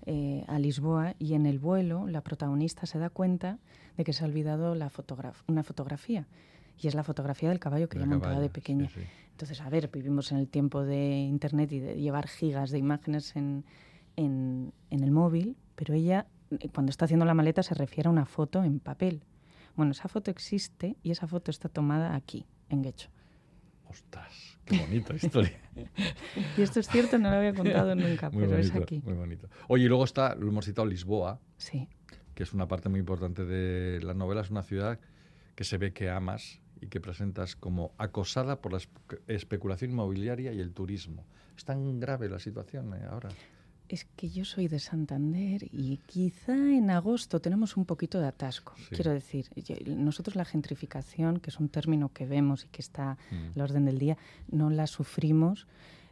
eh, 0.06 0.46
a 0.48 0.60
Lisboa 0.60 1.16
y 1.20 1.34
en 1.34 1.46
el 1.46 1.60
vuelo 1.60 2.08
la 2.08 2.22
protagonista 2.22 2.86
se 2.86 3.00
da 3.00 3.10
cuenta 3.10 3.58
de 3.98 4.04
que 4.04 4.14
se 4.14 4.24
ha 4.24 4.28
olvidado 4.28 4.76
la 4.76 4.92
una 5.48 5.64
fotografía 5.64 6.28
y 6.80 6.88
es 6.88 6.96
la 6.96 7.04
fotografía 7.04 7.50
del 7.50 7.60
caballo 7.60 7.90
que 7.90 7.98
ella 7.98 8.06
montaba 8.06 8.40
de 8.40 8.50
pequeña. 8.50 8.90
Entonces, 9.32 9.62
a 9.62 9.70
ver, 9.70 9.90
vivimos 9.92 10.32
en 10.32 10.38
el 10.38 10.48
tiempo 10.48 10.84
de 10.84 11.18
Internet 11.18 11.72
y 11.72 11.80
de 11.80 11.96
llevar 12.00 12.28
gigas 12.28 12.70
de 12.70 12.78
imágenes 12.78 13.36
en, 13.36 13.66
en, 14.16 14.74
en 14.92 15.04
el 15.04 15.12
móvil, 15.12 15.58
pero 15.76 15.96
ella 15.96 16.28
cuando 16.74 16.90
está 16.90 17.06
haciendo 17.06 17.26
la 17.26 17.34
maleta 17.34 17.64
se 17.64 17.74
refiere 17.74 18.08
a 18.08 18.12
una 18.12 18.26
foto 18.26 18.64
en 18.64 18.80
papel. 18.80 19.24
Bueno, 19.76 19.92
esa 19.92 20.08
foto 20.08 20.32
existe 20.32 20.98
y 21.04 21.12
esa 21.12 21.28
foto 21.28 21.52
está 21.52 21.70
tomada 21.70 22.16
aquí, 22.16 22.46
en 22.70 22.82
Guecho. 22.82 23.10
Ostras, 23.90 24.60
qué 24.66 24.78
bonita 24.80 25.14
historia. 25.16 25.60
y 26.58 26.62
esto 26.62 26.80
es 26.80 26.88
cierto, 26.90 27.18
no 27.18 27.30
lo 27.30 27.38
había 27.38 27.54
contado 27.54 27.96
nunca, 27.96 28.30
pero 28.30 28.58
es 28.58 28.74
aquí. 28.76 29.02
Muy 29.06 29.14
bonito. 29.14 29.48
Oye, 29.68 29.86
y 29.86 29.88
luego 29.88 30.04
está, 30.04 30.36
lo 30.36 30.48
hemos 30.48 30.66
citado, 30.66 30.88
Lisboa. 30.88 31.40
Sí. 31.58 31.88
Que 32.34 32.44
es 32.44 32.54
una 32.54 32.68
parte 32.68 32.90
muy 32.90 33.00
importante 33.00 33.46
de 33.46 34.02
la 34.02 34.14
novela. 34.14 34.42
Es 34.42 34.50
una 34.50 34.64
ciudad 34.64 35.00
que 35.56 35.64
se 35.64 35.78
ve 35.78 35.94
que 35.94 36.10
amas 36.10 36.60
y 36.82 36.88
que 36.88 37.00
presentas 37.00 37.56
como 37.56 37.94
acosada 37.98 38.62
por 38.62 38.74
la 38.74 38.80
especulación 39.28 39.92
inmobiliaria 39.92 40.54
y 40.54 40.60
el 40.60 40.74
turismo. 40.74 41.26
Es 41.56 41.66
tan 41.66 42.00
grave 42.00 42.30
la 42.30 42.40
situación 42.40 42.94
eh, 42.94 43.06
ahora. 43.10 43.30
Es 43.90 44.06
que 44.18 44.30
yo 44.30 44.44
soy 44.44 44.68
de 44.68 44.80
Santander 44.80 45.64
y 45.72 45.98
quizá 46.06 46.54
en 46.54 46.90
agosto 46.90 47.40
tenemos 47.40 47.78
un 47.78 47.86
poquito 47.86 48.20
de 48.20 48.28
atasco. 48.28 48.74
Quiero 48.90 49.12
decir, 49.12 49.50
nosotros 49.86 50.36
la 50.36 50.44
gentrificación, 50.44 51.40
que 51.40 51.50
es 51.50 51.60
un 51.60 51.70
término 51.70 52.12
que 52.12 52.26
vemos 52.26 52.66
y 52.66 52.68
que 52.68 52.82
está 52.82 53.18
mm. 53.32 53.56
al 53.56 53.62
orden 53.62 53.86
del 53.86 53.98
día, 53.98 54.18
no 54.50 54.70
la 54.70 54.88
sufrimos 54.88 55.68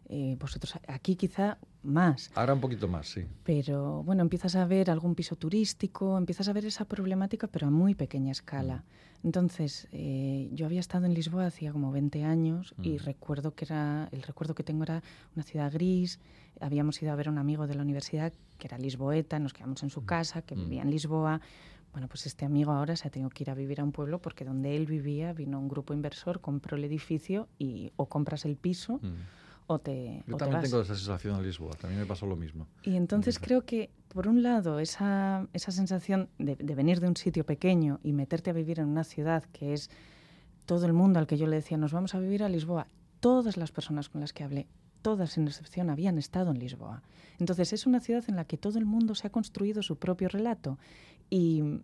eh, 0.07 0.37
vosotros 0.39 0.77
aquí 0.87 1.15
quizá 1.15 1.57
más. 1.81 2.31
Ahora 2.35 2.53
un 2.53 2.61
poquito 2.61 2.87
más, 2.87 3.07
sí. 3.07 3.25
Pero 3.43 4.03
bueno, 4.03 4.21
empiezas 4.21 4.55
a 4.55 4.65
ver 4.65 4.89
algún 4.89 5.15
piso 5.15 5.35
turístico, 5.35 6.17
empiezas 6.17 6.47
a 6.47 6.53
ver 6.53 6.65
esa 6.65 6.85
problemática, 6.85 7.47
pero 7.47 7.67
a 7.67 7.71
muy 7.71 7.95
pequeña 7.95 8.31
escala. 8.31 8.77
Mm. 8.77 9.25
Entonces, 9.25 9.87
eh, 9.91 10.49
yo 10.51 10.67
había 10.67 10.79
estado 10.79 11.05
en 11.05 11.13
Lisboa 11.13 11.47
hacía 11.47 11.71
como 11.71 11.91
20 11.91 12.23
años 12.23 12.75
y 12.81 12.93
mm. 12.93 12.97
recuerdo 12.99 13.55
que 13.55 13.65
era, 13.65 14.07
el 14.11 14.21
recuerdo 14.21 14.53
que 14.53 14.63
tengo 14.63 14.83
era 14.83 15.01
una 15.35 15.43
ciudad 15.43 15.71
gris. 15.71 16.19
Habíamos 16.59 17.01
ido 17.01 17.11
a 17.11 17.15
ver 17.15 17.27
a 17.27 17.31
un 17.31 17.39
amigo 17.39 17.65
de 17.65 17.75
la 17.75 17.81
universidad 17.81 18.31
que 18.59 18.67
era 18.67 18.77
lisboeta, 18.77 19.39
nos 19.39 19.53
quedamos 19.53 19.81
en 19.81 19.89
su 19.89 20.01
mm. 20.01 20.05
casa, 20.05 20.41
que 20.43 20.55
vivía 20.55 20.83
en 20.83 20.91
Lisboa. 20.91 21.41
Bueno, 21.91 22.07
pues 22.09 22.25
este 22.25 22.45
amigo 22.45 22.73
ahora 22.73 22.95
se 22.95 23.07
ha 23.07 23.11
tenido 23.11 23.29
que 23.29 23.43
ir 23.43 23.49
a 23.49 23.55
vivir 23.55 23.79
a 23.79 23.83
un 23.83 23.93
pueblo 23.93 24.21
porque 24.21 24.43
donde 24.43 24.75
él 24.75 24.85
vivía 24.85 25.33
vino 25.33 25.59
un 25.59 25.69
grupo 25.69 25.93
inversor, 25.93 26.41
compró 26.41 26.77
el 26.77 26.83
edificio 26.83 27.47
y 27.57 27.91
o 27.95 28.07
compras 28.07 28.43
el 28.45 28.57
piso 28.57 28.99
o 29.67 29.79
te 29.79 30.23
Yo 30.27 30.37
también 30.37 30.61
tengo 30.61 30.81
esa 30.81 30.95
sensación 30.95 31.37
en 31.37 31.43
Lisboa, 31.43 31.73
también 31.73 32.01
me 32.01 32.05
pasó 32.05 32.25
lo 32.25 32.35
mismo. 32.35 32.67
Y 32.83 32.95
entonces 32.95 33.39
creo 33.39 33.65
que, 33.65 33.89
por 34.09 34.27
un 34.27 34.43
lado, 34.43 34.79
esa, 34.79 35.47
esa 35.53 35.71
sensación 35.71 36.29
de, 36.37 36.55
venir 36.55 36.99
de 36.99 37.07
un 37.07 37.15
sitio 37.15 37.45
pequeño 37.45 37.99
y 38.03 38.13
meterte 38.13 38.51
a 38.51 38.53
vivir 38.53 38.79
en 38.79 38.87
una 38.87 39.03
ciudad 39.03 39.43
que 39.51 39.73
es 39.73 39.89
todo 40.65 40.85
el 40.85 40.93
mundo 40.93 41.19
al 41.19 41.27
que 41.27 41.37
yo 41.37 41.47
le 41.47 41.57
decía, 41.57 41.77
nos 41.77 41.93
vamos 41.93 42.15
a 42.15 42.19
vivir 42.19 42.43
a 42.43 42.49
Lisboa, 42.49 42.87
todas 43.19 43.57
las 43.57 43.71
personas 43.71 44.09
con 44.09 44.21
las 44.21 44.33
que 44.33 44.43
hablé, 44.43 44.67
todas 45.01 45.31
sin 45.31 45.47
excepción 45.47 45.89
habían 45.89 46.17
estado 46.17 46.51
en 46.51 46.59
Lisboa. 46.59 47.03
Entonces 47.39 47.73
es 47.73 47.85
una 47.85 47.99
ciudad 47.99 48.23
en 48.27 48.35
la 48.35 48.45
que 48.45 48.57
todo 48.57 48.77
el 48.79 48.85
mundo 48.85 49.15
se 49.15 49.27
ha 49.27 49.31
construido 49.31 49.83
su 49.83 49.97
propio 49.97 50.29
relato 50.29 50.77
y 51.29 51.81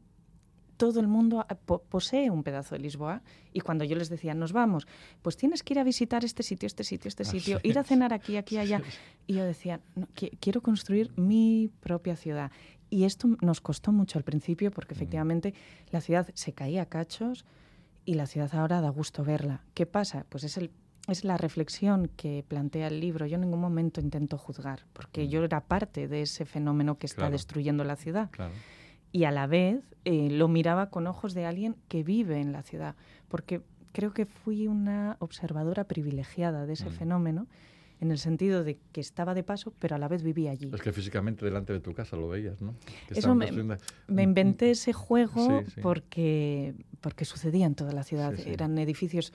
todo 0.81 0.99
el 0.99 1.07
mundo 1.07 1.45
posee 1.89 2.31
un 2.31 2.41
pedazo 2.41 2.73
de 2.73 2.81
Lisboa 2.81 3.21
y 3.53 3.59
cuando 3.59 3.83
yo 3.83 3.95
les 3.95 4.09
decía, 4.09 4.33
nos 4.33 4.51
vamos, 4.51 4.87
pues 5.21 5.37
tienes 5.37 5.61
que 5.61 5.75
ir 5.75 5.79
a 5.79 5.83
visitar 5.83 6.25
este 6.25 6.41
sitio, 6.41 6.65
este 6.65 6.83
sitio, 6.83 7.07
este 7.07 7.21
ah, 7.21 7.27
sitio, 7.27 7.59
ir 7.61 7.77
a 7.77 7.83
cenar 7.83 8.13
aquí, 8.13 8.35
aquí, 8.35 8.57
allá. 8.63 8.81
Y 9.27 9.35
yo 9.35 9.45
decía, 9.45 9.79
quiero 10.39 10.61
construir 10.61 11.11
mi 11.17 11.69
propia 11.81 12.15
ciudad. 12.15 12.51
Y 12.89 13.03
esto 13.03 13.27
nos 13.41 13.61
costó 13.61 13.91
mucho 13.91 14.17
al 14.17 14.23
principio 14.23 14.71
porque 14.71 14.95
mm. 14.95 14.97
efectivamente 14.97 15.53
la 15.91 16.01
ciudad 16.01 16.27
se 16.33 16.53
caía 16.53 16.81
a 16.81 16.85
cachos 16.87 17.45
y 18.03 18.15
la 18.15 18.25
ciudad 18.25 18.49
ahora 18.55 18.81
da 18.81 18.89
gusto 18.89 19.23
verla. 19.23 19.63
¿Qué 19.75 19.85
pasa? 19.85 20.25
Pues 20.29 20.43
es 20.45 20.57
el 20.57 20.71
es 21.07 21.23
la 21.23 21.37
reflexión 21.37 22.09
que 22.15 22.43
plantea 22.47 22.87
el 22.87 22.99
libro. 22.99 23.27
Yo 23.27 23.35
en 23.35 23.41
ningún 23.41 23.59
momento 23.59 24.01
intento 24.01 24.37
juzgar, 24.37 24.85
porque 24.93 25.27
yo 25.27 25.43
era 25.43 25.61
parte 25.61 26.07
de 26.07 26.21
ese 26.23 26.45
fenómeno 26.45 26.97
que 26.97 27.07
está 27.07 27.29
destruyendo 27.29 27.83
la 27.83 27.95
ciudad. 27.95 28.29
Claro 28.31 28.53
y 29.11 29.25
a 29.25 29.31
la 29.31 29.47
vez 29.47 29.83
eh, 30.05 30.29
lo 30.29 30.47
miraba 30.47 30.89
con 30.89 31.07
ojos 31.07 31.33
de 31.33 31.45
alguien 31.45 31.75
que 31.87 32.03
vive 32.03 32.39
en 32.39 32.51
la 32.51 32.63
ciudad, 32.63 32.95
porque 33.27 33.61
creo 33.91 34.13
que 34.13 34.25
fui 34.25 34.67
una 34.67 35.17
observadora 35.19 35.83
privilegiada 35.83 36.65
de 36.65 36.73
ese 36.73 36.89
mm. 36.89 36.93
fenómeno 36.93 37.47
en 37.99 38.09
el 38.09 38.17
sentido 38.17 38.63
de 38.63 38.79
que 38.91 38.99
estaba 38.99 39.35
de 39.35 39.43
paso, 39.43 39.73
pero 39.77 39.95
a 39.95 39.99
la 39.99 40.07
vez 40.07 40.23
vivía 40.23 40.49
allí. 40.51 40.71
Es 40.73 40.81
que 40.81 40.91
físicamente 40.91 41.45
delante 41.45 41.71
de 41.71 41.79
tu 41.79 41.93
casa 41.93 42.17
lo 42.17 42.29
veías, 42.29 42.59
¿no? 42.59 42.73
Eso 43.11 43.35
me, 43.35 43.47
inventé 44.23 44.71
ese 44.71 44.91
juego 44.91 45.63
Porque, 45.83 46.73
porque 46.99 47.25
sucedía 47.25 47.67
en 47.67 47.75
toda 47.75 47.93
la 47.93 48.03
ciudad. 48.03 48.33
Eran 48.39 48.79
edificios, 48.79 49.33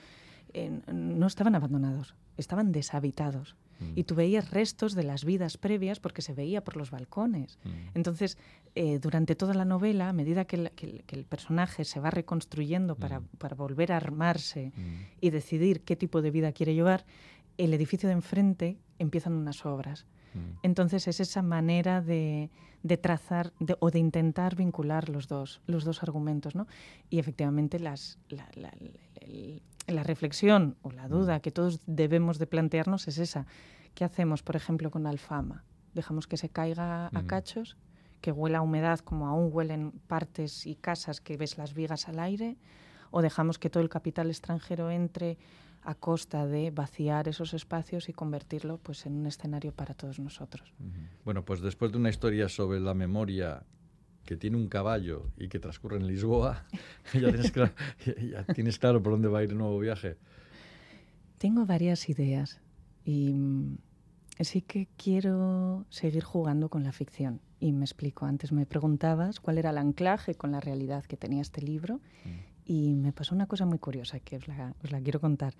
no 0.91 1.27
estaban 1.27 1.55
abandonados, 1.55 2.13
estaban 2.35 2.73
deshabitados. 2.73 3.55
Y 3.95 4.03
tú 4.03 4.15
veías 4.15 4.49
restos 4.51 4.95
de 4.95 5.03
las 5.03 5.23
vidas 5.23 5.57
previas 5.57 5.99
porque 5.99 6.21
se 6.21 6.33
veía 6.33 6.63
por 6.63 6.77
los 6.77 6.89
balcones. 6.89 7.59
Mm. 7.63 7.69
Entonces, 7.95 8.37
eh, 8.75 8.99
durante 8.99 9.35
toda 9.35 9.53
la 9.53 9.65
novela, 9.65 10.09
a 10.09 10.13
medida 10.13 10.45
que 10.45 10.55
el, 10.55 11.25
personaje 11.25 11.85
se 11.85 11.99
va 11.99 12.09
reconstruyendo 12.09 12.95
para, 12.95 13.19
mm. 13.19 13.27
para 13.37 13.55
volver 13.55 13.91
a 13.91 13.97
armarse 13.97 14.71
mm. 14.75 15.01
y 15.21 15.29
decidir 15.29 15.81
qué 15.81 15.95
tipo 15.95 16.21
de 16.21 16.31
vida 16.31 16.51
quiere 16.51 16.73
llevar, 16.73 17.05
el 17.57 17.73
edificio 17.73 18.07
de 18.07 18.13
enfrente 18.13 18.77
empiezan 18.99 19.33
unas 19.33 19.65
obras. 19.65 20.05
Entonces 20.61 21.07
es 21.07 21.19
esa 21.19 21.41
manera 21.41 21.99
de, 21.99 22.51
de 22.83 22.97
trazar 22.97 23.53
o 23.79 23.91
de 23.91 23.99
intentar 23.99 24.55
vincular 24.55 25.09
los 25.09 25.27
dos, 25.27 25.61
los 25.65 25.83
dos 25.83 26.03
argumentos. 26.03 26.55
¿no? 26.55 26.67
Y 27.09 27.19
efectivamente 27.19 27.79
las, 27.79 28.19
la, 28.29 28.47
la, 28.55 28.71
la 29.87 30.03
reflexión 30.03 30.75
o 30.81 30.91
la 30.91 31.07
duda 31.07 31.37
mm. 31.37 31.41
que 31.41 31.51
todos 31.51 31.81
debemos 31.85 32.39
de 32.39 32.47
plantearnos 32.47 33.07
es 33.07 33.17
esa. 33.17 33.45
¿Qué 33.95 34.03
hacemos, 34.03 34.43
por 34.43 34.55
ejemplo, 34.55 34.91
con 34.91 35.07
Alfama? 35.07 35.63
¿Dejamos 35.93 36.27
que 36.27 36.37
se 36.37 36.49
caiga 36.49 37.07
a 37.07 37.23
cachos? 37.25 37.77
¿Que 38.21 38.31
huela 38.31 38.59
a 38.59 38.61
humedad 38.61 38.99
como 38.99 39.27
aún 39.27 39.49
huelen 39.51 39.91
partes 40.07 40.67
y 40.67 40.75
casas 40.75 41.21
que 41.21 41.37
ves 41.37 41.57
las 41.57 41.73
vigas 41.73 42.07
al 42.07 42.19
aire? 42.19 42.57
¿O 43.09 43.21
dejamos 43.21 43.57
que 43.57 43.69
todo 43.69 43.81
el 43.81 43.89
capital 43.89 44.27
extranjero 44.27 44.91
entre 44.91 45.37
a 45.81 45.95
costa 45.95 46.45
de 46.45 46.69
vaciar 46.69 47.27
esos 47.27 47.53
espacios 47.53 48.09
y 48.09 48.13
convertirlo 48.13 48.77
pues, 48.77 49.05
en 49.05 49.13
un 49.13 49.25
escenario 49.25 49.71
para 49.71 49.93
todos 49.93 50.19
nosotros? 50.19 50.73
Bueno, 51.23 51.45
pues 51.45 51.61
después 51.61 51.91
de 51.91 51.97
una 51.97 52.09
historia 52.09 52.49
sobre 52.49 52.79
la 52.79 52.93
memoria 52.93 53.63
que 54.27 54.35
tiene 54.35 54.57
un 54.57 54.67
caballo 54.67 55.31
y 55.37 55.47
que 55.47 55.57
transcurre 55.57 55.97
en 55.97 56.05
Lisboa, 56.05 56.65
ya, 57.13 57.31
tienes 57.31 57.51
claro, 57.51 57.71
ya 58.21 58.43
tienes 58.53 58.77
claro 58.77 59.01
por 59.01 59.13
dónde 59.13 59.29
va 59.29 59.39
a 59.39 59.43
ir 59.43 59.49
el 59.49 59.57
nuevo 59.57 59.79
viaje. 59.79 60.17
Tengo 61.39 61.65
varias 61.65 62.09
ideas 62.09 62.59
y, 63.05 63.33
sí 64.39 64.61
que 64.61 64.87
quiero 64.97 65.85
seguir 65.89 66.23
jugando 66.23 66.69
con 66.69 66.83
la 66.83 66.91
ficción. 66.91 67.39
Y 67.59 67.71
me 67.71 67.85
explico, 67.85 68.25
antes 68.25 68.51
me 68.51 68.67
preguntabas 68.67 69.39
cuál 69.39 69.57
era 69.57 69.71
el 69.71 69.79
anclaje 69.79 70.35
con 70.35 70.51
la 70.51 70.59
realidad 70.59 71.05
que 71.05 71.17
tenía 71.17 71.41
este 71.41 71.61
libro. 71.61 71.95
Mm. 71.95 72.29
Y 72.65 72.95
me 72.95 73.13
pasó 73.13 73.33
una 73.33 73.47
cosa 73.47 73.65
muy 73.65 73.79
curiosa 73.79 74.19
que 74.19 74.35
os 74.37 74.47
la, 74.47 74.75
os 74.83 74.91
la 74.91 74.99
quiero 75.01 75.21
contar. 75.21 75.55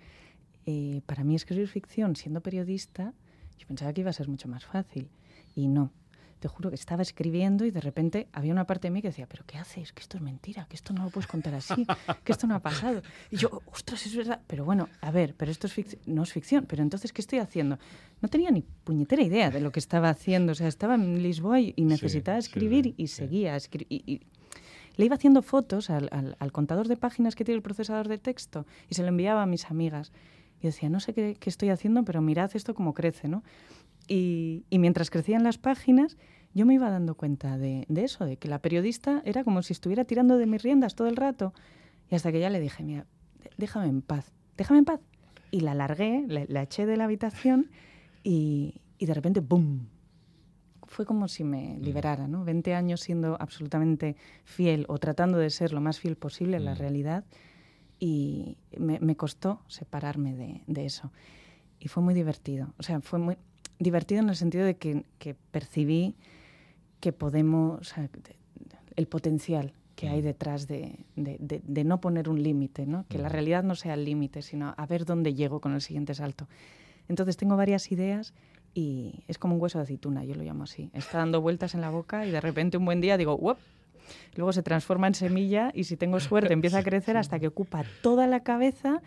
Eh, 0.66 1.00
para 1.06 1.24
mí 1.24 1.34
escribir 1.34 1.66
ficción 1.68 2.14
siendo 2.14 2.40
periodista, 2.40 3.14
yo 3.56 3.66
pensaba 3.66 3.92
que 3.92 4.02
iba 4.02 4.10
a 4.10 4.12
ser 4.12 4.28
mucho 4.28 4.46
más 4.46 4.64
fácil. 4.64 5.08
Y 5.56 5.66
no 5.68 5.90
te 6.38 6.48
juro 6.48 6.70
que 6.70 6.76
estaba 6.76 7.02
escribiendo 7.02 7.64
y 7.64 7.70
de 7.70 7.80
repente 7.80 8.28
había 8.32 8.52
una 8.52 8.64
parte 8.64 8.88
de 8.88 8.92
mí 8.92 9.02
que 9.02 9.08
decía, 9.08 9.26
pero 9.28 9.44
¿qué 9.46 9.58
haces? 9.58 9.92
Que 9.92 10.02
esto 10.02 10.16
es 10.16 10.22
mentira, 10.22 10.66
que 10.68 10.76
esto 10.76 10.92
no 10.92 11.04
lo 11.04 11.10
puedes 11.10 11.26
contar 11.26 11.54
así, 11.54 11.86
que 12.24 12.32
esto 12.32 12.46
no 12.46 12.54
ha 12.54 12.60
pasado. 12.60 13.02
Y 13.30 13.36
yo, 13.36 13.62
ostras, 13.66 14.06
es 14.06 14.14
verdad. 14.14 14.40
Pero 14.46 14.64
bueno, 14.64 14.88
a 15.00 15.10
ver, 15.10 15.34
pero 15.36 15.50
esto 15.50 15.66
es 15.66 15.98
no 16.06 16.22
es 16.22 16.32
ficción. 16.32 16.66
Pero 16.66 16.82
entonces, 16.82 17.12
¿qué 17.12 17.20
estoy 17.20 17.40
haciendo? 17.40 17.78
No 18.20 18.28
tenía 18.28 18.50
ni 18.50 18.62
puñetera 18.62 19.22
idea 19.22 19.50
de 19.50 19.60
lo 19.60 19.72
que 19.72 19.80
estaba 19.80 20.10
haciendo. 20.10 20.52
O 20.52 20.54
sea, 20.54 20.68
estaba 20.68 20.94
en 20.94 21.22
Lisboa 21.22 21.60
y, 21.60 21.74
necesitaba 21.78 22.38
escribir 22.38 22.94
y 22.96 23.08
seguía. 23.08 23.56
Y, 23.88 24.22
le 24.96 25.04
iba 25.04 25.14
haciendo 25.14 25.42
fotos 25.42 25.90
al, 25.90 26.08
al, 26.10 26.52
contador 26.52 26.88
de 26.88 26.96
páginas 26.96 27.36
que 27.36 27.44
tiene 27.44 27.56
el 27.56 27.62
procesador 27.62 28.08
de 28.08 28.18
texto 28.18 28.66
y 28.88 28.96
se 28.96 29.02
lo 29.02 29.08
enviaba 29.08 29.42
a 29.42 29.46
mis 29.46 29.66
amigas. 29.70 30.12
Y 30.60 30.66
decía, 30.66 30.88
no 30.88 30.98
sé 30.98 31.14
qué, 31.14 31.36
qué 31.38 31.50
estoy 31.50 31.70
haciendo, 31.70 32.04
pero 32.04 32.20
mirad 32.20 32.50
esto 32.54 32.74
como 32.74 32.94
crece, 32.94 33.28
¿no? 33.28 33.44
Y, 34.08 34.64
mientras 34.70 35.10
crecían 35.10 35.44
las 35.44 35.58
páginas, 35.58 36.16
yo 36.54 36.64
me 36.64 36.74
iba 36.74 36.90
dando 36.90 37.14
cuenta 37.14 37.58
de, 37.58 37.86
eso, 37.94 38.24
de 38.24 38.38
que 38.38 38.48
la 38.48 38.60
periodista 38.60 39.22
era 39.24 39.44
como 39.44 39.62
si 39.62 39.74
estuviera 39.74 40.04
tirando 40.04 40.38
de 40.38 40.46
mis 40.46 40.62
riendas 40.62 40.94
todo 40.94 41.08
el 41.08 41.16
rato. 41.16 41.52
Y 42.10 42.14
hasta 42.14 42.32
que 42.32 42.40
ya 42.40 42.48
le 42.48 42.58
dije, 42.58 42.82
mira, 42.82 43.06
déjame 43.58 43.86
en 43.86 44.00
paz, 44.00 44.32
déjame 44.56 44.78
en 44.78 44.84
paz. 44.86 45.00
Y 45.50 45.60
la 45.60 45.74
largué, 45.74 46.24
la, 46.26 46.62
eché 46.62 46.86
de 46.86 46.96
la 46.96 47.04
habitación 47.04 47.70
y, 48.24 48.80
de 48.98 49.14
repente, 49.14 49.40
¡bum! 49.40 49.86
Fue 50.86 51.04
como 51.04 51.28
si 51.28 51.44
me 51.44 51.76
mm. 51.76 51.82
liberara, 51.82 52.28
¿no? 52.28 52.44
20 52.44 52.74
años 52.74 53.02
siendo 53.02 53.36
absolutamente 53.38 54.16
fiel 54.44 54.86
o 54.88 54.98
tratando 54.98 55.36
de 55.36 55.50
ser 55.50 55.74
lo 55.74 55.82
más 55.82 56.00
fiel 56.00 56.16
posible 56.16 56.56
en 56.56 56.64
la 56.64 56.74
mm. 56.74 56.78
realidad 56.78 57.24
y 58.00 58.56
me, 58.78 59.16
costó 59.16 59.60
separarme 59.66 60.34
de, 60.34 60.62
de, 60.66 60.86
eso. 60.86 61.12
Y 61.78 61.88
fue 61.88 62.02
muy 62.02 62.14
divertido. 62.14 62.72
O 62.78 62.82
sea, 62.82 63.00
fue 63.00 63.18
muy, 63.18 63.36
divertido 63.78 64.20
en 64.22 64.28
el 64.28 64.36
sentido 64.36 64.64
de 64.64 64.76
que, 64.76 65.04
percibí 65.50 66.14
que 67.00 67.12
podemos, 67.12 67.92
el 68.96 69.06
potencial 69.06 69.72
que 69.94 70.08
hay 70.08 70.20
mm. 70.20 70.24
detrás 70.24 70.68
de, 70.68 71.04
no 71.84 72.00
poner 72.00 72.28
un 72.28 72.42
límite, 72.42 72.86
¿no? 72.86 73.04
que 73.08 73.18
la 73.18 73.28
mm. 73.28 73.32
realidad 73.32 73.62
no 73.64 73.74
sea 73.74 73.94
el 73.94 74.04
límite, 74.04 74.42
sino 74.42 74.74
a 74.76 74.86
ver 74.86 75.04
dónde 75.04 75.34
llego 75.34 75.60
con 75.60 75.74
el 75.74 75.80
siguiente 75.80 76.14
salto. 76.14 76.48
Entonces 77.08 77.36
tengo 77.36 77.56
varias 77.56 77.90
ideas 77.90 78.34
y 78.74 79.24
es 79.26 79.38
como 79.38 79.54
un 79.54 79.60
hueso 79.60 79.78
de 79.78 79.84
aceituna, 79.84 80.24
yo 80.24 80.34
lo 80.34 80.42
llamo 80.42 80.64
así. 80.64 80.90
Está 80.92 81.18
dando 81.18 81.40
vueltas 81.40 81.74
en 81.74 81.80
la 81.80 81.90
boca 81.90 82.26
y 82.26 82.30
de 82.30 82.40
repente 82.40 82.76
un 82.76 82.84
buen 82.84 83.00
día 83.00 83.16
digo, 83.16 83.36
¡Wop! 83.36 83.58
Luego 84.36 84.52
se 84.52 84.62
transforma 84.62 85.06
en 85.06 85.14
semilla 85.14 85.70
y 85.74 85.84
si 85.84 85.96
tengo 85.96 86.20
suerte 86.20 86.52
empieza 86.52 86.78
a 86.78 86.82
crecer 86.82 87.16
hasta 87.16 87.38
que 87.38 87.48
ocupa 87.48 87.84
toda 88.02 88.26
la 88.26 88.40
cabeza 88.40 89.02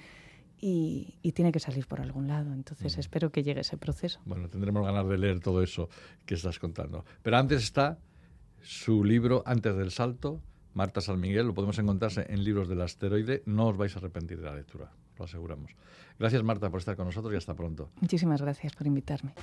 y, 0.62 1.32
tiene 1.34 1.52
que 1.52 1.60
salir 1.60 1.88
por 1.88 2.00
algún 2.00 2.28
lado. 2.28 2.54
Entonces 2.54 2.98
espero 2.98 3.32
que 3.32 3.44
llegue 3.44 3.62
ese 3.62 3.78
proceso. 3.78 4.20
Bueno, 4.26 4.48
tendremos 4.48 4.86
ganas 4.86 5.08
de 5.08 5.18
leer 5.18 5.40
todo 5.40 5.64
eso 5.64 5.90
que 6.26 6.36
estás 6.36 6.60
contando. 6.60 7.04
Pero 7.24 7.38
antes 7.38 7.64
está 7.64 7.98
su 8.62 9.04
libro 9.04 9.42
Antes 9.46 9.76
del 9.76 9.92
Salto, 9.92 10.40
Marta 10.74 11.02
San 11.02 11.20
Miguel, 11.20 11.48
lo 11.48 11.54
podemos 11.54 11.78
encontrarse 11.80 12.26
en 12.30 12.44
libros 12.44 12.70
del 12.70 12.82
asteroide. 12.82 13.42
No 13.46 13.68
os 13.68 13.78
vais 13.78 13.96
a 13.96 14.00
arrepentir 14.00 14.40
de 14.40 14.46
la 14.46 14.56
lectura, 14.56 14.92
lo 15.18 15.26
aseguramos. 15.26 15.72
Gracias 16.20 16.44
Marta 16.44 16.70
por 16.70 16.80
estar 16.80 16.96
con 16.96 17.08
nosotros 17.08 17.34
y 17.34 17.38
hasta 17.38 17.56
pronto. 17.56 17.90
Muchísimas 18.00 18.42
gracias 18.42 18.74
por 18.74 18.86
invitarme. 18.86 19.34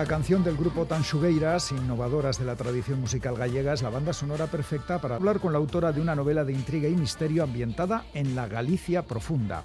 Esta 0.00 0.14
canción 0.14 0.42
del 0.42 0.56
grupo 0.56 0.86
Tanxugueiras, 0.86 1.72
innovadoras 1.72 2.38
de 2.38 2.46
la 2.46 2.56
tradición 2.56 3.02
musical 3.02 3.36
gallega, 3.36 3.74
es 3.74 3.82
la 3.82 3.90
banda 3.90 4.14
sonora 4.14 4.46
perfecta 4.46 4.98
para 4.98 5.16
hablar 5.16 5.40
con 5.40 5.52
la 5.52 5.58
autora 5.58 5.92
de 5.92 6.00
una 6.00 6.16
novela 6.16 6.42
de 6.42 6.54
intriga 6.54 6.88
y 6.88 6.96
misterio 6.96 7.44
ambientada 7.44 8.06
en 8.14 8.34
la 8.34 8.48
Galicia 8.48 9.02
profunda. 9.02 9.64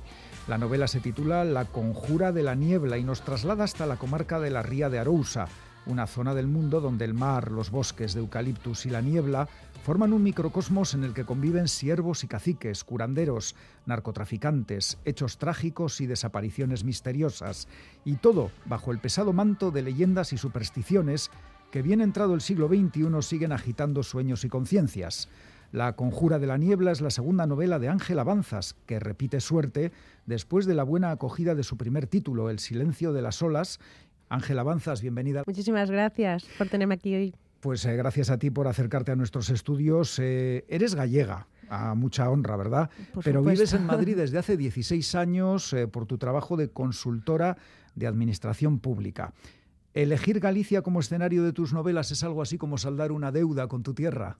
La 0.49 0.57
novela 0.57 0.89
se 0.89 0.99
titula 0.99 1.45
La 1.45 1.63
conjura 1.63 2.33
de 2.33 2.43
la 2.43 2.53
niebla 2.53 2.97
y 2.97 3.05
nos 3.05 3.21
traslada 3.21 3.63
hasta 3.63 3.85
la 3.85 3.95
comarca 3.95 4.41
de 4.41 4.49
la 4.49 4.61
Ría 4.61 4.89
de 4.89 4.99
Arousa, 4.99 5.47
una 5.85 6.05
zona 6.05 6.33
del 6.33 6.47
mundo 6.47 6.81
donde 6.81 7.05
el 7.05 7.13
mar, 7.13 7.49
los 7.49 7.71
bosques 7.71 8.13
de 8.13 8.19
eucaliptus 8.19 8.85
y 8.85 8.89
la 8.89 8.99
niebla 8.99 9.47
forman 9.85 10.13
un 10.13 10.23
microcosmos 10.23 10.95
en 10.95 11.03
el 11.03 11.13
que 11.13 11.25
conviven 11.25 11.67
siervos 11.67 12.23
y 12.23 12.27
caciques, 12.27 12.83
curanderos, 12.83 13.55
narcotraficantes, 13.85 14.97
hechos 15.05 15.37
trágicos 15.37 16.01
y 16.01 16.07
desapariciones 16.07 16.83
misteriosas, 16.83 17.67
y 18.03 18.15
todo 18.15 18.49
bajo 18.65 18.91
el 18.91 18.97
pesado 18.97 19.31
manto 19.31 19.69
de 19.69 19.83
leyendas 19.83 20.33
y 20.33 20.39
supersticiones 20.39 21.29
que 21.69 21.83
bien 21.83 22.01
entrado 22.01 22.33
el 22.33 22.41
siglo 22.41 22.67
XXI 22.67 23.21
siguen 23.21 23.51
agitando 23.51 24.01
sueños 24.01 24.43
y 24.43 24.49
conciencias. 24.49 25.29
La 25.71 25.95
Conjura 25.95 26.39
de 26.39 26.47
la 26.47 26.57
Niebla 26.57 26.91
es 26.91 27.01
la 27.01 27.11
segunda 27.11 27.45
novela 27.45 27.77
de 27.77 27.89
Ángel 27.89 28.17
Avanzas, 28.17 28.75
que 28.87 28.99
repite 28.99 29.39
suerte 29.39 29.91
después 30.25 30.65
de 30.65 30.73
la 30.73 30.83
buena 30.83 31.11
acogida 31.11 31.53
de 31.53 31.61
su 31.61 31.77
primer 31.77 32.07
título, 32.07 32.49
El 32.49 32.57
silencio 32.57 33.13
de 33.13 33.21
las 33.21 33.43
olas, 33.43 33.79
Ángel 34.29 34.57
Avanzas, 34.57 35.03
bienvenida. 35.03 35.43
Muchísimas 35.45 35.91
gracias 35.91 36.47
por 36.57 36.69
tenerme 36.69 36.95
aquí 36.95 37.13
hoy. 37.13 37.35
Pues 37.65 37.83
eh, 37.85 37.95
gracias 37.95 38.29
a 38.29 38.37
ti 38.37 38.51
por 38.51 38.67
acercarte 38.67 39.11
a 39.11 39.15
nuestros 39.15 39.49
estudios. 39.49 40.19
Eh, 40.19 40.65
eres 40.69 40.93
gallega, 40.93 41.47
a 41.67 41.95
mucha 41.95 42.29
honra, 42.29 42.55
¿verdad? 42.57 42.91
Pero 43.23 43.41
vives 43.41 43.73
en 43.73 43.87
Madrid 43.87 44.15
desde 44.17 44.37
hace 44.37 44.55
16 44.55 45.15
años 45.15 45.73
eh, 45.73 45.87
por 45.87 46.05
tu 46.05 46.19
trabajo 46.19 46.57
de 46.57 46.69
consultora 46.69 47.57
de 47.95 48.05
administración 48.05 48.77
pública. 48.77 49.33
¿Elegir 49.95 50.39
Galicia 50.41 50.83
como 50.83 50.99
escenario 50.99 51.43
de 51.43 51.53
tus 51.53 51.73
novelas 51.73 52.11
es 52.11 52.23
algo 52.23 52.43
así 52.43 52.59
como 52.59 52.77
saldar 52.77 53.11
una 53.11 53.31
deuda 53.31 53.67
con 53.67 53.81
tu 53.81 53.95
tierra? 53.95 54.37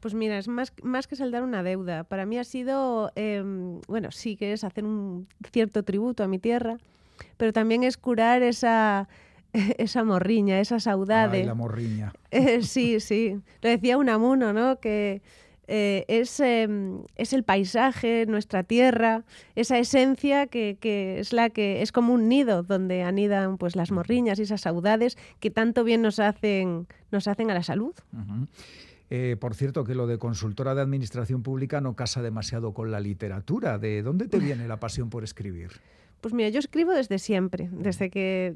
Pues 0.00 0.12
mira, 0.12 0.36
es 0.36 0.48
más, 0.48 0.72
más 0.82 1.06
que 1.06 1.14
saldar 1.14 1.44
una 1.44 1.62
deuda. 1.62 2.02
Para 2.02 2.26
mí 2.26 2.38
ha 2.38 2.44
sido, 2.44 3.12
em, 3.14 3.80
bueno, 3.86 4.10
sí 4.10 4.34
que 4.34 4.52
es 4.52 4.64
hacer 4.64 4.84
un 4.84 5.28
cierto 5.52 5.84
tributo 5.84 6.24
a 6.24 6.26
mi 6.26 6.40
tierra, 6.40 6.76
pero 7.36 7.52
también 7.52 7.84
es 7.84 7.96
curar 7.96 8.42
esa, 8.42 9.08
esa 9.78 10.04
morriña, 10.04 10.60
esa 10.60 10.80
saudade. 10.80 11.38
Ay, 11.38 11.46
la 11.46 11.54
morriña. 11.54 12.12
Eh, 12.30 12.62
sí, 12.62 13.00
sí. 13.00 13.40
Lo 13.60 13.68
decía 13.68 13.98
Unamuno, 13.98 14.52
¿no? 14.52 14.78
Que 14.78 15.20
eh, 15.66 16.04
es, 16.08 16.38
em, 16.40 17.04
es, 17.16 17.32
el 17.32 17.42
paisaje, 17.42 18.24
nuestra 18.26 18.62
tierra, 18.62 19.24
esa 19.56 19.78
esencia 19.78 20.46
que, 20.46 20.76
que, 20.80 21.20
es 21.20 21.32
la 21.32 21.50
que 21.50 21.82
es 21.82 21.92
como 21.92 22.12
un 22.12 22.28
nido 22.28 22.62
donde 22.62 23.02
anidan 23.02 23.56
pues 23.56 23.76
las 23.76 23.90
morriñas 23.90 24.38
y 24.38 24.42
esas 24.42 24.62
saudades 24.62 25.16
que 25.38 25.50
tanto 25.50 25.84
bien 25.84 26.02
nos 26.02 26.18
hacen, 26.18 26.86
nos 27.10 27.28
hacen 27.28 27.50
a 27.50 27.54
la 27.54 27.62
salud. 27.62 27.94
Eh, 29.10 29.36
por 29.40 29.56
cierto, 29.56 29.82
que 29.84 29.96
lo 29.96 30.06
de 30.06 30.18
consultora 30.18 30.74
de 30.76 30.82
administración 30.82 31.42
pública 31.42 31.80
no 31.80 31.94
casa 31.94 32.22
demasiado 32.22 32.72
con 32.74 32.92
la 32.92 33.00
literatura. 33.00 33.78
¿De 33.78 34.02
dónde 34.02 34.28
te 34.28 34.38
viene 34.40 34.68
la 34.68 34.78
pasión 34.78 35.10
por 35.10 35.24
escribir? 35.24 35.70
Pues 36.20 36.34
mira, 36.34 36.50
yo 36.50 36.58
escribo 36.58 36.92
desde 36.92 37.18
siempre, 37.18 37.68
desde 37.72 38.10
que 38.10 38.54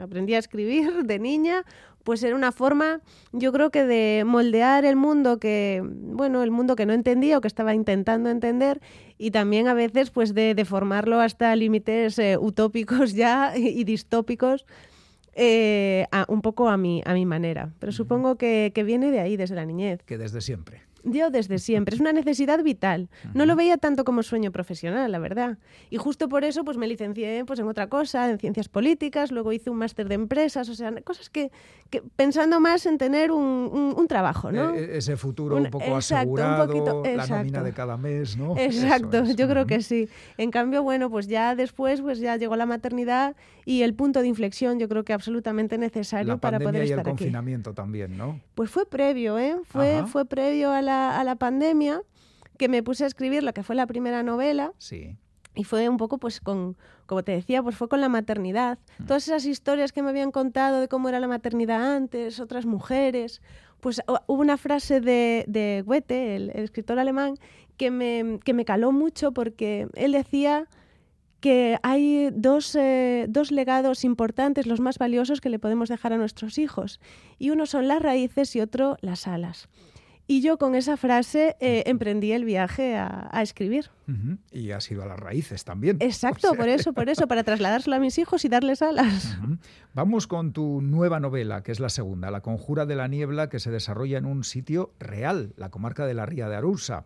aprendí 0.00 0.34
a 0.34 0.38
escribir 0.38 1.04
de 1.04 1.18
niña, 1.18 1.64
pues 2.04 2.22
era 2.22 2.36
una 2.36 2.52
forma, 2.52 3.00
yo 3.32 3.52
creo 3.52 3.70
que 3.70 3.84
de 3.84 4.22
moldear 4.24 4.84
el 4.84 4.94
mundo 4.94 5.38
que, 5.38 5.82
bueno, 5.84 6.44
el 6.44 6.52
mundo 6.52 6.76
que 6.76 6.86
no 6.86 6.92
entendía 6.92 7.38
o 7.38 7.40
que 7.40 7.48
estaba 7.48 7.74
intentando 7.74 8.30
entender 8.30 8.80
y 9.18 9.32
también 9.32 9.66
a 9.66 9.74
veces 9.74 10.10
pues 10.10 10.32
de 10.32 10.54
deformarlo 10.54 11.20
hasta 11.20 11.56
límites 11.56 12.18
eh, 12.18 12.38
utópicos 12.38 13.14
ya 13.14 13.52
y, 13.56 13.82
distópicos. 13.84 14.66
Eh, 15.38 16.06
un 16.28 16.40
poco 16.40 16.70
a 16.70 16.78
mi, 16.78 17.02
a 17.04 17.12
mi 17.12 17.26
manera, 17.26 17.70
pero 17.78 17.92
supongo 17.92 18.36
que, 18.36 18.72
que 18.74 18.84
viene 18.84 19.10
de 19.10 19.20
ahí, 19.20 19.36
desde 19.36 19.54
la 19.54 19.66
niñez. 19.66 20.02
Que 20.04 20.16
desde 20.16 20.40
siempre. 20.40 20.85
Yo 21.08 21.30
desde 21.30 21.60
siempre, 21.60 21.94
es 21.94 22.00
una 22.00 22.12
necesidad 22.12 22.62
vital. 22.64 23.08
No 23.32 23.46
lo 23.46 23.54
veía 23.54 23.76
tanto 23.76 24.04
como 24.04 24.24
sueño 24.24 24.50
profesional, 24.50 25.12
la 25.12 25.20
verdad. 25.20 25.56
Y 25.88 25.98
justo 25.98 26.28
por 26.28 26.42
eso 26.42 26.64
pues 26.64 26.76
me 26.76 26.88
licencié 26.88 27.44
pues, 27.44 27.60
en 27.60 27.68
otra 27.68 27.88
cosa, 27.88 28.28
en 28.28 28.38
ciencias 28.38 28.68
políticas, 28.68 29.30
luego 29.30 29.52
hice 29.52 29.70
un 29.70 29.78
máster 29.78 30.08
de 30.08 30.16
empresas, 30.16 30.68
o 30.68 30.74
sea, 30.74 30.92
cosas 31.02 31.30
que, 31.30 31.52
pensando 32.16 32.58
más 32.58 32.86
en 32.86 32.98
tener 32.98 33.30
un, 33.30 34.06
trabajo, 34.08 34.52
¿no? 34.52 34.74
E, 34.74 34.84
e, 34.84 34.98
ese 34.98 35.16
futuro 35.16 35.56
un, 35.56 35.70
poco 35.70 35.96
asegurado, 35.96 36.66
la 37.04 37.26
nómina 37.26 37.62
de 37.62 37.72
cada 37.72 37.96
mes, 37.96 38.36
¿no? 38.36 38.56
Exacto, 38.56 39.24
yo 39.24 39.48
creo 39.48 39.66
que 39.66 39.82
sí. 39.82 40.08
En 40.38 40.50
cambio, 40.50 40.82
bueno, 40.82 41.08
pues 41.10 41.28
ya 41.28 41.54
después 41.54 42.00
pues 42.00 42.18
ya 42.18 42.36
llegó 42.36 42.56
la 42.56 42.66
maternidad 42.66 43.36
y 43.64 43.82
el 43.82 43.94
punto 43.94 44.20
de 44.20 44.28
inflexión 44.28 44.78
yo 44.78 44.88
creo 44.88 45.04
que 45.04 45.12
absolutamente 45.12 45.78
necesario 45.78 46.38
para 46.38 46.58
poder 46.58 46.82
estar 46.82 46.98
y 46.98 47.00
el 47.00 47.04
confinamiento 47.04 47.74
también, 47.74 48.16
¿no? 48.16 48.40
Pues 48.54 48.70
fue 48.70 48.86
previo, 48.86 49.38
¿eh? 49.38 49.56
Fue, 49.64 50.04
fue 50.06 50.24
previo 50.24 50.70
a 50.70 50.82
la, 50.82 50.95
a 50.96 51.24
la 51.24 51.36
pandemia 51.36 52.02
que 52.56 52.68
me 52.68 52.82
puse 52.82 53.04
a 53.04 53.06
escribir 53.06 53.42
lo 53.42 53.52
que 53.52 53.62
fue 53.62 53.76
la 53.76 53.86
primera 53.86 54.22
novela. 54.22 54.72
Sí. 54.78 55.16
Y 55.54 55.64
fue 55.64 55.88
un 55.88 55.96
poco, 55.96 56.18
pues, 56.18 56.40
con, 56.40 56.76
como 57.06 57.24
te 57.24 57.32
decía, 57.32 57.62
pues 57.62 57.76
fue 57.76 57.88
con 57.88 58.00
la 58.00 58.10
maternidad. 58.10 58.78
Mm. 58.98 59.06
Todas 59.06 59.26
esas 59.26 59.46
historias 59.46 59.92
que 59.92 60.02
me 60.02 60.10
habían 60.10 60.30
contado 60.30 60.80
de 60.80 60.88
cómo 60.88 61.08
era 61.08 61.18
la 61.18 61.28
maternidad 61.28 61.96
antes, 61.96 62.40
otras 62.40 62.66
mujeres. 62.66 63.40
Pues 63.80 64.02
hubo 64.06 64.40
una 64.40 64.58
frase 64.58 65.00
de, 65.00 65.44
de 65.48 65.82
Goethe, 65.84 66.36
el, 66.36 66.50
escritor 66.50 66.98
alemán, 66.98 67.36
que 67.76 67.90
me, 67.90 68.38
que 68.44 68.52
me 68.52 68.64
caló 68.64 68.92
mucho 68.92 69.32
porque 69.32 69.88
él 69.94 70.12
decía 70.12 70.68
que 71.40 71.78
hay 71.82 72.30
dos, 72.32 72.74
eh, 72.74 73.26
dos, 73.28 73.50
legados 73.50 74.04
importantes, 74.04 74.66
los 74.66 74.80
más 74.80 74.98
valiosos 74.98 75.40
que 75.40 75.50
le 75.50 75.58
podemos 75.58 75.88
dejar 75.88 76.12
a 76.12 76.16
nuestros 76.16 76.58
hijos. 76.58 77.00
Y 77.38 77.50
uno 77.50 77.66
son 77.66 77.88
las 77.88 78.02
raíces 78.02 78.56
y 78.56 78.60
otro 78.60 78.96
las 79.00 79.26
alas. 79.26 79.68
Y 80.28 80.40
yo 80.40 80.58
con 80.58 80.74
esa 80.74 80.96
frase 80.96 81.56
eh, 81.60 81.84
emprendí 81.86 82.32
el 82.32 82.44
viaje 82.44 82.96
a, 82.96 83.42
escribir. 83.42 83.90
Y 84.50 84.72
has 84.72 84.90
ido 84.90 85.04
a 85.04 85.06
las 85.06 85.18
raíces 85.18 85.64
también. 85.64 85.98
Exacto, 86.00 86.52
por 86.56 86.68
eso, 86.68 86.92
por 86.92 87.08
eso, 87.08 87.28
para 87.28 87.44
trasladárselo 87.44 87.96
a 87.96 88.00
mis 88.00 88.18
hijos 88.18 88.44
y 88.44 88.48
darles 88.48 88.82
alas. 88.82 89.38
Vamos 89.94 90.26
con 90.26 90.52
tu 90.52 90.80
nueva 90.80 91.20
novela, 91.20 91.62
que 91.62 91.70
es 91.70 91.78
la 91.78 91.90
segunda, 91.90 92.32
La 92.32 92.40
Conjura 92.40 92.86
de 92.86 92.96
la 92.96 93.06
Niebla, 93.06 93.48
que 93.48 93.60
se 93.60 93.70
desarrolla 93.70 94.18
en 94.18 94.26
un 94.26 94.42
sitio 94.42 94.92
real, 94.98 95.52
la 95.56 95.70
comarca 95.70 96.06
de 96.06 96.14
la 96.14 96.26
Ría 96.26 96.48
de 96.48 96.56
Arousa. 96.56 97.04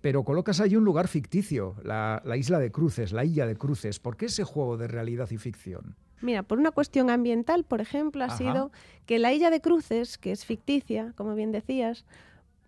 Pero 0.00 0.22
colocas 0.24 0.60
ahí 0.60 0.76
un 0.76 0.84
lugar 0.84 1.08
ficticio, 1.08 1.74
la, 1.82 2.22
isla 2.36 2.58
de 2.58 2.70
Cruces, 2.70 3.12
la 3.12 3.24
Isla 3.24 3.46
de 3.46 3.56
Cruces. 3.56 3.98
¿Por 3.98 4.16
qué 4.16 4.26
ese 4.26 4.44
juego 4.44 4.76
de 4.76 4.86
realidad 4.88 5.28
y 5.30 5.36
ficción? 5.38 5.96
Mira, 6.22 6.42
por 6.42 6.58
una 6.58 6.70
cuestión 6.70 7.10
ambiental, 7.10 7.64
por 7.64 7.80
ejemplo, 7.80 8.24
ha 8.24 8.30
sido 8.30 8.70
que 9.06 9.18
la 9.18 9.32
Isla 9.32 9.50
de 9.50 9.60
Cruces, 9.60 10.18
que 10.18 10.32
es 10.32 10.46
ficticia, 10.46 11.12
como 11.16 11.34
bien 11.34 11.50
decías, 11.50 12.04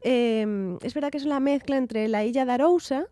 Em, 0.02 0.78
es 0.82 0.94
verdad 0.94 1.10
que 1.10 1.18
es 1.18 1.24
una 1.24 1.40
mezcla 1.40 1.76
entre 1.76 2.08
la 2.08 2.24
isla 2.24 2.44
de 2.44 2.52
Arousa, 2.52 3.06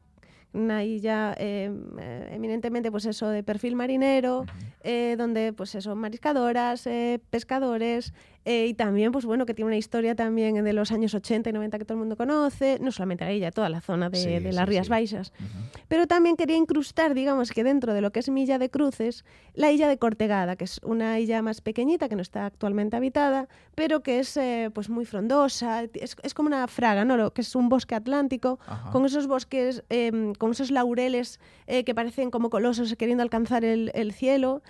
una 0.52 0.82
isla 0.84 1.34
em, 1.38 1.98
eh, 1.98 2.30
eminentemente 2.32 2.90
pues 2.90 3.06
eso 3.06 3.28
de 3.28 3.42
perfil 3.42 3.76
marinero, 3.76 4.44
eh, 4.82 5.14
donde 5.16 5.52
pues 5.52 5.74
eso, 5.74 5.94
mariscadoras, 5.94 6.86
eh, 6.86 7.20
pescadores, 7.30 8.12
eh, 8.44 8.66
y 8.68 8.74
también, 8.74 9.12
pues 9.12 9.26
bueno, 9.26 9.44
que 9.44 9.52
tiene 9.52 9.66
una 9.66 9.76
historia 9.76 10.14
también 10.14 10.64
de 10.64 10.72
los 10.72 10.92
años 10.92 11.14
80 11.14 11.50
y 11.50 11.52
90 11.52 11.78
que 11.78 11.84
todo 11.84 11.94
el 11.94 12.00
mundo 12.00 12.16
conoce, 12.16 12.78
no 12.80 12.90
solamente 12.90 13.24
a 13.24 13.30
ella, 13.30 13.50
toda 13.50 13.68
la 13.68 13.82
zona 13.82 14.08
de, 14.08 14.40
las 14.52 14.66
Rías 14.66 14.88
Baixas. 14.88 15.32
Pero 15.88 16.06
también 16.06 16.36
quería 16.36 16.56
incrustar, 16.56 17.12
digamos, 17.12 17.50
que 17.50 17.64
dentro 17.64 17.92
de 17.92 18.00
lo 18.00 18.12
que 18.12 18.20
es 18.20 18.30
Milla 18.30 18.58
de 18.58 18.70
Cruces, 18.70 19.24
la 19.54 19.70
isla 19.70 19.88
de 19.88 19.98
Cortegada, 19.98 20.56
que 20.56 20.64
es 20.64 20.80
una 20.82 21.20
isla 21.20 21.42
más 21.42 21.60
pequeñita, 21.60 22.08
que 22.08 22.16
no 22.16 22.22
está 22.22 22.46
actualmente 22.46 22.96
habitada, 22.96 23.46
pero 23.74 24.02
que 24.02 24.20
es 24.20 24.36
eh, 24.38 24.70
pues 24.72 24.88
muy 24.88 25.04
frondosa, 25.04 25.84
es, 25.94 26.16
es, 26.22 26.34
como 26.34 26.46
una 26.46 26.66
fraga, 26.66 27.04
¿no? 27.04 27.32
que 27.32 27.42
es 27.42 27.54
un 27.54 27.68
bosque 27.68 27.94
atlántico, 27.94 28.58
con 28.90 29.04
esos 29.04 29.26
bosques, 29.26 29.84
em, 29.90 30.34
con 30.34 30.52
esos 30.52 30.70
laureles 30.70 31.40
eh, 31.66 31.84
que 31.84 31.94
parecen 31.94 32.30
como 32.30 32.48
colosos 32.48 32.94
queriendo 32.96 33.22
alcanzar 33.22 33.64
el, 33.64 33.90
el 33.94 34.12
cielo. 34.12 34.62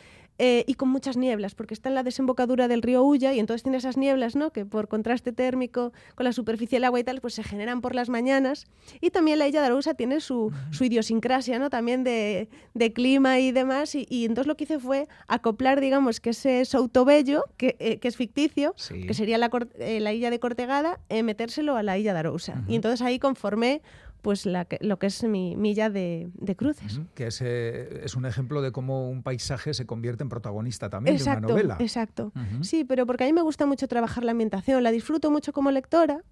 Eh, 0.42 0.64
y 0.66 0.72
con 0.72 0.88
muchas 0.88 1.18
nieblas, 1.18 1.54
porque 1.54 1.74
está 1.74 1.90
en 1.90 1.94
la 1.94 2.02
desembocadura 2.02 2.66
del 2.66 2.80
río 2.80 3.04
Ulla 3.04 3.34
y 3.34 3.40
entonces 3.40 3.62
tiene 3.62 3.76
esas 3.76 3.98
nieblas, 3.98 4.36
¿no? 4.36 4.52
Que 4.52 4.64
por 4.64 4.88
contraste 4.88 5.32
térmico 5.32 5.92
con 6.14 6.24
la 6.24 6.32
superficie 6.32 6.76
del 6.76 6.84
agua 6.84 6.98
y 6.98 7.04
tal, 7.04 7.20
pues 7.20 7.34
se 7.34 7.44
generan 7.44 7.82
por 7.82 7.94
las 7.94 8.08
mañanas. 8.08 8.66
Y 9.02 9.10
también 9.10 9.38
la 9.38 9.48
isla 9.48 9.60
de 9.60 9.66
Arousa 9.66 9.92
tiene 9.92 10.20
su, 10.20 10.50
su 10.70 10.84
idiosincrasia, 10.84 11.58
¿no? 11.58 11.68
También 11.68 12.04
de, 12.04 12.48
de 12.72 12.92
clima 12.94 13.38
y 13.38 13.52
demás. 13.52 13.94
Y, 13.94 14.06
y, 14.08 14.24
entonces 14.24 14.46
lo 14.46 14.56
que 14.56 14.64
hice 14.64 14.78
fue 14.78 15.08
acoplar, 15.28 15.78
digamos, 15.78 16.20
que 16.20 16.30
ese 16.30 16.64
Soutobello, 16.64 17.44
que, 17.58 17.76
eh, 17.78 17.98
que 17.98 18.08
es 18.08 18.16
ficticio, 18.16 18.74
que 18.88 19.12
sería 19.12 19.36
la, 19.36 19.50
eh, 19.78 20.00
la, 20.00 20.14
isla 20.14 20.30
de 20.30 20.40
Cortegada, 20.40 21.00
metérselo 21.22 21.76
a 21.76 21.82
la 21.82 21.98
isla 21.98 22.14
de 22.14 22.18
Arousa. 22.18 22.64
Y 22.66 22.76
entonces 22.76 23.02
ahí 23.02 23.18
conformé 23.18 23.82
pues 24.22 24.46
la, 24.46 24.66
lo 24.80 24.98
que 24.98 25.06
es 25.06 25.22
mi 25.24 25.56
milla 25.56 25.90
de, 25.90 26.30
cruces. 26.56 27.00
Que 27.14 27.28
es, 27.28 27.40
es, 27.40 28.14
un 28.14 28.26
ejemplo 28.26 28.62
de 28.62 28.72
cómo 28.72 29.08
un 29.08 29.22
paisaje 29.22 29.74
se 29.74 29.86
convierte 29.86 30.22
en 30.22 30.28
protagonista 30.28 30.90
también 30.90 31.16
de 31.16 31.22
una 31.22 31.40
novela. 31.40 31.76
Exacto, 31.80 32.32
sí, 32.62 32.84
pero 32.84 33.06
porque 33.06 33.24
a 33.24 33.26
mí 33.26 33.32
me 33.32 33.42
gusta 33.42 33.66
mucho 33.66 33.88
trabajar 33.88 34.24
la 34.24 34.32
ambientación, 34.32 34.82
la 34.82 34.90
disfruto 34.90 35.30
mucho 35.30 35.52
como 35.52 35.70
lectora 35.70 36.22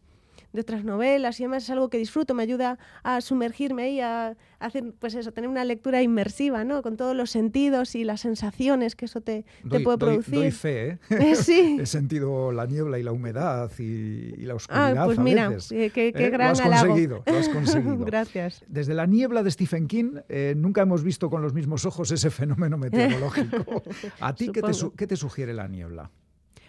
de 0.53 0.61
otras 0.61 0.85
novelas 0.85 1.39
y 1.41 1.45
además 1.45 1.65
es 1.65 1.71
algo 1.71 1.91
que 1.91 1.99
disfruto, 1.99 2.35
me 2.35 2.43
ayuda 2.43 2.79
a 3.03 3.21
sumergirme 3.21 3.83
ahí, 3.83 4.01
a, 4.01 4.37
hacer, 4.59 4.93
pues 4.99 5.15
eso, 5.15 5.33
tener 5.33 5.49
una 5.49 5.65
lectura 5.65 6.03
inmersiva, 6.03 6.65
¿no? 6.65 6.83
Con 6.83 6.97
todos 6.97 7.15
los 7.15 7.31
sentidos 7.31 7.95
y 7.95 8.05
las 8.05 8.21
sensaciones 8.23 8.97
que 8.97 9.05
eso 9.05 9.21
te, 9.21 9.45
te 9.69 9.81
puede 9.81 9.99
producir. 9.99 10.35
Doy 10.35 10.51
fe, 10.51 10.89
¿eh? 10.89 10.99
eh 11.11 11.35
sí. 11.37 11.79
He 11.81 11.87
sentido 11.87 12.53
la 12.53 12.67
niebla 12.67 12.99
y 12.99 13.03
la 13.03 13.13
humedad 13.13 13.71
y, 13.79 14.37
la 14.49 14.55
oscuridad 14.55 14.99
ah, 14.99 15.05
pues 15.05 15.19
a 15.19 15.23
mira, 15.23 15.49
veces. 15.49 15.73
Eh, 15.73 15.91
qué, 15.95 16.13
qué 16.13 16.27
¿Eh? 16.27 16.31
gran 16.31 16.57
Lo 16.57 16.63
has 16.63 16.83
conseguido, 16.85 17.23
lo 17.27 17.37
has 17.37 17.49
conseguido. 17.51 18.05
Gracias. 18.05 18.65
Desde 18.67 18.95
la 18.95 19.07
niebla 19.07 19.43
de 19.43 19.51
Stephen 19.51 19.87
King 19.87 20.21
nunca 20.57 20.83
hemos 20.83 21.03
visto 21.03 21.29
con 21.29 21.43
los 21.43 21.53
mismos 21.53 21.85
ojos 21.85 22.11
ese 22.11 22.31
fenómeno 22.31 22.79
meteorológico. 22.79 23.83
¿A 24.21 24.35
ti 24.35 24.51
qué 24.51 24.63
te, 24.63 24.73
qué 24.97 25.07
te 25.07 25.17
sugiere 25.17 25.53
la 25.53 25.69
niebla? 25.69 26.11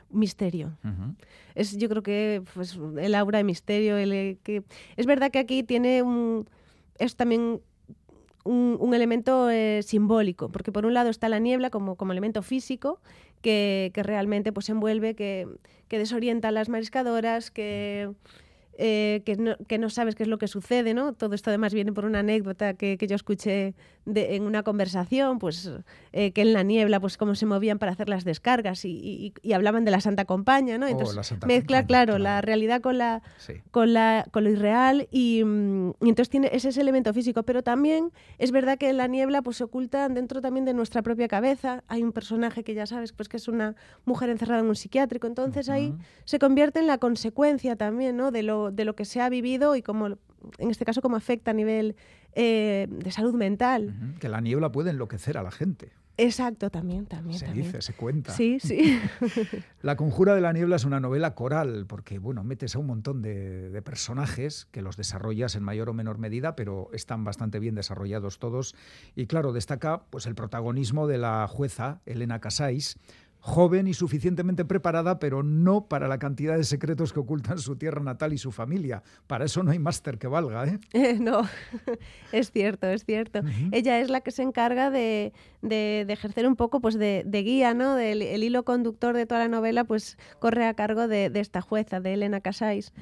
Misterio. 0.09 0.77
Es, 1.55 1.77
yo 1.77 1.89
creo 1.89 2.03
que 2.03 2.43
pues, 2.53 2.77
el 2.97 3.15
aura 3.15 3.37
de 3.37 3.43
misterio, 3.43 3.97
el, 3.97 4.13
eh, 4.13 4.37
que 4.43 4.63
es 4.97 5.05
verdad 5.05 5.31
que 5.31 5.39
aquí 5.39 5.63
tiene 5.63 6.01
un 6.01 6.47
es 6.97 7.15
también 7.15 7.61
un, 8.43 8.93
elemento 8.93 9.49
eh, 9.49 9.81
simbólico, 9.83 10.49
porque 10.49 10.71
por 10.71 10.85
un 10.85 10.93
lado 10.93 11.09
está 11.09 11.29
la 11.29 11.39
niebla 11.39 11.69
como, 11.69 11.95
como 11.95 12.11
elemento 12.11 12.41
físico, 12.41 12.99
que, 13.41 13.91
que 13.93 14.03
realmente 14.03 14.51
pues 14.51 14.69
envuelve, 14.69 15.15
que, 15.15 15.47
que 15.87 15.97
desorienta 15.97 16.49
a 16.49 16.51
las 16.51 16.67
mariscadoras, 16.67 17.51
que 17.51 18.09
eh, 18.81 19.23
que, 19.25 19.35
no, 19.35 19.57
que, 19.67 19.77
no, 19.77 19.89
sabes 19.89 20.15
qué 20.15 20.23
es 20.23 20.29
lo 20.29 20.37
que 20.37 20.47
sucede, 20.47 20.93
¿no? 20.93 21.11
Todo 21.11 21.35
esto 21.35 21.49
además 21.49 21.73
viene 21.73 21.91
por 21.91 22.05
una 22.05 22.19
anécdota 22.19 22.75
que, 22.75 22.97
que 22.97 23.07
yo 23.07 23.15
escuché 23.17 23.75
de, 24.13 24.35
en 24.35 24.43
una 24.43 24.63
conversación, 24.63 25.39
pues 25.39 25.71
eh, 26.11 26.31
que 26.31 26.41
en 26.41 26.53
la 26.53 26.63
niebla, 26.63 26.99
pues 26.99 27.17
cómo 27.17 27.35
se 27.35 27.45
movían 27.45 27.79
para 27.79 27.91
hacer 27.91 28.09
las 28.09 28.23
descargas 28.23 28.85
y, 28.85 29.33
y, 29.41 29.53
hablaban 29.53 29.85
de 29.85 29.91
la 29.91 30.01
Santa 30.01 30.25
Compaña, 30.25 30.77
¿no? 30.77 30.85
Oh, 30.85 30.89
entonces 30.89 31.37
mezcla, 31.45 31.85
claro, 31.85 32.17
la 32.17 32.41
realidad 32.41 32.81
con, 32.81 32.97
la, 32.97 33.21
con, 33.71 33.93
la, 33.93 34.25
con 34.31 34.43
lo 34.43 34.49
irreal 34.49 35.07
y, 35.11 35.43
mm, 35.43 35.89
y, 36.01 36.09
entonces 36.09 36.29
tiene 36.29 36.49
ese, 36.51 36.69
ese 36.69 36.81
elemento 36.81 37.13
físico, 37.13 37.43
pero 37.43 37.63
también 37.63 38.11
es 38.37 38.51
verdad 38.51 38.77
que 38.77 38.89
en 38.89 38.97
la 38.97 39.07
niebla 39.07 39.41
pues 39.41 39.57
se 39.57 39.63
ocultan 39.63 40.13
dentro 40.13 40.41
también 40.41 40.65
de 40.65 40.73
nuestra 40.73 41.01
propia 41.01 41.27
cabeza. 41.27 41.83
Hay 41.87 42.03
un 42.03 42.11
personaje 42.11 42.63
que 42.63 42.73
ya 42.73 42.85
sabes, 42.85 43.13
pues 43.13 43.29
que 43.29 43.37
es 43.37 43.47
una 43.47 43.75
mujer 44.05 44.29
encerrada 44.29 44.61
en 44.61 44.67
un 44.67 44.75
psiquiátrico, 44.75 45.27
entonces 45.27 45.69
ahí 45.69 45.93
se 46.25 46.39
convierte 46.39 46.79
en 46.79 46.87
la 46.87 46.97
consecuencia 46.97 47.75
también, 47.75 48.17
¿no? 48.17 48.31
De 48.31 48.43
lo 48.43 48.71
de 48.71 48.85
lo 48.85 48.95
que 48.95 49.05
se 49.05 49.21
ha 49.21 49.29
vivido 49.29 49.75
y 49.75 49.81
cómo, 49.81 50.07
en 50.07 50.71
este 50.71 50.85
caso, 50.85 51.01
cómo 51.01 51.15
afecta 51.15 51.51
a 51.51 51.53
nivel 51.53 51.95
eh, 52.33 52.87
de 52.89 53.11
salud 53.11 53.33
mental. 53.33 54.15
Que 54.19 54.29
la 54.29 54.41
niebla 54.41 54.71
puede 54.71 54.91
enloquecer 54.91 55.37
a 55.37 55.43
la 55.43 55.51
gente. 55.51 55.91
Exacto, 56.19 56.69
también, 56.69 57.05
también. 57.05 57.39
Se 57.39 57.45
también. 57.45 57.67
dice, 57.67 57.81
se 57.81 57.93
cuenta. 57.93 58.33
Sí, 58.33 58.59
sí. 58.59 58.99
la 59.81 59.95
Conjura 59.95 60.35
de 60.35 60.41
la 60.41 60.51
Niebla 60.51 60.75
es 60.75 60.83
una 60.83 60.99
novela 60.99 61.33
coral, 61.33 61.85
porque, 61.87 62.19
bueno, 62.19 62.43
metes 62.43 62.75
a 62.75 62.79
un 62.79 62.87
montón 62.87 63.21
de, 63.21 63.69
de, 63.69 63.81
personajes 63.81 64.67
que 64.71 64.81
los 64.81 64.97
desarrollas 64.97 65.55
en 65.55 65.63
mayor 65.63 65.87
o 65.87 65.93
menor 65.93 66.17
medida, 66.17 66.57
pero 66.57 66.89
están 66.91 67.23
bastante 67.23 67.59
bien 67.59 67.73
desarrollados 67.73 68.37
todos. 68.37 68.75
Y 69.15 69.27
claro, 69.27 69.53
destaca 69.53 70.03
pues, 70.09 70.25
el 70.25 70.35
protagonismo 70.35 71.07
de 71.07 71.19
la 71.19 71.47
jueza 71.47 72.01
Elena 72.05 72.41
Casais, 72.41 72.97
joven 73.39 73.87
y 73.87 73.93
suficientemente 73.93 74.65
preparada, 74.65 75.19
pero 75.19 75.43
no 75.43 75.85
para 75.85 76.07
la 76.07 76.19
cantidad 76.19 76.57
de 76.57 76.63
secretos 76.63 77.13
que 77.13 77.19
ocultan 77.19 77.57
su 77.59 77.75
tierra 77.75 78.01
natal 78.01 78.33
y 78.33 78.37
su 78.37 78.51
familia. 78.51 79.01
Para 79.27 79.45
eso 79.45 79.63
no 79.63 79.71
hay 79.71 79.79
máster 79.79 80.17
que 80.17 80.27
valga, 80.27 80.65
¿eh? 80.65 80.79
no, 81.19 81.41
es 82.31 82.51
cierto, 82.51 82.87
es 82.87 83.05
cierto. 83.05 83.41
Ella 83.71 83.99
es 83.99 84.09
la 84.09 84.21
que 84.21 84.31
se 84.31 84.43
encarga 84.43 84.89
de, 84.89 85.33
de, 85.61 86.05
ejercer 86.09 86.47
un 86.47 86.55
poco 86.55 86.79
pues 86.79 86.97
de, 86.97 87.23
guía, 87.43 87.73
¿no? 87.73 87.95
Del, 87.95 88.21
el 88.21 88.43
hilo 88.43 88.63
conductor 88.63 89.15
de 89.15 89.25
toda 89.25 89.41
la 89.41 89.47
novela 89.47 89.83
pues 89.83 90.17
corre 90.39 90.65
a 90.65 90.73
cargo 90.73 91.07
de, 91.07 91.31
esta 91.35 91.61
jueza, 91.61 91.99
de 91.99 92.13
Elena 92.13 92.41
Casais. 92.41 92.93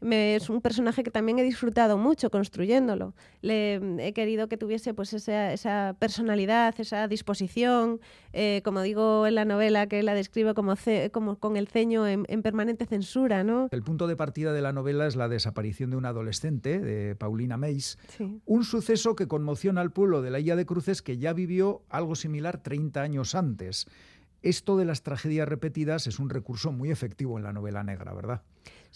es 0.00 0.50
un 0.50 0.60
personaje 0.60 1.02
que 1.02 1.10
también 1.10 1.38
he 1.38 1.42
disfrutado 1.42 1.98
mucho 1.98 2.30
construyéndolo. 2.30 3.14
Le, 3.42 4.06
he 4.06 4.12
querido 4.12 4.48
que 4.48 4.56
tuviese 4.56 4.94
pues 4.94 5.12
esa, 5.12 5.52
esa 5.52 5.96
personalidad, 5.98 6.74
esa 6.78 7.08
disposición, 7.08 8.00
eh, 8.32 8.60
como 8.64 8.82
digo 8.82 9.26
en 9.26 9.34
la 9.34 9.44
novela, 9.44 9.66
la 9.70 9.86
que 9.86 10.02
la 10.02 10.14
describe 10.14 10.54
como, 10.54 10.74
como 11.12 11.38
con 11.38 11.56
el 11.56 11.68
ceño 11.68 12.06
en, 12.06 12.24
permanente 12.42 12.86
censura, 12.86 13.42
¿no? 13.42 13.68
El 13.70 13.82
punto 13.82 14.06
de 14.06 14.16
partida 14.16 14.52
de 14.52 14.62
la 14.62 14.72
novela 14.72 15.06
es 15.06 15.16
la 15.16 15.28
desaparición 15.28 15.90
de 15.90 15.96
una 15.96 16.10
adolescente, 16.10 16.78
de 16.78 17.16
Paulina 17.16 17.56
Meis, 17.56 17.98
un 18.44 18.64
suceso 18.64 19.16
que 19.16 19.26
conmociona 19.26 19.80
al 19.80 19.90
pueblo 19.90 20.22
de 20.22 20.30
la 20.30 20.38
Isla 20.38 20.56
de 20.56 20.66
Cruces 20.66 21.02
que 21.02 21.18
ya 21.18 21.32
vivió 21.32 21.82
algo 21.88 22.05
similar 22.14 22.62
30 22.62 23.02
años 23.02 23.34
antes. 23.34 23.86
Esto 24.42 24.76
de 24.76 24.84
las 24.84 25.02
tragedias 25.02 25.48
repetidas 25.48 26.06
es 26.06 26.18
un 26.18 26.30
recurso 26.30 26.70
muy 26.70 26.90
efectivo 26.90 27.36
en 27.36 27.44
la 27.44 27.52
novela 27.52 27.82
negra, 27.82 28.12
¿verdad? 28.12 28.42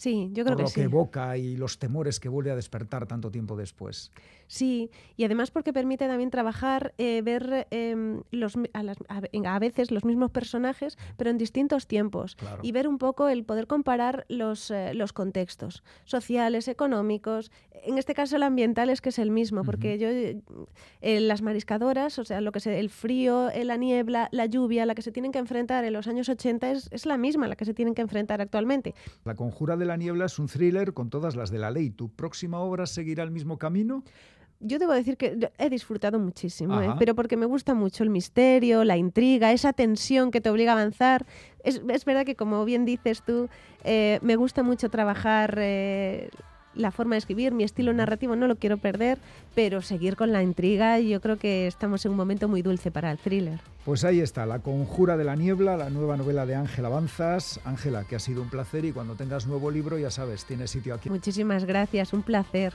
Sí, 0.00 0.30
yo 0.32 0.44
creo 0.46 0.56
Por 0.56 0.64
que 0.64 0.70
lo 0.70 0.74
que 0.74 0.82
evoca 0.84 1.36
y 1.36 1.58
los 1.58 1.78
temores 1.78 2.20
que 2.20 2.30
vuelve 2.30 2.50
a 2.50 2.56
despertar 2.56 3.06
tanto 3.06 3.30
tiempo 3.30 3.54
después. 3.54 4.10
Sí, 4.46 4.90
y 5.18 5.24
además 5.24 5.50
porque 5.50 5.74
permite 5.74 6.06
también 6.06 6.30
trabajar, 6.30 6.94
eh, 6.96 7.20
ver 7.20 7.66
em, 7.70 8.22
los, 8.30 8.54
a, 8.72 9.58
veces 9.58 9.90
los 9.90 10.06
mismos 10.06 10.30
personajes, 10.30 10.96
pero 11.18 11.28
en 11.28 11.36
distintos 11.36 11.86
tiempos. 11.86 12.38
Y 12.62 12.72
ver 12.72 12.88
un 12.88 12.96
poco 12.96 13.28
el 13.28 13.44
poder 13.44 13.66
comparar 13.66 14.24
los, 14.30 14.70
eh, 14.70 14.94
los 14.94 15.12
contextos 15.12 15.84
sociales, 16.06 16.66
económicos, 16.68 17.52
en 17.84 17.98
este 17.98 18.14
caso 18.14 18.36
el 18.36 18.42
ambiental 18.42 18.90
es 18.90 19.00
que 19.00 19.10
es 19.10 19.18
el 19.18 19.30
mismo, 19.30 19.64
porque 19.64 19.98
yo 19.98 20.08
eh, 20.08 21.20
las 21.20 21.42
mariscadoras, 21.42 22.18
o 22.18 22.24
sea, 22.24 22.40
lo 22.40 22.52
que 22.52 22.60
se, 22.60 22.78
el 22.78 22.90
frío, 22.90 23.48
la 23.54 23.76
niebla, 23.76 24.28
la 24.32 24.46
lluvia, 24.46 24.86
la 24.86 24.94
que 24.94 25.02
se 25.02 25.12
tienen 25.12 25.32
que 25.32 25.38
enfrentar 25.38 25.84
en 25.84 25.92
los 25.92 26.06
años 26.06 26.28
80 26.28 26.70
es, 26.70 26.88
es 26.90 27.06
la 27.06 27.16
misma 27.16 27.48
la 27.48 27.56
que 27.56 27.64
se 27.64 27.74
tienen 27.74 27.94
que 27.94 28.02
enfrentar 28.02 28.40
actualmente. 28.40 28.94
La 29.24 29.34
conjura 29.34 29.76
de 29.76 29.89
la 29.90 29.96
niebla 29.96 30.26
es 30.26 30.38
un 30.38 30.46
thriller 30.46 30.94
con 30.94 31.10
todas 31.10 31.34
las 31.34 31.50
de 31.50 31.58
la 31.58 31.72
ley. 31.72 31.90
¿Tu 31.90 32.08
próxima 32.08 32.60
obra 32.60 32.86
seguirá 32.86 33.24
el 33.24 33.32
mismo 33.32 33.58
camino? 33.58 34.04
Yo 34.60 34.78
debo 34.78 34.92
decir 34.92 35.16
que 35.16 35.50
he 35.58 35.68
disfrutado 35.68 36.20
muchísimo, 36.20 36.80
¿eh? 36.80 36.94
pero 36.96 37.16
porque 37.16 37.36
me 37.36 37.46
gusta 37.46 37.74
mucho 37.74 38.04
el 38.04 38.10
misterio, 38.10 38.84
la 38.84 38.96
intriga, 38.96 39.50
esa 39.50 39.72
tensión 39.72 40.30
que 40.30 40.40
te 40.40 40.48
obliga 40.48 40.72
a 40.72 40.76
avanzar. 40.76 41.26
Es, 41.64 42.04
verdad 42.04 42.24
que, 42.24 42.36
como 42.36 42.64
bien 42.64 42.84
dices 42.84 43.22
tú, 43.24 43.48
eh, 43.82 44.20
me 44.22 44.36
gusta 44.36 44.62
mucho 44.62 44.90
trabajar 44.90 45.56
eh, 45.58 46.28
la 46.74 46.90
forma 46.90 47.14
de 47.14 47.18
escribir, 47.18 47.52
mi 47.52 47.64
estilo 47.64 47.92
narrativo 47.92 48.36
no 48.36 48.46
lo 48.46 48.56
quiero 48.56 48.78
perder, 48.78 49.18
pero 49.54 49.82
seguir 49.82 50.16
con 50.16 50.32
la 50.32 50.42
intriga, 50.42 50.98
yo 51.00 51.20
creo 51.20 51.36
que 51.36 51.66
estamos 51.66 52.04
en 52.04 52.12
un 52.12 52.16
momento 52.16 52.48
muy 52.48 52.62
dulce 52.62 52.90
para 52.90 53.10
el 53.10 53.18
thriller. 53.18 53.60
Pues 53.84 54.04
ahí 54.04 54.20
está, 54.20 54.46
La 54.46 54.60
Conjura 54.60 55.16
de 55.16 55.24
la 55.24 55.36
Niebla, 55.36 55.76
la 55.76 55.90
nueva 55.90 56.16
novela 56.16 56.46
de 56.46 56.54
Ángela 56.54 56.88
Avanzas. 56.88 57.60
Ángela, 57.64 58.04
que 58.04 58.16
ha 58.16 58.20
sido 58.20 58.42
un 58.42 58.50
placer 58.50 58.84
y 58.84 58.92
cuando 58.92 59.14
tengas 59.14 59.46
nuevo 59.46 59.70
libro, 59.70 59.98
ya 59.98 60.10
sabes, 60.10 60.44
tienes 60.44 60.70
sitio 60.70 60.94
aquí. 60.94 61.08
Muchísimas 61.08 61.64
gracias, 61.64 62.12
un 62.12 62.22
placer. 62.22 62.74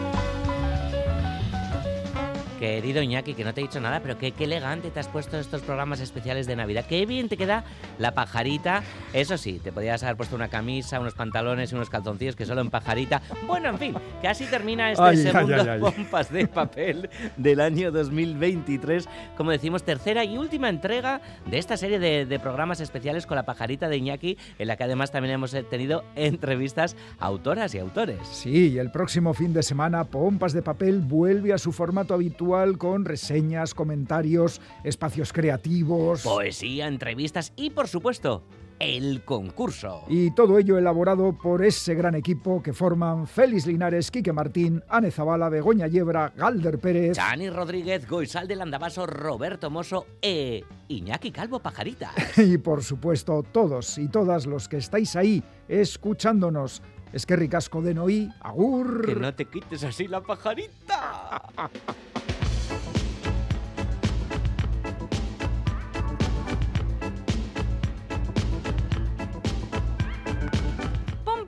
Querido 2.61 3.01
Iñaki, 3.01 3.33
que 3.33 3.43
no 3.43 3.55
te 3.55 3.61
he 3.61 3.63
dicho 3.63 3.81
nada, 3.81 4.01
pero 4.01 4.19
qué, 4.19 4.31
elegante 4.37 4.91
te 4.91 4.99
has 4.99 5.07
puesto 5.07 5.35
estos 5.39 5.63
programas 5.63 5.99
especiales 5.99 6.45
de 6.45 6.55
Navidad. 6.55 6.85
Qué 6.87 7.07
bien 7.07 7.27
te 7.27 7.35
queda 7.35 7.63
la 7.97 8.13
pajarita. 8.13 8.83
Eso 9.13 9.35
sí, 9.39 9.59
te 9.63 9.71
podrías 9.71 10.03
haber 10.03 10.15
puesto 10.15 10.35
una 10.35 10.47
camisa, 10.47 10.99
unos 10.99 11.15
pantalones 11.15 11.71
y 11.71 11.75
unos 11.75 11.89
calzoncillos 11.89 12.35
que 12.35 12.45
solo 12.45 12.61
en 12.61 12.69
pajarita. 12.69 13.23
Bueno, 13.47 13.69
en 13.69 13.79
fin, 13.79 13.95
que 14.21 14.27
así 14.27 14.45
termina 14.45 14.91
este 14.91 15.31
segundo 15.31 15.65
Pompas 15.79 16.31
de 16.31 16.47
Papel 16.47 17.09
del 17.35 17.61
año 17.61 17.91
2023. 17.91 19.09
Como 19.35 19.49
decimos, 19.49 19.81
tercera 19.81 20.23
y 20.23 20.37
última 20.37 20.69
entrega 20.69 21.19
de 21.47 21.57
esta 21.57 21.77
serie 21.77 21.97
de, 21.97 22.39
programas 22.39 22.79
especiales 22.79 23.25
con 23.25 23.37
la 23.37 23.43
pajarita 23.43 23.89
de 23.89 23.97
Iñaki, 23.97 24.37
en 24.59 24.67
la 24.67 24.77
que 24.77 24.83
además 24.83 25.09
también 25.09 25.33
hemos 25.33 25.51
tenido 25.71 26.03
entrevistas 26.15 26.95
a 27.17 27.25
autoras 27.25 27.73
y 27.73 27.79
autores. 27.79 28.19
Sí, 28.27 28.73
y 28.73 28.77
el 28.77 28.91
próximo 28.91 29.33
fin 29.33 29.51
de 29.51 29.63
semana 29.63 30.03
Pompas 30.03 30.53
de 30.53 30.61
Papel 30.61 30.99
vuelve 30.99 31.53
a 31.53 31.57
su 31.57 31.71
formato 31.71 32.13
habitual 32.13 32.50
con 32.77 33.05
reseñas, 33.05 33.73
comentarios, 33.73 34.59
espacios 34.83 35.31
creativos. 35.31 36.21
Poesía, 36.21 36.87
entrevistas 36.87 37.53
y, 37.55 37.69
por 37.69 37.87
supuesto, 37.87 38.43
el 38.77 39.23
concurso. 39.23 40.03
Y 40.09 40.31
todo 40.31 40.57
ello 40.57 40.77
elaborado 40.77 41.37
por 41.37 41.63
ese 41.63 41.95
gran 41.95 42.13
equipo 42.13 42.61
que 42.61 42.73
forman 42.73 43.25
Félix 43.25 43.65
Linares, 43.67 44.11
Quique 44.11 44.33
Martín, 44.33 44.83
Ane 44.89 45.11
Zabala, 45.11 45.47
Begoña 45.47 45.87
Yebra, 45.87 46.33
Galder 46.35 46.77
Pérez, 46.77 47.15
Chani 47.15 47.49
Rodríguez, 47.49 48.05
Goizal 48.05 48.49
del 48.49 48.61
Andabaso, 48.61 49.05
Roberto 49.05 49.69
Mosso 49.69 50.07
e 50.21 50.65
Iñaki 50.89 51.31
Calvo 51.31 51.59
Pajarita. 51.59 52.11
y 52.35 52.57
por 52.57 52.83
supuesto, 52.83 53.45
todos 53.49 53.97
y 53.97 54.09
todas 54.09 54.45
los 54.45 54.67
que 54.67 54.77
estáis 54.77 55.15
ahí 55.15 55.41
escuchándonos. 55.69 56.81
Es 57.13 57.25
que 57.25 57.35
ricasco 57.35 57.81
de 57.81 57.93
Noí, 57.93 58.29
agur. 58.39 59.05
Que 59.05 59.15
no 59.15 59.33
te 59.33 59.45
quites 59.45 59.83
así 59.83 60.07
la 60.07 60.21
pajarita. 60.21 61.43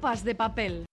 de 0.04 0.36
papel. 0.36 0.84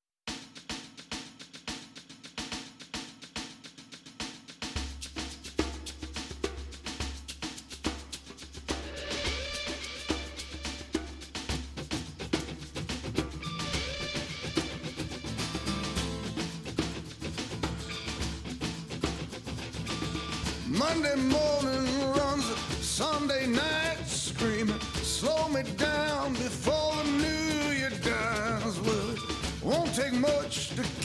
Monday 20.68 21.16
morning 21.16 22.12
runs, 22.14 22.44
Sunday 22.80 23.48
night 23.48 23.98
screaming, 24.06 24.78
slow 25.02 25.48
me 25.48 25.64
down 25.76 26.32
before 26.34 26.79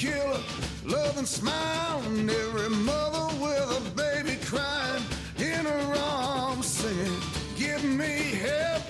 much 0.06 0.14
to 0.14 0.20
kill 0.20 0.34
a 0.34 0.92
loving 0.92 1.26
smile, 1.26 2.02
and 2.06 2.30
every 2.30 2.70
mother 2.70 3.36
with 3.42 3.78
a 3.78 3.96
baby 3.96 4.38
crying 4.46 5.04
in 5.38 5.66
her 5.66 5.96
arms, 5.98 6.66
singing, 6.66 7.22
Give 7.58 7.84
me 7.84 8.40
help, 8.42 8.84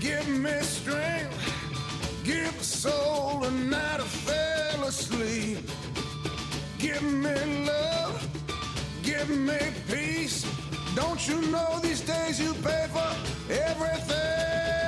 give 0.00 0.28
me 0.28 0.60
strength, 0.60 2.22
give 2.24 2.54
a 2.60 2.64
soul 2.64 3.44
a 3.44 3.50
night 3.50 4.00
I 4.00 4.04
fell 4.04 4.84
asleep, 4.84 5.58
give 6.78 7.02
me 7.02 7.66
love 7.66 8.28
give 9.02 9.28
me 9.28 9.58
peace. 9.88 10.46
Don't 10.94 11.28
you 11.28 11.40
know 11.50 11.78
these 11.82 12.00
days 12.00 12.40
you 12.40 12.54
pay 12.62 12.86
for 12.92 13.52
everything? 13.52 14.83